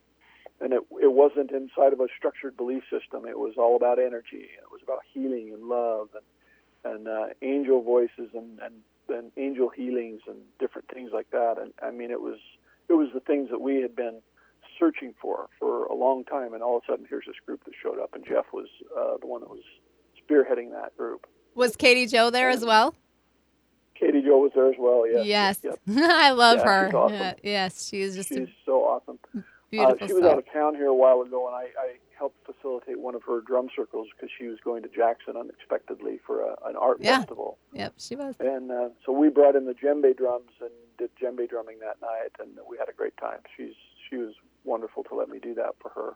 And 0.61 0.73
it 0.73 0.83
it 1.01 1.13
wasn't 1.13 1.53
inside 1.53 1.93
of 1.93 2.01
a 2.01 2.09
structured 2.19 2.57
belief 2.57 2.83
system. 2.91 3.25
It 3.27 3.39
was 3.39 3.55
all 3.57 3.77
about 3.77 4.01
energy. 4.01 4.49
It 4.59 4.71
was 4.73 4.81
about 4.83 5.01
healing 5.13 5.53
and 5.55 5.69
love 5.69 6.09
and 6.15 6.25
and 6.85 7.09
uh, 7.09 7.27
angel 7.43 7.83
voices 7.83 8.31
and, 8.35 8.59
and 8.61 8.75
and 9.09 9.31
angel 9.37 9.69
healings 9.69 10.21
and 10.27 10.39
different 10.59 10.89
things 10.89 11.11
like 11.13 11.31
that. 11.31 11.57
And 11.61 11.73
I 11.83 11.91
mean, 11.91 12.11
it 12.11 12.21
was 12.21 12.39
it 12.89 12.95
was 12.95 13.09
the 13.15 13.21
things 13.21 13.51
that 13.51 13.61
we 13.61 13.81
had 13.83 13.95
been 13.97 14.21
searching 14.79 15.15
for 15.21 15.49
for 15.59 15.85
a 15.87 15.95
long 15.95 16.25
time. 16.25 16.55
And 16.55 16.63
all 16.63 16.77
of 16.79 16.83
a 16.89 16.93
sudden, 16.93 17.07
here's 17.09 17.27
this 17.27 17.37
group 17.47 17.65
that 17.65 17.75
showed 17.83 18.01
up, 18.01 18.15
and 18.15 18.25
Jeff 18.27 18.47
was 18.53 18.69
uh, 18.99 19.17
the 19.21 19.27
one 19.27 19.41
that 19.43 19.51
was 19.51 19.63
spearheading 20.19 20.71
that 20.73 20.97
group. 20.97 21.27
Was 21.55 21.77
Katie 21.77 22.07
Joe 22.07 22.31
there 22.31 22.51
as 22.51 22.65
well? 22.65 22.95
Katie 23.95 24.23
Joe 24.23 24.39
was 24.39 24.51
there 24.55 24.69
as 24.69 24.75
well. 24.79 25.07
Yes. 25.07 25.27
Yes. 25.27 25.61
Yep. 25.63 25.81
I 26.11 26.31
love 26.33 26.59
Yeah, 26.59 26.65
her. 26.65 26.87
she's 26.89 26.95
awesome. 26.95 27.17
Yeah, 27.17 27.35
yes, 27.43 27.89
she 27.89 28.01
is 28.01 28.17
just 28.17 28.29
She's 28.31 28.49
so 28.67 28.81
awesome. 28.83 29.19
beautiful 29.71 29.97
uh, 30.01 30.07
she 30.07 30.13
was 30.13 30.25
out 30.25 30.39
of 30.39 30.53
town 30.53 30.75
here 30.75 30.87
a 30.87 30.95
while 30.95 31.21
ago, 31.23 31.47
and 31.47 31.55
I, 31.55 31.69
I 31.81 31.95
facilitate 32.65 32.99
one 32.99 33.15
of 33.15 33.23
her 33.25 33.41
drum 33.41 33.69
circles 33.75 34.09
because 34.15 34.31
she 34.39 34.47
was 34.47 34.59
going 34.65 34.83
to 34.83 34.89
Jackson 34.89 35.37
unexpectedly 35.37 36.19
for 36.27 36.41
a, 36.41 36.55
an 36.67 36.77
art 36.77 36.99
Yeah. 37.01 37.19
festival. 37.19 37.59
Yep, 37.73 37.95
she 37.99 38.17
was. 38.17 38.35
And 38.41 38.71
uh, 38.71 38.89
so 39.05 39.13
we 39.13 39.29
brought 39.29 39.57
in 39.57 39.67
the 39.67 39.75
djembe 39.75 40.17
drums 40.17 40.51
and 40.61 40.71
did 40.99 41.11
djembe 41.17 41.49
drumming 41.49 41.79
that 41.81 42.01
night, 42.01 42.31
and 42.39 42.51
we 42.69 42.79
had 42.79 42.89
a 42.89 42.93
great 42.93 43.17
time. 43.17 43.39
She's 43.57 43.75
she 44.09 44.17
was 44.17 44.35
wonderful 44.65 45.05
to 45.05 45.15
let 45.15 45.29
me 45.29 45.39
do 45.39 45.55
that 45.55 45.75
for 45.81 45.91
her. 45.91 46.15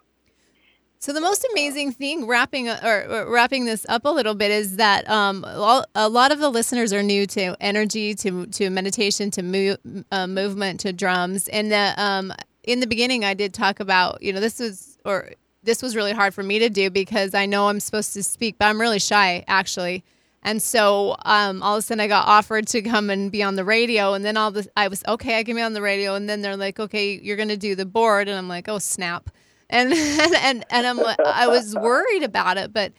So 1.00 1.12
the 1.12 1.20
most 1.20 1.46
amazing 1.52 1.92
thing, 1.92 2.26
wrapping 2.26 2.68
or, 2.68 3.04
or 3.08 3.30
wrapping 3.32 3.66
this 3.66 3.86
up 3.88 4.04
a 4.04 4.10
little 4.10 4.34
bit, 4.34 4.50
is 4.50 4.76
that 4.76 5.08
um, 5.08 5.44
all, 5.46 5.84
a 5.94 6.08
lot 6.08 6.32
of 6.32 6.40
the 6.40 6.48
listeners 6.48 6.92
are 6.92 7.02
new 7.04 7.24
to 7.28 7.56
energy, 7.60 8.14
to 8.16 8.46
to 8.46 8.70
meditation, 8.70 9.30
to 9.32 9.42
mo- 9.42 9.76
uh, 10.10 10.26
movement, 10.26 10.80
to 10.80 10.92
drums. 10.92 11.46
And 11.48 11.70
the, 11.70 11.94
um, 11.96 12.32
in 12.64 12.80
the 12.80 12.86
beginning, 12.86 13.24
I 13.24 13.34
did 13.34 13.54
talk 13.54 13.78
about 13.80 14.22
you 14.22 14.32
know 14.32 14.40
this 14.40 14.58
was 14.58 14.98
or 15.04 15.30
this 15.68 15.82
was 15.82 15.94
really 15.94 16.12
hard 16.12 16.32
for 16.32 16.42
me 16.42 16.58
to 16.58 16.70
do 16.70 16.88
because 16.88 17.34
I 17.34 17.44
know 17.44 17.68
I'm 17.68 17.78
supposed 17.78 18.14
to 18.14 18.22
speak, 18.22 18.56
but 18.58 18.64
I'm 18.64 18.80
really 18.80 18.98
shy 18.98 19.44
actually. 19.46 20.02
And 20.42 20.62
so 20.62 21.14
um, 21.26 21.62
all 21.62 21.76
of 21.76 21.80
a 21.80 21.82
sudden 21.82 22.00
I 22.00 22.06
got 22.06 22.26
offered 22.26 22.66
to 22.68 22.80
come 22.80 23.10
and 23.10 23.30
be 23.30 23.42
on 23.42 23.56
the 23.56 23.64
radio. 23.64 24.14
And 24.14 24.24
then 24.24 24.38
all 24.38 24.50
this, 24.50 24.66
I 24.78 24.88
was, 24.88 25.02
okay, 25.06 25.38
I 25.38 25.44
can 25.44 25.56
be 25.56 25.60
on 25.60 25.74
the 25.74 25.82
radio. 25.82 26.14
And 26.14 26.26
then 26.26 26.40
they're 26.40 26.56
like, 26.56 26.80
okay, 26.80 27.20
you're 27.22 27.36
going 27.36 27.50
to 27.50 27.56
do 27.58 27.74
the 27.74 27.84
board. 27.84 28.28
And 28.28 28.38
I'm 28.38 28.48
like, 28.48 28.66
oh, 28.66 28.78
snap. 28.78 29.28
And, 29.68 29.92
and, 29.94 30.34
and, 30.36 30.64
and 30.70 30.86
I'm, 30.86 31.00
I 31.26 31.48
was 31.48 31.74
worried 31.74 32.22
about 32.22 32.56
it, 32.56 32.72
but 32.72 32.94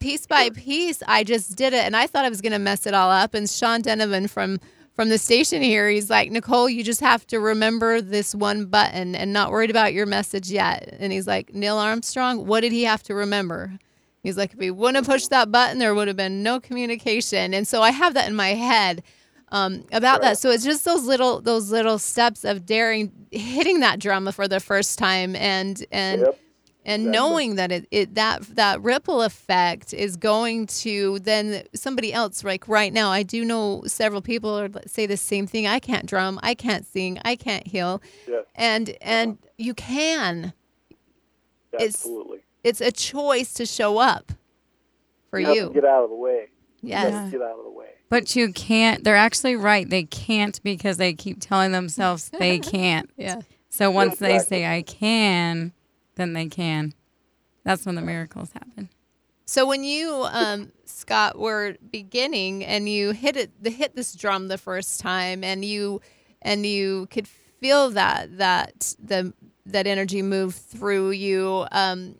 piece 0.00 0.26
by 0.26 0.50
piece, 0.50 1.00
I 1.06 1.22
just 1.22 1.54
did 1.54 1.72
it. 1.72 1.84
And 1.84 1.96
I 1.96 2.08
thought 2.08 2.24
I 2.24 2.30
was 2.30 2.40
going 2.40 2.52
to 2.52 2.58
mess 2.58 2.84
it 2.84 2.94
all 2.94 3.12
up. 3.12 3.32
And 3.32 3.48
Sean 3.48 3.80
Denovan 3.80 4.28
from, 4.28 4.58
from 4.98 5.10
the 5.10 5.18
station 5.18 5.62
here, 5.62 5.88
he's 5.88 6.10
like, 6.10 6.32
Nicole, 6.32 6.68
you 6.68 6.82
just 6.82 7.00
have 7.02 7.24
to 7.28 7.38
remember 7.38 8.00
this 8.00 8.34
one 8.34 8.66
button 8.66 9.14
and 9.14 9.32
not 9.32 9.52
worried 9.52 9.70
about 9.70 9.94
your 9.94 10.06
message 10.06 10.50
yet. 10.50 10.92
And 10.98 11.12
he's 11.12 11.24
like, 11.24 11.54
Neil 11.54 11.76
Armstrong, 11.78 12.48
what 12.48 12.62
did 12.62 12.72
he 12.72 12.82
have 12.82 13.04
to 13.04 13.14
remember? 13.14 13.78
He's 14.24 14.36
like, 14.36 14.54
if 14.54 14.58
he 14.58 14.72
wouldn't 14.72 14.96
have 14.96 15.06
pushed 15.06 15.30
that 15.30 15.52
button, 15.52 15.78
there 15.78 15.94
would 15.94 16.08
have 16.08 16.16
been 16.16 16.42
no 16.42 16.58
communication. 16.58 17.54
And 17.54 17.64
so 17.64 17.80
I 17.80 17.92
have 17.92 18.14
that 18.14 18.28
in 18.28 18.34
my 18.34 18.48
head 18.54 19.04
um, 19.52 19.84
about 19.92 20.20
that. 20.22 20.36
So 20.36 20.50
it's 20.50 20.64
just 20.64 20.84
those 20.84 21.04
little 21.04 21.40
those 21.42 21.70
little 21.70 22.00
steps 22.00 22.44
of 22.44 22.66
daring 22.66 23.12
hitting 23.30 23.78
that 23.78 24.00
drama 24.00 24.32
for 24.32 24.48
the 24.48 24.58
first 24.58 24.98
time 24.98 25.36
and 25.36 25.86
and 25.92 26.22
Yep. 26.22 26.40
And 26.88 27.04
knowing 27.12 27.54
that 27.56 27.70
it, 27.70 27.86
it 27.90 28.14
that 28.16 28.42
that 28.56 28.80
ripple 28.82 29.22
effect 29.22 29.92
is 29.94 30.16
going 30.16 30.66
to 30.66 31.18
then 31.20 31.62
somebody 31.74 32.12
else 32.12 32.42
like 32.42 32.66
right 32.66 32.92
now 32.92 33.10
i 33.10 33.22
do 33.22 33.44
know 33.44 33.82
several 33.86 34.20
people 34.22 34.58
are, 34.58 34.68
say 34.86 35.06
the 35.06 35.16
same 35.16 35.46
thing 35.46 35.66
i 35.66 35.78
can't 35.78 36.06
drum 36.06 36.40
i 36.42 36.54
can't 36.54 36.86
sing 36.86 37.18
i 37.24 37.36
can't 37.36 37.66
heal 37.66 38.00
Yes. 38.26 38.44
and 38.56 38.88
uh-huh. 38.90 38.98
and 39.02 39.38
you 39.56 39.74
can 39.74 40.52
It's- 41.72 41.94
Absolutely. 41.94 42.38
it's 42.64 42.80
a 42.80 42.90
choice 42.90 43.52
to 43.54 43.66
show 43.66 43.98
up 43.98 44.32
for 45.30 45.38
you. 45.38 45.46
Have 45.46 45.56
you 45.56 45.68
to 45.68 45.74
get 45.74 45.84
out 45.84 46.04
of 46.04 46.10
the 46.10 46.16
way. 46.16 46.48
You 46.80 46.88
yes 46.90 47.12
gotta 47.12 47.30
Get 47.30 47.42
out 47.42 47.58
of 47.58 47.64
the 47.64 47.70
way. 47.70 47.86
But 48.08 48.34
you 48.34 48.52
can't. 48.54 49.04
They're 49.04 49.16
actually 49.16 49.56
right. 49.56 49.86
They 49.88 50.04
can't 50.04 50.58
because 50.62 50.96
they 50.96 51.12
keep 51.12 51.40
telling 51.40 51.72
themselves 51.72 52.30
they 52.30 52.58
can't. 52.74 53.10
yeah 53.18 53.40
So 53.68 53.90
once 53.90 54.18
they 54.18 54.36
Exactly. 54.36 54.58
say 54.58 54.66
I 54.66 54.82
can, 54.82 55.72
then 56.18 56.34
they 56.34 56.46
can. 56.46 56.92
That's 57.64 57.86
when 57.86 57.94
the 57.94 58.02
miracles 58.02 58.52
happen. 58.52 58.90
So 59.46 59.66
when 59.66 59.82
you, 59.82 60.26
um, 60.30 60.72
Scott, 60.84 61.38
were 61.38 61.76
beginning 61.90 62.62
and 62.64 62.86
you 62.86 63.12
hit 63.12 63.36
it, 63.36 63.62
the 63.62 63.70
hit 63.70 63.96
this 63.96 64.12
drum 64.12 64.48
the 64.48 64.58
first 64.58 65.00
time, 65.00 65.42
and 65.42 65.64
you, 65.64 66.02
and 66.42 66.66
you 66.66 67.08
could 67.10 67.26
feel 67.26 67.88
that 67.90 68.36
that 68.36 68.94
the 69.02 69.32
that 69.64 69.86
energy 69.86 70.20
move 70.20 70.54
through 70.54 71.12
you. 71.12 71.66
Um, 71.72 72.16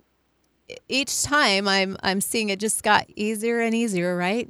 each 0.89 1.23
time, 1.23 1.69
I'm 1.69 1.99
I'm 2.03 2.23
seeing 2.23 2.49
it 2.49 2.61
just 2.61 2.83
got 2.83 3.05
easier 3.15 3.61
and 3.61 3.75
easier, 3.75 4.17
right? 4.17 4.49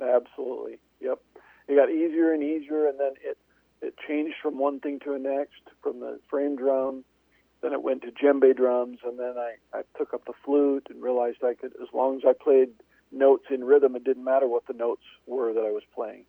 Absolutely. 0.00 0.78
Yep. 1.00 1.20
It 1.68 1.76
got 1.76 1.90
easier 1.90 2.32
and 2.32 2.42
easier, 2.42 2.88
and 2.88 2.98
then 2.98 3.12
it 3.22 3.38
it 3.82 3.94
changed 4.08 4.34
from 4.42 4.58
one 4.58 4.80
thing 4.80 4.98
to 5.04 5.12
the 5.12 5.18
next, 5.18 5.62
from 5.82 6.00
the 6.00 6.18
frame 6.28 6.56
drum, 6.56 7.04
then 7.64 7.72
it 7.72 7.82
went 7.82 8.02
to 8.02 8.12
djembe 8.12 8.54
drums, 8.54 8.98
and 9.04 9.18
then 9.18 9.34
I, 9.38 9.54
I 9.72 9.82
took 9.96 10.12
up 10.12 10.26
the 10.26 10.34
flute 10.44 10.88
and 10.90 11.02
realized 11.02 11.38
I 11.42 11.54
could, 11.54 11.72
as 11.80 11.88
long 11.94 12.18
as 12.18 12.22
I 12.26 12.32
played 12.32 12.68
notes 13.10 13.46
in 13.50 13.64
rhythm, 13.64 13.96
it 13.96 14.04
didn't 14.04 14.24
matter 14.24 14.46
what 14.46 14.66
the 14.66 14.74
notes 14.74 15.02
were 15.26 15.54
that 15.54 15.64
I 15.64 15.70
was 15.70 15.82
playing. 15.94 16.24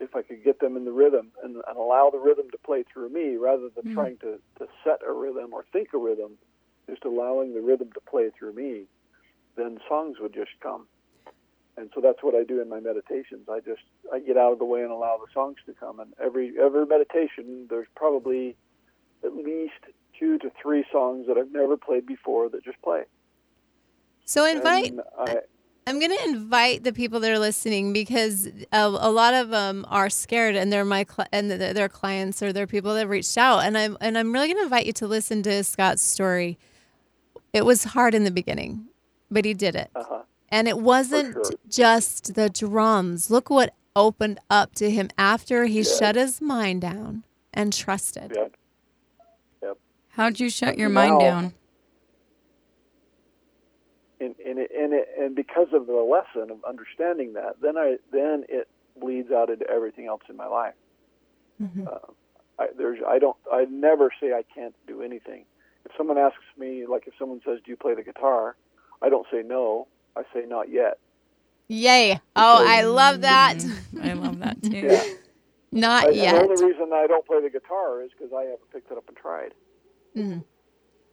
If 0.00 0.14
I 0.14 0.20
could 0.20 0.44
get 0.44 0.60
them 0.60 0.76
in 0.76 0.84
the 0.84 0.92
rhythm 0.92 1.32
and, 1.42 1.56
and 1.66 1.76
allow 1.78 2.10
the 2.10 2.18
rhythm 2.18 2.50
to 2.50 2.58
play 2.58 2.84
through 2.92 3.08
me 3.08 3.36
rather 3.36 3.70
than 3.74 3.92
mm. 3.92 3.94
trying 3.94 4.18
to, 4.18 4.38
to 4.58 4.66
set 4.84 5.00
a 5.06 5.10
rhythm 5.10 5.54
or 5.54 5.64
think 5.72 5.94
a 5.94 5.98
rhythm, 5.98 6.32
just 6.86 7.06
allowing 7.06 7.54
the 7.54 7.62
rhythm 7.62 7.90
to 7.94 8.00
play 8.00 8.30
through 8.38 8.52
me, 8.52 8.82
then 9.56 9.78
songs 9.88 10.18
would 10.20 10.34
just 10.34 10.52
come 10.62 10.86
and 11.78 11.90
so 11.94 12.00
that's 12.00 12.22
what 12.22 12.34
I 12.34 12.42
do 12.42 12.60
in 12.60 12.68
my 12.68 12.80
meditations. 12.80 13.48
I 13.50 13.60
just 13.60 13.82
I 14.12 14.18
get 14.18 14.36
out 14.38 14.52
of 14.52 14.58
the 14.58 14.64
way 14.64 14.82
and 14.82 14.90
allow 14.90 15.18
the 15.18 15.30
songs 15.32 15.56
to 15.66 15.74
come. 15.74 16.00
And 16.00 16.14
every 16.22 16.54
every 16.58 16.86
meditation, 16.86 17.66
there's 17.68 17.88
probably 17.94 18.56
at 19.22 19.34
least 19.34 19.84
two 20.18 20.38
to 20.38 20.50
three 20.60 20.84
songs 20.92 21.26
that 21.26 21.36
I've 21.36 21.52
never 21.52 21.76
played 21.76 22.06
before 22.06 22.48
that 22.50 22.64
just 22.64 22.80
play. 22.82 23.02
So 24.24 24.44
invite. 24.44 24.94
I, 25.18 25.36
I'm 25.86 26.00
going 26.00 26.10
to 26.10 26.24
invite 26.24 26.82
the 26.82 26.92
people 26.92 27.20
that 27.20 27.30
are 27.30 27.38
listening 27.38 27.92
because 27.92 28.46
a, 28.72 28.86
a 28.86 29.10
lot 29.10 29.34
of 29.34 29.50
them 29.50 29.86
are 29.88 30.10
scared, 30.10 30.56
and 30.56 30.72
they're 30.72 30.84
my 30.84 31.04
cli 31.04 31.26
and 31.32 31.48
they're 31.48 31.72
their 31.72 31.88
clients 31.88 32.42
or 32.42 32.52
they're 32.52 32.66
people 32.66 32.92
that 32.94 33.00
have 33.00 33.08
reached 33.08 33.38
out, 33.38 33.60
and 33.60 33.78
I'm 33.78 33.96
and 34.00 34.18
I'm 34.18 34.32
really 34.32 34.48
going 34.48 34.58
to 34.58 34.64
invite 34.64 34.86
you 34.86 34.92
to 34.94 35.06
listen 35.06 35.44
to 35.44 35.62
Scott's 35.62 36.02
story. 36.02 36.58
It 37.52 37.64
was 37.64 37.84
hard 37.84 38.14
in 38.14 38.24
the 38.24 38.32
beginning, 38.32 38.86
but 39.30 39.44
he 39.44 39.54
did 39.54 39.76
it, 39.76 39.90
uh-huh. 39.94 40.22
and 40.48 40.66
it 40.66 40.78
wasn't 40.78 41.34
sure. 41.34 41.52
just 41.68 42.34
the 42.34 42.50
drums. 42.50 43.30
Look 43.30 43.48
what 43.48 43.72
opened 43.94 44.40
up 44.50 44.74
to 44.74 44.90
him 44.90 45.08
after 45.16 45.66
he 45.66 45.84
shut 45.84 46.16
his 46.16 46.40
mind 46.40 46.80
down 46.80 47.22
and 47.54 47.72
trusted. 47.72 48.32
yeah. 48.34 48.48
How'd 50.16 50.40
you 50.40 50.48
shut 50.50 50.78
your 50.78 50.88
Now- 50.88 51.08
mind 51.08 51.20
down? 51.20 51.54
and 54.18 54.34
and 54.46 54.58
it, 54.58 54.70
and 54.76 54.92
it, 54.94 55.08
and 55.18 55.36
because 55.36 55.68
of 55.74 55.86
the 55.86 55.92
lesson 55.92 56.50
of 56.50 56.64
understanding 56.66 57.34
that, 57.34 57.60
then 57.60 57.76
I 57.76 57.96
then 58.12 58.44
it 58.48 58.66
bleeds 58.98 59.30
out 59.30 59.50
into 59.50 59.68
everything 59.70 60.06
else 60.06 60.22
in 60.30 60.36
my 60.36 60.46
life. 60.46 60.74
Uh, 61.86 61.98
I, 62.58 62.66
there's 62.76 62.98
I 63.06 63.18
don't 63.18 63.36
I 63.52 63.66
never 63.70 64.10
say 64.20 64.32
I 64.32 64.42
can't 64.54 64.74
do 64.86 65.02
anything. 65.02 65.44
If 65.84 65.92
someone 65.96 66.16
asks 66.18 66.42
me, 66.58 66.86
like 66.86 67.06
if 67.06 67.12
someone 67.18 67.40
says, 67.44 67.58
"Do 67.64 67.70
you 67.70 67.76
play 67.76 67.94
the 67.94 68.02
guitar?" 68.02 68.56
I 69.02 69.10
don't 69.10 69.26
say 69.30 69.42
no. 69.44 69.86
I 70.16 70.22
say 70.32 70.44
not 70.46 70.70
yet. 70.70 70.98
Yay! 71.68 72.18
Oh, 72.36 72.64
I 72.66 72.82
love 72.82 73.20
that. 73.20 73.62
I 74.02 74.14
love 74.14 74.38
that 74.38 74.62
too. 74.70 74.70
Yeah. 74.78 75.02
Not 75.72 76.06
I, 76.06 76.10
yet. 76.10 76.32
The 76.36 76.40
only 76.42 76.64
reason 76.64 76.90
I 76.94 77.06
don't 77.06 77.26
play 77.26 77.42
the 77.42 77.50
guitar 77.50 78.00
is 78.02 78.10
because 78.16 78.32
I 78.32 78.42
haven't 78.44 78.70
picked 78.72 78.90
it 78.90 78.96
up 78.96 79.04
and 79.08 79.16
tried. 79.16 79.52
Mhm. 80.16 80.44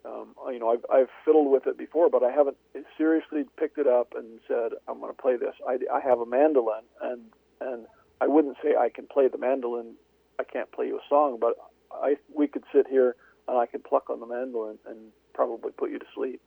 Um, 0.05 0.35
you 0.51 0.59
know, 0.59 0.69
I've, 0.69 0.85
I've 0.91 1.09
fiddled 1.23 1.49
with 1.51 1.65
it 1.65 1.77
before, 1.77 2.09
but 2.09 2.23
I 2.23 2.31
haven't 2.31 2.57
seriously 2.97 3.45
picked 3.57 3.77
it 3.77 3.87
up 3.87 4.13
and 4.15 4.39
said 4.47 4.71
I'm 4.87 4.99
going 4.99 5.13
to 5.15 5.21
play 5.21 5.37
this. 5.37 5.55
I, 5.67 5.77
I 5.93 6.01
have 6.01 6.19
a 6.19 6.25
mandolin, 6.25 6.83
and 7.01 7.21
and 7.61 7.85
I 8.19 8.27
wouldn't 8.27 8.57
say 8.61 8.75
I 8.75 8.89
can 8.89 9.07
play 9.07 9.27
the 9.29 9.37
mandolin. 9.37 9.95
I 10.39 10.43
can't 10.43 10.71
play 10.71 10.87
you 10.87 10.97
a 10.97 11.07
song, 11.07 11.37
but 11.39 11.55
I 11.91 12.17
we 12.35 12.47
could 12.47 12.63
sit 12.73 12.87
here 12.87 13.15
and 13.47 13.57
I 13.57 13.65
could 13.65 13.83
pluck 13.83 14.09
on 14.09 14.19
the 14.19 14.25
mandolin 14.25 14.77
and 14.85 15.11
probably 15.33 15.71
put 15.71 15.91
you 15.91 15.99
to 15.99 16.05
sleep. 16.15 16.41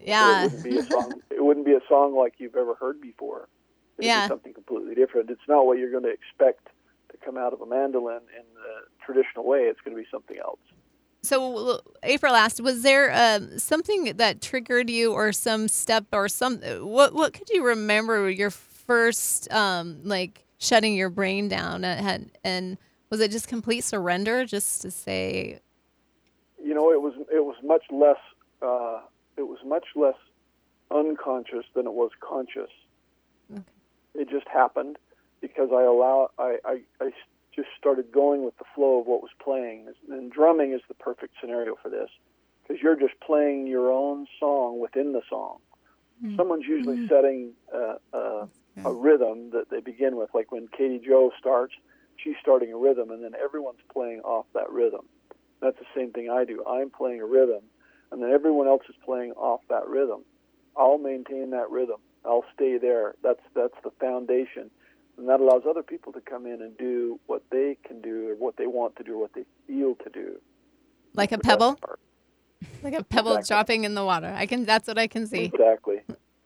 Yeah. 0.00 0.40
It 0.40 0.44
wouldn't 0.44 0.62
be 0.64 0.76
a 0.78 0.86
song. 0.86 1.20
It 1.30 1.42
wouldn't 1.44 1.66
be 1.66 1.72
a 1.72 1.80
song 1.88 2.14
like 2.14 2.34
you've 2.38 2.56
ever 2.56 2.74
heard 2.74 3.00
before. 3.00 3.48
It'd 3.98 4.06
Yeah. 4.06 4.28
something 4.28 4.52
completely 4.52 4.94
different. 4.94 5.30
It's 5.30 5.48
not 5.48 5.66
what 5.66 5.78
you're 5.78 5.90
going 5.90 6.04
to 6.04 6.10
expect 6.10 6.68
to 7.12 7.16
come 7.24 7.38
out 7.38 7.52
of 7.52 7.60
a 7.60 7.66
mandolin 7.66 8.22
in 8.36 8.44
the 8.54 8.82
traditional 9.04 9.46
way. 9.46 9.60
It's 9.60 9.80
going 9.80 9.96
to 9.96 10.02
be 10.02 10.08
something 10.10 10.36
else. 10.38 10.60
So 11.24 11.80
April 12.02 12.34
asked, 12.34 12.60
was 12.60 12.82
there 12.82 13.12
um, 13.14 13.58
something 13.58 14.16
that 14.16 14.40
triggered 14.40 14.90
you, 14.90 15.12
or 15.12 15.32
some 15.32 15.68
step, 15.68 16.06
or 16.12 16.28
some 16.28 16.58
what? 16.58 17.14
What 17.14 17.32
could 17.32 17.48
you 17.50 17.64
remember 17.64 18.28
your 18.30 18.50
first 18.50 19.50
um, 19.52 20.00
like 20.04 20.44
shutting 20.58 20.94
your 20.94 21.10
brain 21.10 21.48
down 21.48 21.84
and, 21.84 22.04
had, 22.04 22.30
and 22.42 22.78
was 23.10 23.20
it 23.20 23.30
just 23.30 23.48
complete 23.48 23.84
surrender, 23.84 24.44
just 24.44 24.82
to 24.82 24.90
say, 24.90 25.60
you 26.62 26.74
know, 26.74 26.92
it 26.92 27.00
was 27.00 27.14
it 27.32 27.44
was 27.44 27.56
much 27.62 27.84
less 27.90 28.18
uh, 28.62 29.00
it 29.36 29.42
was 29.42 29.58
much 29.64 29.86
less 29.94 30.16
unconscious 30.90 31.64
than 31.74 31.86
it 31.86 31.92
was 31.92 32.10
conscious. 32.20 32.70
It 34.14 34.30
just 34.30 34.46
happened 34.48 34.96
because 35.40 35.70
I 35.72 35.82
allow 35.82 36.30
I, 36.38 36.58
I, 36.64 36.80
I 37.00 37.10
just 37.54 37.68
started 37.78 38.12
going 38.12 38.44
with 38.44 38.56
the 38.58 38.64
flow 38.74 39.00
of 39.00 39.06
what 39.06 39.22
was 39.22 39.30
playing. 39.42 39.86
And 40.10 40.30
drumming 40.30 40.72
is 40.72 40.80
the 40.88 40.94
perfect 40.94 41.34
scenario 41.40 41.74
for 41.82 41.88
this 41.88 42.10
because 42.62 42.82
you're 42.82 42.96
just 42.96 43.18
playing 43.20 43.66
your 43.66 43.90
own 43.92 44.26
song 44.40 44.80
within 44.80 45.12
the 45.12 45.22
song. 45.28 45.58
Someone's 46.36 46.64
usually 46.66 47.06
setting 47.08 47.52
uh, 47.74 47.96
uh, 48.12 48.46
a 48.84 48.92
rhythm 48.92 49.50
that 49.50 49.68
they 49.70 49.80
begin 49.80 50.16
with, 50.16 50.30
like 50.32 50.50
when 50.52 50.68
Katie 50.68 51.00
Joe 51.04 51.30
starts, 51.38 51.74
she's 52.16 52.36
starting 52.40 52.72
a 52.72 52.76
rhythm, 52.76 53.10
and 53.10 53.22
then 53.22 53.32
everyone's 53.34 53.82
playing 53.92 54.20
off 54.20 54.46
that 54.54 54.70
rhythm. 54.70 55.06
That's 55.60 55.78
the 55.78 55.86
same 55.94 56.12
thing 56.12 56.30
I 56.30 56.44
do. 56.44 56.64
I'm 56.66 56.90
playing 56.90 57.20
a 57.20 57.26
rhythm, 57.26 57.62
and 58.10 58.22
then 58.22 58.30
everyone 58.30 58.68
else 58.68 58.82
is 58.88 58.94
playing 59.04 59.32
off 59.32 59.60
that 59.68 59.86
rhythm. 59.88 60.24
I'll 60.76 60.98
maintain 60.98 61.50
that 61.50 61.70
rhythm. 61.70 62.00
I'll 62.24 62.44
stay 62.54 62.78
there. 62.78 63.14
That's 63.22 63.42
that's 63.54 63.74
the 63.82 63.90
foundation, 64.00 64.70
and 65.16 65.28
that 65.28 65.40
allows 65.40 65.62
other 65.68 65.82
people 65.82 66.12
to 66.12 66.20
come 66.20 66.46
in 66.46 66.60
and 66.62 66.76
do 66.76 67.20
what 67.26 67.42
they 67.50 67.76
can 67.86 68.00
do, 68.00 68.30
or 68.30 68.34
what 68.34 68.56
they 68.56 68.66
want 68.66 68.96
to 68.96 69.02
do, 69.02 69.14
or 69.14 69.18
what 69.18 69.34
they 69.34 69.44
feel 69.66 69.94
to 69.96 70.10
do. 70.10 70.40
like 71.14 71.32
a 71.32 71.38
pebble, 71.38 71.78
like 72.82 72.94
a 72.94 73.04
pebble 73.04 73.36
Exactly. 73.36 73.54
dropping 73.54 73.84
in 73.84 73.94
the 73.94 74.04
water? 74.04 74.32
I 74.36 74.46
can. 74.46 74.64
That's 74.64 74.88
what 74.88 74.98
I 74.98 75.06
can 75.06 75.26
see. 75.26 75.44
Exactly, 75.44 76.00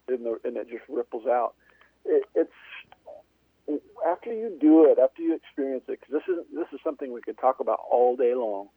and, 0.08 0.24
the, 0.24 0.38
and 0.44 0.56
it 0.56 0.68
just 0.68 0.84
ripples 0.88 1.26
out. 1.26 1.54
It, 2.04 2.24
it's 2.34 2.52
after 4.06 4.32
you 4.32 4.56
do 4.60 4.86
it, 4.90 4.98
after 4.98 5.22
you 5.22 5.34
experience 5.34 5.84
it, 5.88 6.00
because 6.00 6.12
this 6.12 6.34
is 6.34 6.44
this 6.54 6.66
is 6.72 6.80
something 6.84 7.12
we 7.12 7.20
could 7.20 7.38
talk 7.38 7.60
about 7.60 7.80
all 7.90 8.16
day 8.16 8.34
long. 8.34 8.68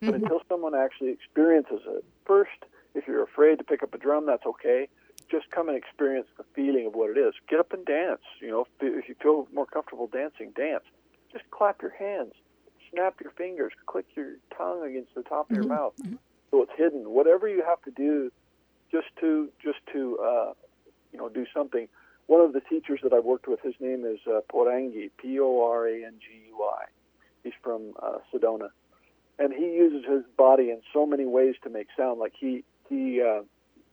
But 0.00 0.08
mm-hmm. 0.08 0.24
until 0.24 0.40
someone 0.48 0.74
actually 0.74 1.10
experiences 1.10 1.80
it, 1.86 2.04
first, 2.26 2.50
if 2.94 3.06
you're 3.06 3.22
afraid 3.22 3.58
to 3.58 3.64
pick 3.64 3.82
up 3.82 3.94
a 3.94 3.98
drum, 3.98 4.26
that's 4.26 4.44
okay. 4.44 4.88
Just 5.30 5.50
come 5.50 5.68
and 5.68 5.76
experience 5.76 6.28
the 6.36 6.44
feeling 6.54 6.86
of 6.86 6.94
what 6.94 7.10
it 7.10 7.18
is. 7.18 7.34
Get 7.48 7.60
up 7.60 7.72
and 7.72 7.84
dance. 7.84 8.22
You 8.40 8.48
know, 8.48 8.66
if 8.80 9.08
you 9.08 9.14
feel 9.20 9.48
more 9.52 9.66
comfortable 9.66 10.06
dancing, 10.06 10.52
dance. 10.56 10.84
Just 11.32 11.50
clap 11.50 11.82
your 11.82 11.92
hands, 11.92 12.32
snap 12.90 13.20
your 13.20 13.32
fingers, 13.32 13.72
click 13.86 14.06
your 14.14 14.34
tongue 14.56 14.86
against 14.86 15.14
the 15.14 15.22
top 15.22 15.50
of 15.50 15.56
your 15.56 15.66
mouth 15.66 15.92
so 16.50 16.62
it's 16.62 16.72
hidden. 16.76 17.10
Whatever 17.10 17.48
you 17.48 17.62
have 17.66 17.82
to 17.82 17.90
do, 17.90 18.30
just 18.90 19.08
to 19.20 19.48
just 19.62 19.78
to 19.92 20.18
uh, 20.18 20.52
you 21.12 21.18
know 21.18 21.28
do 21.28 21.46
something. 21.54 21.88
One 22.26 22.40
of 22.40 22.52
the 22.52 22.60
teachers 22.60 23.00
that 23.04 23.12
I've 23.12 23.24
worked 23.24 23.46
with, 23.46 23.60
his 23.60 23.74
name 23.78 24.04
is 24.04 24.18
uh, 24.26 24.40
Porangi, 24.52 25.10
P-O-R-A-N-G-U-I. 25.16 26.84
He's 27.44 27.52
from 27.62 27.92
uh, 28.02 28.18
Sedona, 28.34 28.70
and 29.38 29.52
he 29.52 29.62
uses 29.62 30.04
his 30.10 30.24
body 30.36 30.70
in 30.70 30.80
so 30.92 31.06
many 31.06 31.24
ways 31.24 31.54
to 31.62 31.70
make 31.70 31.86
sound. 31.96 32.18
Like 32.18 32.32
he 32.38 32.64
he 32.88 33.22
uh, 33.22 33.42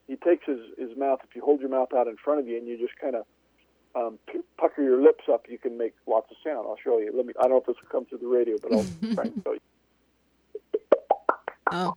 he 0.06 0.16
takes 0.16 0.44
his 0.46 0.58
his 0.78 0.96
mouth. 0.96 1.20
If 1.28 1.34
you 1.36 1.42
hold 1.42 1.60
your 1.60 1.70
mouth 1.70 1.92
out 1.96 2.06
in 2.08 2.16
front 2.16 2.40
of 2.40 2.46
you 2.48 2.56
and 2.58 2.66
you 2.66 2.78
just 2.78 2.98
kind 3.00 3.14
of 3.16 3.24
um, 3.96 4.18
p- 4.30 4.40
pucker 4.58 4.82
your 4.82 5.00
lips 5.00 5.24
up, 5.32 5.46
you 5.48 5.58
can 5.58 5.78
make 5.78 5.94
lots 6.06 6.30
of 6.30 6.36
sound. 6.44 6.66
I'll 6.68 6.76
show 6.82 6.98
you. 6.98 7.12
Let 7.14 7.26
me. 7.26 7.32
I 7.38 7.42
don't 7.42 7.50
know 7.52 7.58
if 7.58 7.66
this 7.66 7.76
will 7.82 7.90
come 7.90 8.04
through 8.06 8.18
the 8.18 8.26
radio, 8.26 8.56
but 8.62 8.72
I'll 8.72 9.14
try 9.14 9.24
and 9.24 9.42
show 9.44 9.52
you. 9.52 9.60
Oh. 11.72 11.94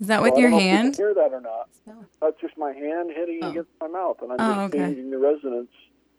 Is 0.00 0.06
that 0.06 0.22
with 0.22 0.34
I 0.34 0.38
your 0.40 0.50
don't 0.50 0.52
know 0.52 0.56
if 0.58 0.62
you 0.64 0.68
can 0.70 0.84
hand? 0.84 0.96
hear 0.96 1.14
that 1.14 1.32
or 1.32 1.40
not? 1.40 1.68
No. 1.86 2.04
That's 2.20 2.40
just 2.40 2.56
my 2.56 2.72
hand 2.72 3.10
hitting 3.14 3.40
Oh. 3.42 3.50
against 3.50 3.70
my 3.80 3.88
mouth, 3.88 4.18
and 4.22 4.32
I'm 4.32 4.40
Oh, 4.40 4.54
just 4.54 4.74
okay. 4.74 4.78
changing 4.84 5.10
the 5.10 5.18
resonance. 5.18 5.70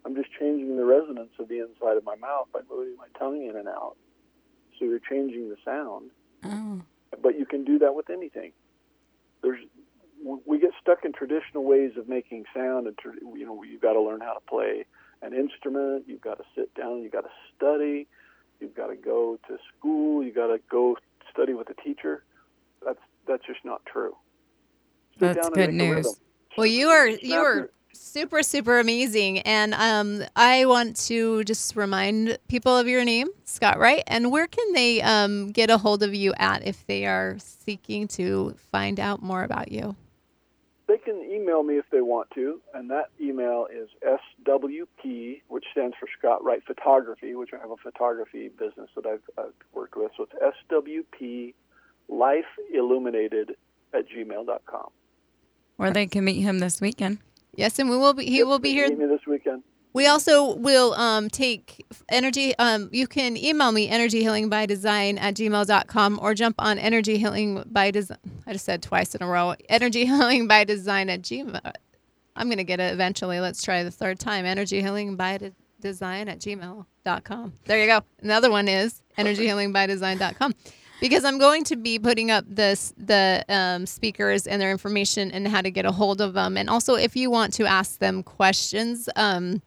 I'm 0.05 0.15
just 0.15 0.30
changing 0.38 0.76
the 0.76 0.86
resonance 0.86 1.32
of 1.39 1.47
the 1.47 1.59
inside 1.59 1.95
of 1.97 2.03
my 2.03 2.15
mouth 2.15 2.47
by 2.51 2.61
moving 2.70 2.95
my 2.97 3.07
tongue 3.17 3.41
in 3.43 3.55
and 3.55 3.67
out. 3.67 3.95
So 4.78 4.86
you're 4.86 4.99
changing 4.99 5.49
the 5.49 5.57
sound. 5.63 6.11
Oh. 6.44 6.82
But 7.22 7.38
you 7.38 7.46
can 7.46 7.64
do 7.64 7.80
that 7.80 7.96
with 7.96 8.10
anything. 8.10 8.52
There's 9.42 9.60
we 10.46 10.60
get 10.60 10.72
stuck 10.82 11.06
in 11.06 11.14
traditional 11.14 11.64
ways 11.64 11.92
of 11.98 12.10
making 12.10 12.46
sound, 12.54 12.88
and 12.88 12.98
you 13.38 13.46
know 13.46 13.64
you've 13.64 13.82
got 13.82 13.94
to 13.94 14.02
learn 14.02 14.22
how 14.22 14.34
to 14.34 14.42
play 14.42 14.86
an 15.22 15.34
instrument. 15.34 16.06
You've 16.08 16.22
got 16.22 16.38
to 16.38 16.44
sit 16.56 16.74
down. 16.76 17.02
You've 17.02 17.12
got 17.12 17.22
to 17.22 17.30
study. 17.56 18.08
You've 18.60 18.76
got 18.76 18.88
to 18.88 18.96
go 18.96 19.40
to 19.48 19.58
school. 19.78 20.24
You've 20.24 20.36
got 20.36 20.48
to 20.48 20.60
go 20.70 20.98
study 21.32 21.54
with 21.54 21.70
a 21.70 21.82
teacher. 21.82 22.24
That's 22.86 23.00
that's 23.28 23.46
just 23.46 23.64
not 23.64 23.86
true. 23.86 24.16
Sit 25.14 25.20
That's 25.20 25.48
down 25.48 25.54
good 25.54 25.74
make 25.74 25.96
news. 25.96 26.20
Well, 26.58 26.68
you 26.68 26.90
are 26.90 27.08
you 27.08 27.36
are 27.36 27.56
your- 27.56 27.70
super 27.94 28.44
super 28.44 28.80
amazing, 28.80 29.40
and 29.40 29.74
um, 29.74 30.24
I 30.36 30.66
want 30.66 30.96
to 31.08 31.44
just 31.44 31.76
remind 31.76 32.38
people 32.48 32.76
of 32.76 32.88
your 32.88 33.04
name, 33.06 33.28
Scott 33.46 33.80
Wright, 33.80 34.04
and 34.08 34.32
where 34.32 34.48
can 34.48 34.74
they 34.74 35.02
um 35.02 35.52
get 35.52 35.70
a 35.70 35.78
hold 35.78 36.04
of 36.04 36.14
you 36.14 36.34
at 36.38 36.66
if 36.66 36.86
they 36.88 37.06
are 37.06 37.36
seeking 37.40 38.08
to 38.10 38.56
find 38.72 39.00
out 39.00 39.22
more 39.22 39.44
about 39.44 39.72
you? 39.72 39.96
They 40.88 40.98
can 40.98 41.22
email 41.22 41.62
me 41.62 41.78
if 41.78 41.86
they 41.92 42.02
want 42.02 42.32
to, 42.32 42.60
and 42.74 42.90
that 42.90 43.12
email 43.22 43.68
is 43.72 43.90
SWP, 44.04 45.42
which 45.48 45.66
stands 45.72 45.96
for 46.00 46.08
Scott 46.18 46.44
Wright 46.44 46.64
Photography, 46.66 47.36
which 47.36 47.52
I 47.54 47.60
have 47.60 47.70
a 47.70 47.78
photography 47.78 48.50
business 48.50 48.90
that 48.96 49.06
I've, 49.06 49.22
I've 49.38 49.54
worked 49.72 49.96
with. 49.96 50.12
So 50.18 50.24
it's 50.24 50.58
SWP 50.72 51.54
Life 52.08 52.46
Illuminated 52.74 53.56
at 53.94 54.06
gmail.com. 54.10 54.90
Or 55.78 55.92
they 55.92 56.08
can 56.08 56.26
meet 56.26 56.42
him 56.42 56.58
this 56.58 56.82
weekend. 56.82 57.20
Yes, 57.56 57.80
and 57.80 57.89
we 57.89 57.97
will 57.97 58.14
be. 58.14 58.26
He 58.26 58.43
will 58.43 58.60
be 58.60 58.72
here. 58.72 58.89
This 58.89 59.26
weekend. 59.28 59.64
We 59.91 60.06
also 60.06 60.56
will 60.56 60.93
um, 60.93 61.30
take 61.30 61.84
energy. 62.10 62.56
Um, 62.60 62.89
you 62.91 63.08
can 63.08 63.36
email 63.36 63.72
me 63.72 63.89
energyhealingbydesign 63.89 65.20
at 65.20 65.34
gmail.com 65.34 66.20
or 66.22 66.34
jump 66.36 66.56
on 66.60 66.78
energy 66.78 67.18
healing 67.18 67.64
by 67.66 67.89
design. 67.89 68.20
I 68.45 68.54
just 68.54 68.66
said 68.66 68.84
twice 68.84 69.16
in 69.16 69.24
a 69.24 69.28
row. 69.28 69.56
Energy 69.68 70.06
healing 70.06 70.47
by 70.47 70.64
design 70.64 71.10
at 71.10 71.24
gmail. 71.24 71.74
I'm 72.36 72.47
going 72.47 72.60
to 72.60 72.64
get 72.64 72.80
it 72.80 72.93
eventually. 72.93 73.39
Let's 73.39 73.64
try 73.64 73.84
the 73.84 73.91
third 73.91 74.20
time. 74.20 74.45
Energy 74.45 74.82
healing 74.82 75.16
by 75.16 75.39
de- 75.39 75.54
design 75.82 76.30
at 76.30 76.39
gmail.com. 76.39 77.54
There 77.66 77.80
you 77.80 77.88
go. 77.88 78.02
Another 78.22 78.52
one 78.52 78.68
is 78.68 79.02
energyhealingbydesign.com 79.18 80.54
because 81.00 81.24
I'm 81.24 81.38
going 81.38 81.64
to 81.66 81.76
be 81.76 82.00
putting 82.00 82.32
up 82.32 82.45
this 82.47 82.93
the 82.97 83.43
um, 83.50 83.86
speakers 83.86 84.47
and 84.47 84.62
their 84.62 84.72
information 84.72 85.32
and 85.32 85.47
how 85.47 85.62
to 85.62 85.72
get 85.72 85.86
a 85.86 85.91
hold 85.91 86.22
of 86.22 86.34
them. 86.34 86.58
And 86.58 86.70
also, 86.70 86.95
if 86.95 87.16
you 87.16 87.30
want 87.30 87.54
to 87.56 87.66
ask 87.66 88.00
them 88.00 88.24
questions, 88.24 89.10
um, 89.16 89.62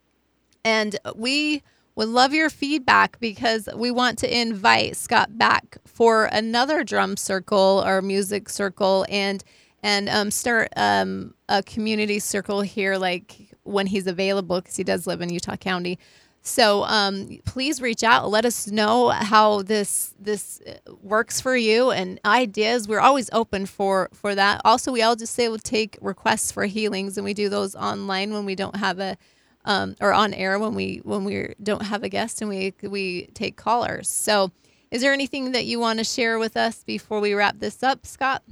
and 0.64 0.96
we 1.16 1.62
would 1.94 2.08
love 2.08 2.32
your 2.32 2.50
feedback 2.50 3.18
because 3.20 3.68
we 3.74 3.90
want 3.90 4.18
to 4.18 4.40
invite 4.40 4.96
Scott 4.96 5.36
back 5.36 5.76
for 5.84 6.26
another 6.26 6.84
drum 6.84 7.16
circle 7.16 7.82
or 7.84 8.00
music 8.00 8.48
circle 8.48 9.04
and 9.08 9.44
and 9.82 10.08
um, 10.08 10.30
start 10.30 10.68
um, 10.76 11.34
a 11.48 11.62
community 11.62 12.18
circle 12.18 12.60
here 12.60 12.96
like 12.96 13.48
when 13.64 13.86
he's 13.86 14.06
available 14.06 14.60
because 14.60 14.76
he 14.76 14.84
does 14.84 15.06
live 15.06 15.20
in 15.20 15.32
Utah 15.32 15.56
County. 15.56 15.98
So 16.42 16.82
um, 16.84 17.38
please 17.44 17.80
reach 17.80 18.02
out. 18.02 18.28
Let 18.28 18.44
us 18.44 18.66
know 18.66 19.10
how 19.10 19.62
this 19.62 20.12
this 20.18 20.60
uh, 20.66 20.92
works 21.00 21.40
for 21.40 21.56
you 21.56 21.92
and 21.92 22.20
ideas. 22.24 22.88
We're 22.88 23.00
always 23.00 23.30
open 23.32 23.64
for 23.66 24.08
for 24.12 24.34
that. 24.34 24.60
Also, 24.64 24.90
we 24.90 25.02
all 25.02 25.14
just 25.14 25.34
say 25.34 25.48
we'll 25.48 25.58
take 25.58 25.96
requests 26.00 26.50
for 26.50 26.64
healings, 26.66 27.16
and 27.16 27.24
we 27.24 27.32
do 27.32 27.48
those 27.48 27.76
online 27.76 28.32
when 28.32 28.44
we 28.44 28.56
don't 28.56 28.76
have 28.76 28.98
a 28.98 29.16
um, 29.64 29.94
or 30.00 30.12
on 30.12 30.34
air 30.34 30.58
when 30.58 30.74
we 30.74 31.00
when 31.04 31.24
we 31.24 31.54
don't 31.62 31.84
have 31.84 32.02
a 32.02 32.08
guest, 32.08 32.40
and 32.42 32.50
we 32.50 32.74
we 32.82 33.26
take 33.34 33.56
callers. 33.56 34.08
So, 34.08 34.50
is 34.90 35.00
there 35.00 35.12
anything 35.12 35.52
that 35.52 35.64
you 35.64 35.78
want 35.78 36.00
to 36.00 36.04
share 36.04 36.40
with 36.40 36.56
us 36.56 36.82
before 36.82 37.20
we 37.20 37.34
wrap 37.34 37.60
this 37.60 37.84
up, 37.84 38.04
Scott? 38.04 38.42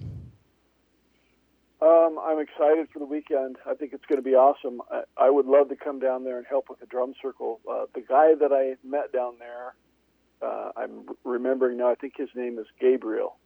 Um, 1.83 2.19
I'm 2.23 2.39
excited 2.39 2.89
for 2.93 2.99
the 2.99 3.07
weekend. 3.07 3.57
I 3.67 3.75
think 3.75 3.95
it's 3.95 4.05
going 4.05 4.19
to 4.19 4.23
be 4.23 4.35
awesome. 4.35 4.83
I, 4.91 5.03
I 5.17 5.31
would 5.31 5.47
love 5.47 5.71
to 5.71 5.77
come 5.77 5.99
down 5.99 6.25
there 6.25 6.37
and 6.37 6.47
help 6.47 6.69
with 6.69 6.79
the 6.81 6.87
drum 6.87 7.15
circle. 7.23 7.61
Uh, 7.71 7.87
the 7.95 8.03
guy 8.03 8.35
that 8.35 8.53
I 8.53 8.77
met 8.87 9.13
down 9.13 9.35
there, 9.39 9.75
uh, 10.43 10.73
I'm 10.77 11.07
remembering 11.25 11.79
now. 11.79 11.91
I 11.91 11.95
think 11.95 12.15
his 12.19 12.29
name 12.35 12.59
is 12.59 12.67
Gabriel, 12.79 13.37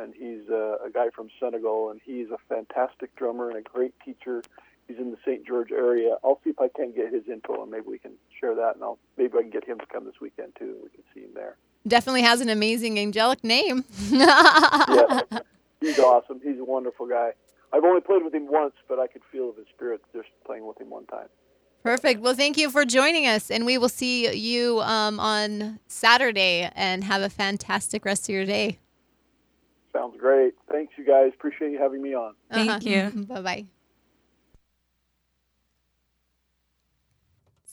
and 0.00 0.14
he's 0.14 0.48
uh, 0.50 0.78
a 0.84 0.90
guy 0.92 1.10
from 1.14 1.28
Senegal, 1.38 1.90
and 1.90 2.00
he's 2.04 2.26
a 2.30 2.38
fantastic 2.48 3.14
drummer 3.14 3.50
and 3.50 3.58
a 3.58 3.62
great 3.62 3.94
teacher. 4.04 4.42
He's 4.88 4.98
in 4.98 5.12
the 5.12 5.18
St. 5.24 5.46
George 5.46 5.70
area. 5.70 6.16
I'll 6.24 6.40
see 6.42 6.50
if 6.50 6.58
I 6.58 6.66
can 6.66 6.90
get 6.92 7.12
his 7.12 7.28
info, 7.28 7.62
and 7.62 7.70
maybe 7.70 7.86
we 7.86 7.98
can 8.00 8.12
share 8.40 8.56
that, 8.56 8.74
and 8.74 8.82
I'll 8.82 8.98
maybe 9.16 9.38
I 9.38 9.42
can 9.42 9.50
get 9.50 9.64
him 9.64 9.78
to 9.78 9.86
come 9.86 10.04
this 10.04 10.20
weekend 10.20 10.56
too. 10.58 10.64
and 10.64 10.82
We 10.82 10.88
can 10.88 11.04
see 11.14 11.20
him 11.20 11.30
there. 11.34 11.56
Definitely 11.86 12.22
has 12.22 12.40
an 12.40 12.48
amazing 12.48 12.98
angelic 12.98 13.44
name. 13.44 13.84
yeah, 14.10 15.20
he's 15.80 16.00
awesome. 16.00 16.40
He's 16.42 16.58
a 16.58 16.64
wonderful 16.64 17.06
guy. 17.06 17.34
I've 17.72 17.84
only 17.84 18.00
played 18.00 18.24
with 18.24 18.34
him 18.34 18.50
once, 18.50 18.74
but 18.88 18.98
I 18.98 19.06
could 19.06 19.22
feel 19.30 19.52
his 19.56 19.66
spirit 19.74 20.00
just 20.12 20.28
playing 20.44 20.66
with 20.66 20.80
him 20.80 20.90
one 20.90 21.06
time. 21.06 21.28
Perfect. 21.82 22.20
Well, 22.20 22.34
thank 22.34 22.58
you 22.58 22.70
for 22.70 22.84
joining 22.84 23.26
us, 23.26 23.50
and 23.50 23.64
we 23.64 23.78
will 23.78 23.88
see 23.88 24.34
you 24.34 24.80
um, 24.80 25.18
on 25.18 25.80
Saturday. 25.86 26.70
And 26.74 27.04
have 27.04 27.22
a 27.22 27.30
fantastic 27.30 28.04
rest 28.04 28.28
of 28.28 28.34
your 28.34 28.44
day. 28.44 28.78
Sounds 29.92 30.16
great. 30.18 30.54
Thanks, 30.70 30.92
you 30.96 31.04
guys. 31.04 31.32
Appreciate 31.34 31.72
you 31.72 31.78
having 31.78 32.02
me 32.02 32.14
on. 32.14 32.34
Thank 32.52 32.84
you. 32.84 33.10
Bye 33.28 33.40
bye. 33.40 33.66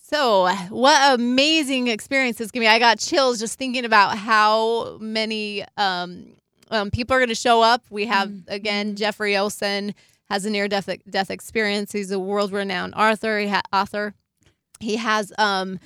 So, 0.09 0.49
what 0.69 1.19
amazing 1.19 1.89
experience 1.89 2.37
this 2.37 2.49
gonna 2.49 2.63
be! 2.63 2.67
I 2.67 2.79
got 2.79 2.97
chills 2.97 3.39
just 3.39 3.59
thinking 3.59 3.83
about 3.83 4.17
how 4.17 4.97
many 4.99 5.65
um, 5.75 6.31
um, 6.71 6.91
people 6.91 7.15
are 7.15 7.19
going 7.19 7.29
to 7.29 7.35
show 7.35 7.61
up. 7.61 7.83
We 7.89 8.05
have 8.05 8.31
again 8.47 8.95
Jeffrey 8.95 9.37
Olsen 9.37 9.93
has 10.29 10.45
a 10.45 10.49
near 10.49 10.67
death 10.67 10.89
death 11.09 11.31
experience. 11.31 11.91
He's 11.91 12.11
a 12.11 12.19
world 12.19 12.51
renowned 12.51 12.95
author. 12.95 13.39
He 13.39 13.47
ha- 13.47 13.61
author. 13.71 14.13
He 14.79 14.97
has 14.97 15.33
um, 15.37 15.79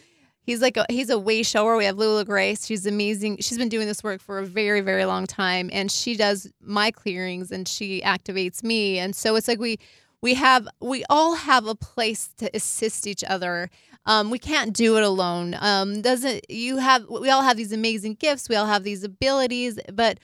he's 0.44 0.62
like 0.62 0.78
a, 0.78 0.86
he's 0.90 1.10
a 1.10 1.18
way 1.20 1.44
shower. 1.44 1.78
We 1.78 1.86
have 1.86 1.98
Lula 1.98 2.26
Grace. 2.26 2.66
She's 2.66 2.86
amazing. 2.86 3.38
She's 3.38 3.58
been 3.58 3.70
doing 3.70 3.88
this 3.88 4.04
work 4.04 4.22
for 4.22 4.40
a 4.40 4.46
very 4.46 4.82
very 4.82 5.06
long 5.06 5.28
time, 5.28 5.70
and 5.72 5.92
she 5.92 6.16
does 6.16 6.52
my 6.62 6.92
clearings 6.92 7.52
and 7.52 7.68
she 7.68 8.02
activates 8.02 8.64
me. 8.64 9.00
And 9.00 9.16
so 9.16 9.36
it's 9.36 9.48
like 9.48 9.60
we 9.60 9.78
we 10.22 10.34
have 10.36 10.68
we 10.80 11.04
all 11.10 11.36
have 11.36 11.68
a 11.68 11.76
place 11.76 12.30
to 12.38 12.50
assist 12.56 13.08
each 13.08 13.24
other. 13.24 13.70
Um, 14.06 14.32
we 14.32 14.40
can't 14.40 14.74
do 14.74 14.98
it 14.98 15.04
alone. 15.04 15.56
Um, 15.60 16.02
doesn't 16.02 16.50
you 16.50 16.78
have? 16.78 17.06
We 17.08 17.30
all 17.30 17.44
have 17.44 17.58
these 17.58 17.72
amazing 17.72 18.16
gifts. 18.16 18.50
We 18.50 18.56
all 18.56 18.66
have 18.66 18.84
these 18.84 19.04
abilities, 19.04 19.80
but 19.94 20.20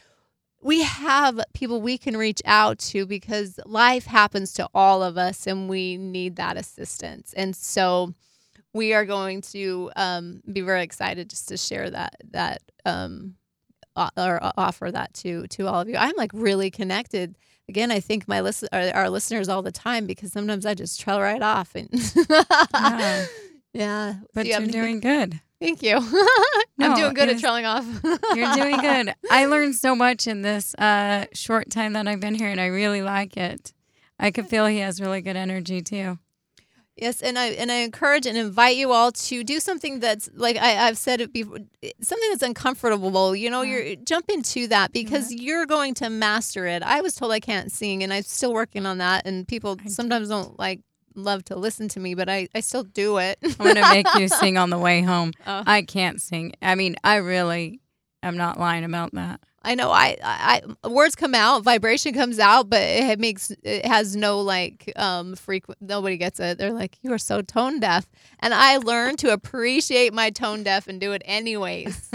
we 0.61 0.81
have 0.83 1.39
people 1.53 1.81
we 1.81 1.97
can 1.97 2.17
reach 2.17 2.41
out 2.45 2.79
to 2.79 3.05
because 3.05 3.59
life 3.65 4.05
happens 4.05 4.53
to 4.53 4.67
all 4.73 5.03
of 5.03 5.17
us, 5.17 5.47
and 5.47 5.69
we 5.69 5.97
need 5.97 6.35
that 6.37 6.57
assistance. 6.57 7.33
And 7.35 7.55
so, 7.55 8.13
we 8.73 8.93
are 8.93 9.05
going 9.05 9.41
to 9.41 9.91
um, 9.95 10.41
be 10.51 10.61
very 10.61 10.83
excited 10.83 11.29
just 11.29 11.47
to 11.49 11.57
share 11.57 11.89
that 11.89 12.15
that 12.31 12.61
um, 12.85 13.35
or 14.15 14.39
offer 14.57 14.91
that 14.91 15.13
to 15.15 15.47
to 15.47 15.67
all 15.67 15.81
of 15.81 15.89
you. 15.89 15.95
I'm 15.97 16.15
like 16.17 16.31
really 16.33 16.69
connected. 16.71 17.37
Again, 17.69 17.91
I 17.91 17.99
think 17.99 18.27
my 18.27 18.41
listen 18.41 18.69
our, 18.71 18.89
our 18.93 19.09
listeners 19.09 19.49
all 19.49 19.61
the 19.61 19.71
time 19.71 20.05
because 20.05 20.31
sometimes 20.31 20.65
I 20.65 20.73
just 20.73 20.99
trail 21.01 21.19
right 21.19 21.41
off 21.41 21.75
and 21.75 21.89
Yeah. 22.73 23.25
yeah. 23.73 24.15
But 24.33 24.43
Do 24.43 24.49
you 24.49 24.57
you're 24.59 24.67
doing 24.67 24.99
good. 24.99 25.39
Thank 25.59 25.81
you. 25.81 25.97
I'm 26.79 26.95
doing 26.95 27.13
good 27.13 27.29
at 27.29 27.39
trailing 27.39 27.65
off. 27.65 27.85
You're 28.35 28.53
doing 28.53 28.77
good. 28.77 29.15
I 29.31 29.45
learned 29.47 29.75
so 29.75 29.95
much 29.95 30.27
in 30.27 30.43
this 30.43 30.75
uh, 30.75 31.25
short 31.33 31.69
time 31.69 31.93
that 31.93 32.07
I've 32.07 32.19
been 32.19 32.35
here, 32.35 32.49
and 32.49 32.61
I 32.61 32.67
really 32.67 33.01
like 33.01 33.37
it. 33.37 33.73
I 34.19 34.31
could 34.31 34.47
feel 34.47 34.65
he 34.65 34.79
has 34.79 35.01
really 35.01 35.21
good 35.21 35.35
energy 35.35 35.81
too. 35.81 36.19
Yes, 36.95 37.21
and 37.21 37.37
I 37.37 37.47
and 37.49 37.71
I 37.71 37.77
encourage 37.77 38.25
and 38.25 38.35
invite 38.35 38.75
you 38.75 38.91
all 38.91 39.11
to 39.11 39.43
do 39.43 39.59
something 39.59 39.99
that's 39.99 40.29
like 40.33 40.57
I, 40.57 40.87
I've 40.87 40.97
said 40.97 41.21
it 41.21 41.31
before, 41.31 41.59
something 42.01 42.29
that's 42.31 42.41
uncomfortable. 42.41 43.35
You 43.35 43.51
know, 43.51 43.61
you're 43.61 43.95
jump 43.97 44.29
into 44.29 44.67
that 44.67 44.93
because 44.93 45.31
you're 45.31 45.67
going 45.67 45.93
to 45.95 46.09
master 46.09 46.65
it. 46.65 46.81
I 46.81 47.01
was 47.01 47.13
told 47.13 47.31
I 47.31 47.39
can't 47.39 47.71
sing, 47.71 48.01
and 48.01 48.11
I'm 48.11 48.23
still 48.23 48.51
working 48.51 48.87
on 48.87 48.97
that. 48.97 49.27
And 49.27 49.47
people 49.47 49.77
sometimes 49.87 50.29
don't 50.29 50.57
like 50.57 50.81
love 51.17 51.43
to 51.45 51.55
listen 51.55 51.87
to 51.89 51.99
me, 51.99 52.15
but 52.15 52.29
I 52.29 52.47
I 52.55 52.61
still 52.61 52.83
do 52.83 53.17
it. 53.17 53.37
I'm 53.43 53.53
gonna 53.57 53.89
make 53.93 54.07
you 54.15 54.27
sing 54.27 54.57
on 54.57 54.69
the 54.69 54.77
way 54.77 55.01
home. 55.01 55.33
Oh. 55.45 55.63
I 55.65 55.81
can't 55.81 56.21
sing. 56.21 56.53
I 56.61 56.75
mean, 56.75 56.95
I 57.03 57.17
really 57.17 57.81
am 58.23 58.37
not 58.37 58.59
lying 58.59 58.83
about 58.83 59.13
that. 59.13 59.41
I 59.63 59.75
know 59.75 59.91
I, 59.91 60.17
I, 60.23 60.87
words 60.87 61.15
come 61.15 61.35
out, 61.35 61.63
vibration 61.63 62.13
comes 62.13 62.39
out, 62.39 62.69
but 62.69 62.81
it 62.81 63.19
makes 63.19 63.51
it 63.63 63.85
has 63.85 64.15
no 64.15 64.39
like 64.39 64.91
um 64.95 65.35
frequent. 65.35 65.81
Nobody 65.81 66.15
gets 66.17 66.39
it. 66.39 66.57
They're 66.57 66.71
like, 66.71 66.97
you 67.01 67.11
are 67.11 67.17
so 67.17 67.41
tone 67.41 67.79
deaf, 67.79 68.07
and 68.39 68.53
I 68.53 68.77
learned 68.77 69.19
to 69.19 69.33
appreciate 69.33 70.13
my 70.13 70.29
tone 70.29 70.63
deaf 70.63 70.87
and 70.87 71.01
do 71.01 71.11
it 71.11 71.21
anyways, 71.25 72.11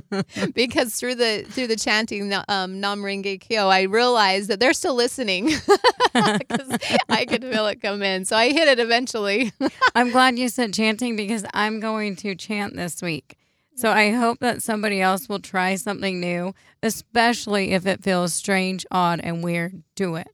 because 0.54 0.94
through 0.96 1.16
the 1.16 1.44
through 1.48 1.68
the 1.68 1.76
chanting 1.76 2.32
um 2.48 2.80
Nam 2.80 3.02
Renge 3.02 3.40
Kyo, 3.40 3.68
I 3.68 3.82
realized 3.82 4.48
that 4.48 4.58
they're 4.58 4.72
still 4.72 4.94
listening 4.94 5.46
because 6.14 6.78
I 7.08 7.24
could 7.26 7.44
feel 7.44 7.66
it 7.66 7.82
come 7.82 8.02
in. 8.02 8.24
So 8.24 8.36
I 8.36 8.52
hit 8.52 8.68
it 8.68 8.80
eventually. 8.80 9.52
I'm 9.94 10.10
glad 10.10 10.38
you 10.38 10.48
said 10.48 10.72
chanting 10.74 11.14
because 11.14 11.44
I'm 11.54 11.78
going 11.78 12.16
to 12.16 12.34
chant 12.34 12.74
this 12.74 13.00
week. 13.02 13.36
So 13.76 13.90
I 13.90 14.10
hope 14.12 14.38
that 14.40 14.62
somebody 14.62 15.00
else 15.02 15.28
will 15.28 15.38
try 15.38 15.74
something 15.76 16.18
new, 16.18 16.54
especially 16.82 17.72
if 17.72 17.86
it 17.86 18.02
feels 18.02 18.32
strange, 18.32 18.86
odd, 18.90 19.20
and 19.22 19.44
weird. 19.44 19.82
Do 19.94 20.16
it. 20.16 20.28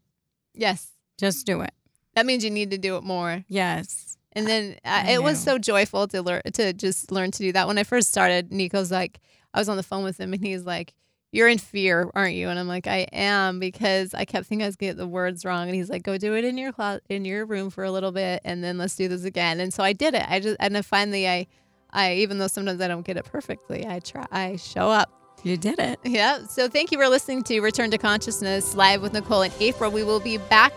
yes, 0.54 0.92
Just 1.18 1.44
do 1.46 1.60
it. 1.60 1.72
that 2.14 2.24
means 2.26 2.44
you 2.44 2.50
need 2.50 2.70
to 2.70 2.78
do 2.78 2.96
it 2.96 3.02
more. 3.04 3.44
Yes. 3.48 4.16
And 4.34 4.46
then 4.46 4.76
uh, 4.84 5.02
I 5.06 5.10
it 5.12 5.22
was 5.22 5.38
so 5.42 5.58
joyful 5.58 6.06
to 6.08 6.22
learn 6.22 6.42
to 6.54 6.72
just 6.72 7.10
learn 7.12 7.30
to 7.32 7.38
do 7.40 7.52
that. 7.52 7.66
When 7.66 7.78
I 7.78 7.82
first 7.84 8.08
started, 8.08 8.50
Nico's 8.52 8.90
like, 8.90 9.20
I 9.52 9.58
was 9.58 9.68
on 9.68 9.76
the 9.76 9.82
phone 9.82 10.04
with 10.04 10.18
him, 10.18 10.32
and 10.32 10.42
he's 10.42 10.64
like, 10.64 10.94
"You're 11.32 11.48
in 11.48 11.58
fear, 11.58 12.10
aren't 12.14 12.34
you?" 12.34 12.48
And 12.48 12.58
I'm 12.58 12.66
like, 12.68 12.86
"I 12.86 13.06
am," 13.12 13.58
because 13.58 14.14
I 14.14 14.24
kept 14.24 14.46
thinking 14.46 14.62
I 14.64 14.68
was 14.68 14.76
getting 14.76 14.96
the 14.96 15.06
words 15.06 15.44
wrong. 15.44 15.66
And 15.68 15.74
he's 15.74 15.90
like, 15.90 16.02
"Go 16.02 16.16
do 16.16 16.34
it 16.34 16.44
in 16.46 16.56
your 16.56 16.72
closet, 16.72 17.02
in 17.10 17.24
your 17.26 17.44
room 17.44 17.68
for 17.68 17.84
a 17.84 17.90
little 17.90 18.12
bit, 18.12 18.40
and 18.44 18.64
then 18.64 18.78
let's 18.78 18.96
do 18.96 19.06
this 19.06 19.24
again." 19.24 19.60
And 19.60 19.74
so 19.74 19.82
I 19.84 19.92
did 19.92 20.14
it. 20.14 20.24
I 20.26 20.40
just 20.40 20.56
and 20.60 20.74
then 20.74 20.82
finally, 20.82 21.28
I, 21.28 21.46
I 21.92 22.14
even 22.14 22.38
though 22.38 22.46
sometimes 22.46 22.80
I 22.80 22.88
don't 22.88 23.04
get 23.04 23.16
it 23.16 23.24
perfectly, 23.24 23.86
I 23.86 24.00
try. 24.00 24.26
I 24.30 24.56
show 24.56 24.88
up. 24.88 25.10
You 25.42 25.56
did 25.56 25.78
it. 25.78 25.98
Yeah. 26.04 26.46
So 26.46 26.68
thank 26.68 26.92
you 26.92 26.98
for 26.98 27.08
listening 27.08 27.42
to 27.44 27.60
Return 27.60 27.90
to 27.90 27.98
Consciousness 27.98 28.74
live 28.74 29.02
with 29.02 29.12
Nicole 29.12 29.42
in 29.42 29.52
April. 29.60 29.90
We 29.90 30.04
will 30.04 30.20
be 30.20 30.36
back 30.36 30.72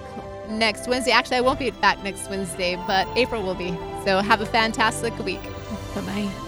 next 0.49 0.88
Wednesday. 0.88 1.11
Actually, 1.11 1.38
I 1.38 1.41
won't 1.41 1.59
be 1.59 1.70
back 1.72 2.03
next 2.03 2.30
Wednesday, 2.30 2.76
but 2.88 3.07
April 3.16 3.43
will 3.43 3.55
be. 3.55 3.70
So 4.05 4.20
have 4.22 4.41
a 4.41 4.45
fantastic 4.45 5.18
week. 5.20 5.43
Bye 5.93 6.01
bye. 6.01 6.44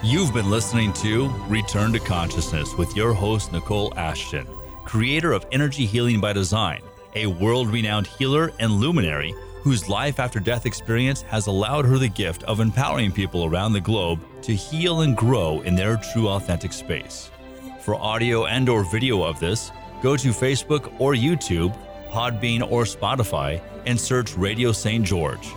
You've 0.00 0.32
been 0.32 0.48
listening 0.48 0.92
to 0.94 1.28
Return 1.48 1.92
to 1.92 1.98
Consciousness 1.98 2.76
with 2.76 2.94
your 2.94 3.12
host, 3.12 3.50
Nicole 3.50 3.92
Ashton, 3.96 4.46
creator 4.84 5.32
of 5.32 5.44
Energy 5.50 5.86
Healing 5.86 6.20
by 6.20 6.32
Design, 6.32 6.82
a 7.16 7.26
world 7.26 7.66
renowned 7.66 8.06
healer 8.06 8.52
and 8.60 8.70
luminary 8.70 9.34
whose 9.62 9.88
life 9.88 10.20
after 10.20 10.38
death 10.38 10.66
experience 10.66 11.22
has 11.22 11.48
allowed 11.48 11.84
her 11.84 11.98
the 11.98 12.08
gift 12.08 12.44
of 12.44 12.60
empowering 12.60 13.10
people 13.10 13.44
around 13.44 13.72
the 13.72 13.80
globe 13.80 14.20
to 14.42 14.54
heal 14.54 15.00
and 15.00 15.16
grow 15.16 15.62
in 15.62 15.74
their 15.74 15.96
true 16.12 16.28
authentic 16.28 16.72
space. 16.72 17.32
For 17.80 17.96
audio 17.96 18.46
and 18.46 18.68
or 18.68 18.84
video 18.84 19.24
of 19.24 19.40
this, 19.40 19.72
go 20.00 20.16
to 20.16 20.28
Facebook 20.28 20.94
or 21.00 21.14
YouTube, 21.14 21.76
Podbean 22.10 22.62
or 22.70 22.84
Spotify 22.84 23.60
and 23.84 24.00
search 24.00 24.36
Radio 24.36 24.70
St. 24.70 25.04
George 25.04 25.48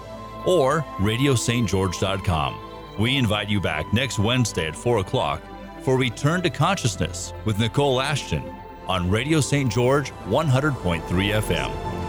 or 0.47 0.81
radiostgeorge.com. 0.97 2.70
We 2.99 3.17
invite 3.17 3.49
you 3.49 3.61
back 3.61 3.91
next 3.93 4.19
Wednesday 4.19 4.67
at 4.67 4.75
4 4.75 4.99
o'clock 4.99 5.41
for 5.81 5.97
Return 5.97 6.41
to 6.43 6.49
Consciousness 6.49 7.33
with 7.45 7.57
Nicole 7.59 8.01
Ashton 8.01 8.43
on 8.87 9.09
Radio 9.09 9.39
St. 9.41 9.71
George 9.71 10.11
100.3 10.27 11.01
FM. 11.01 12.00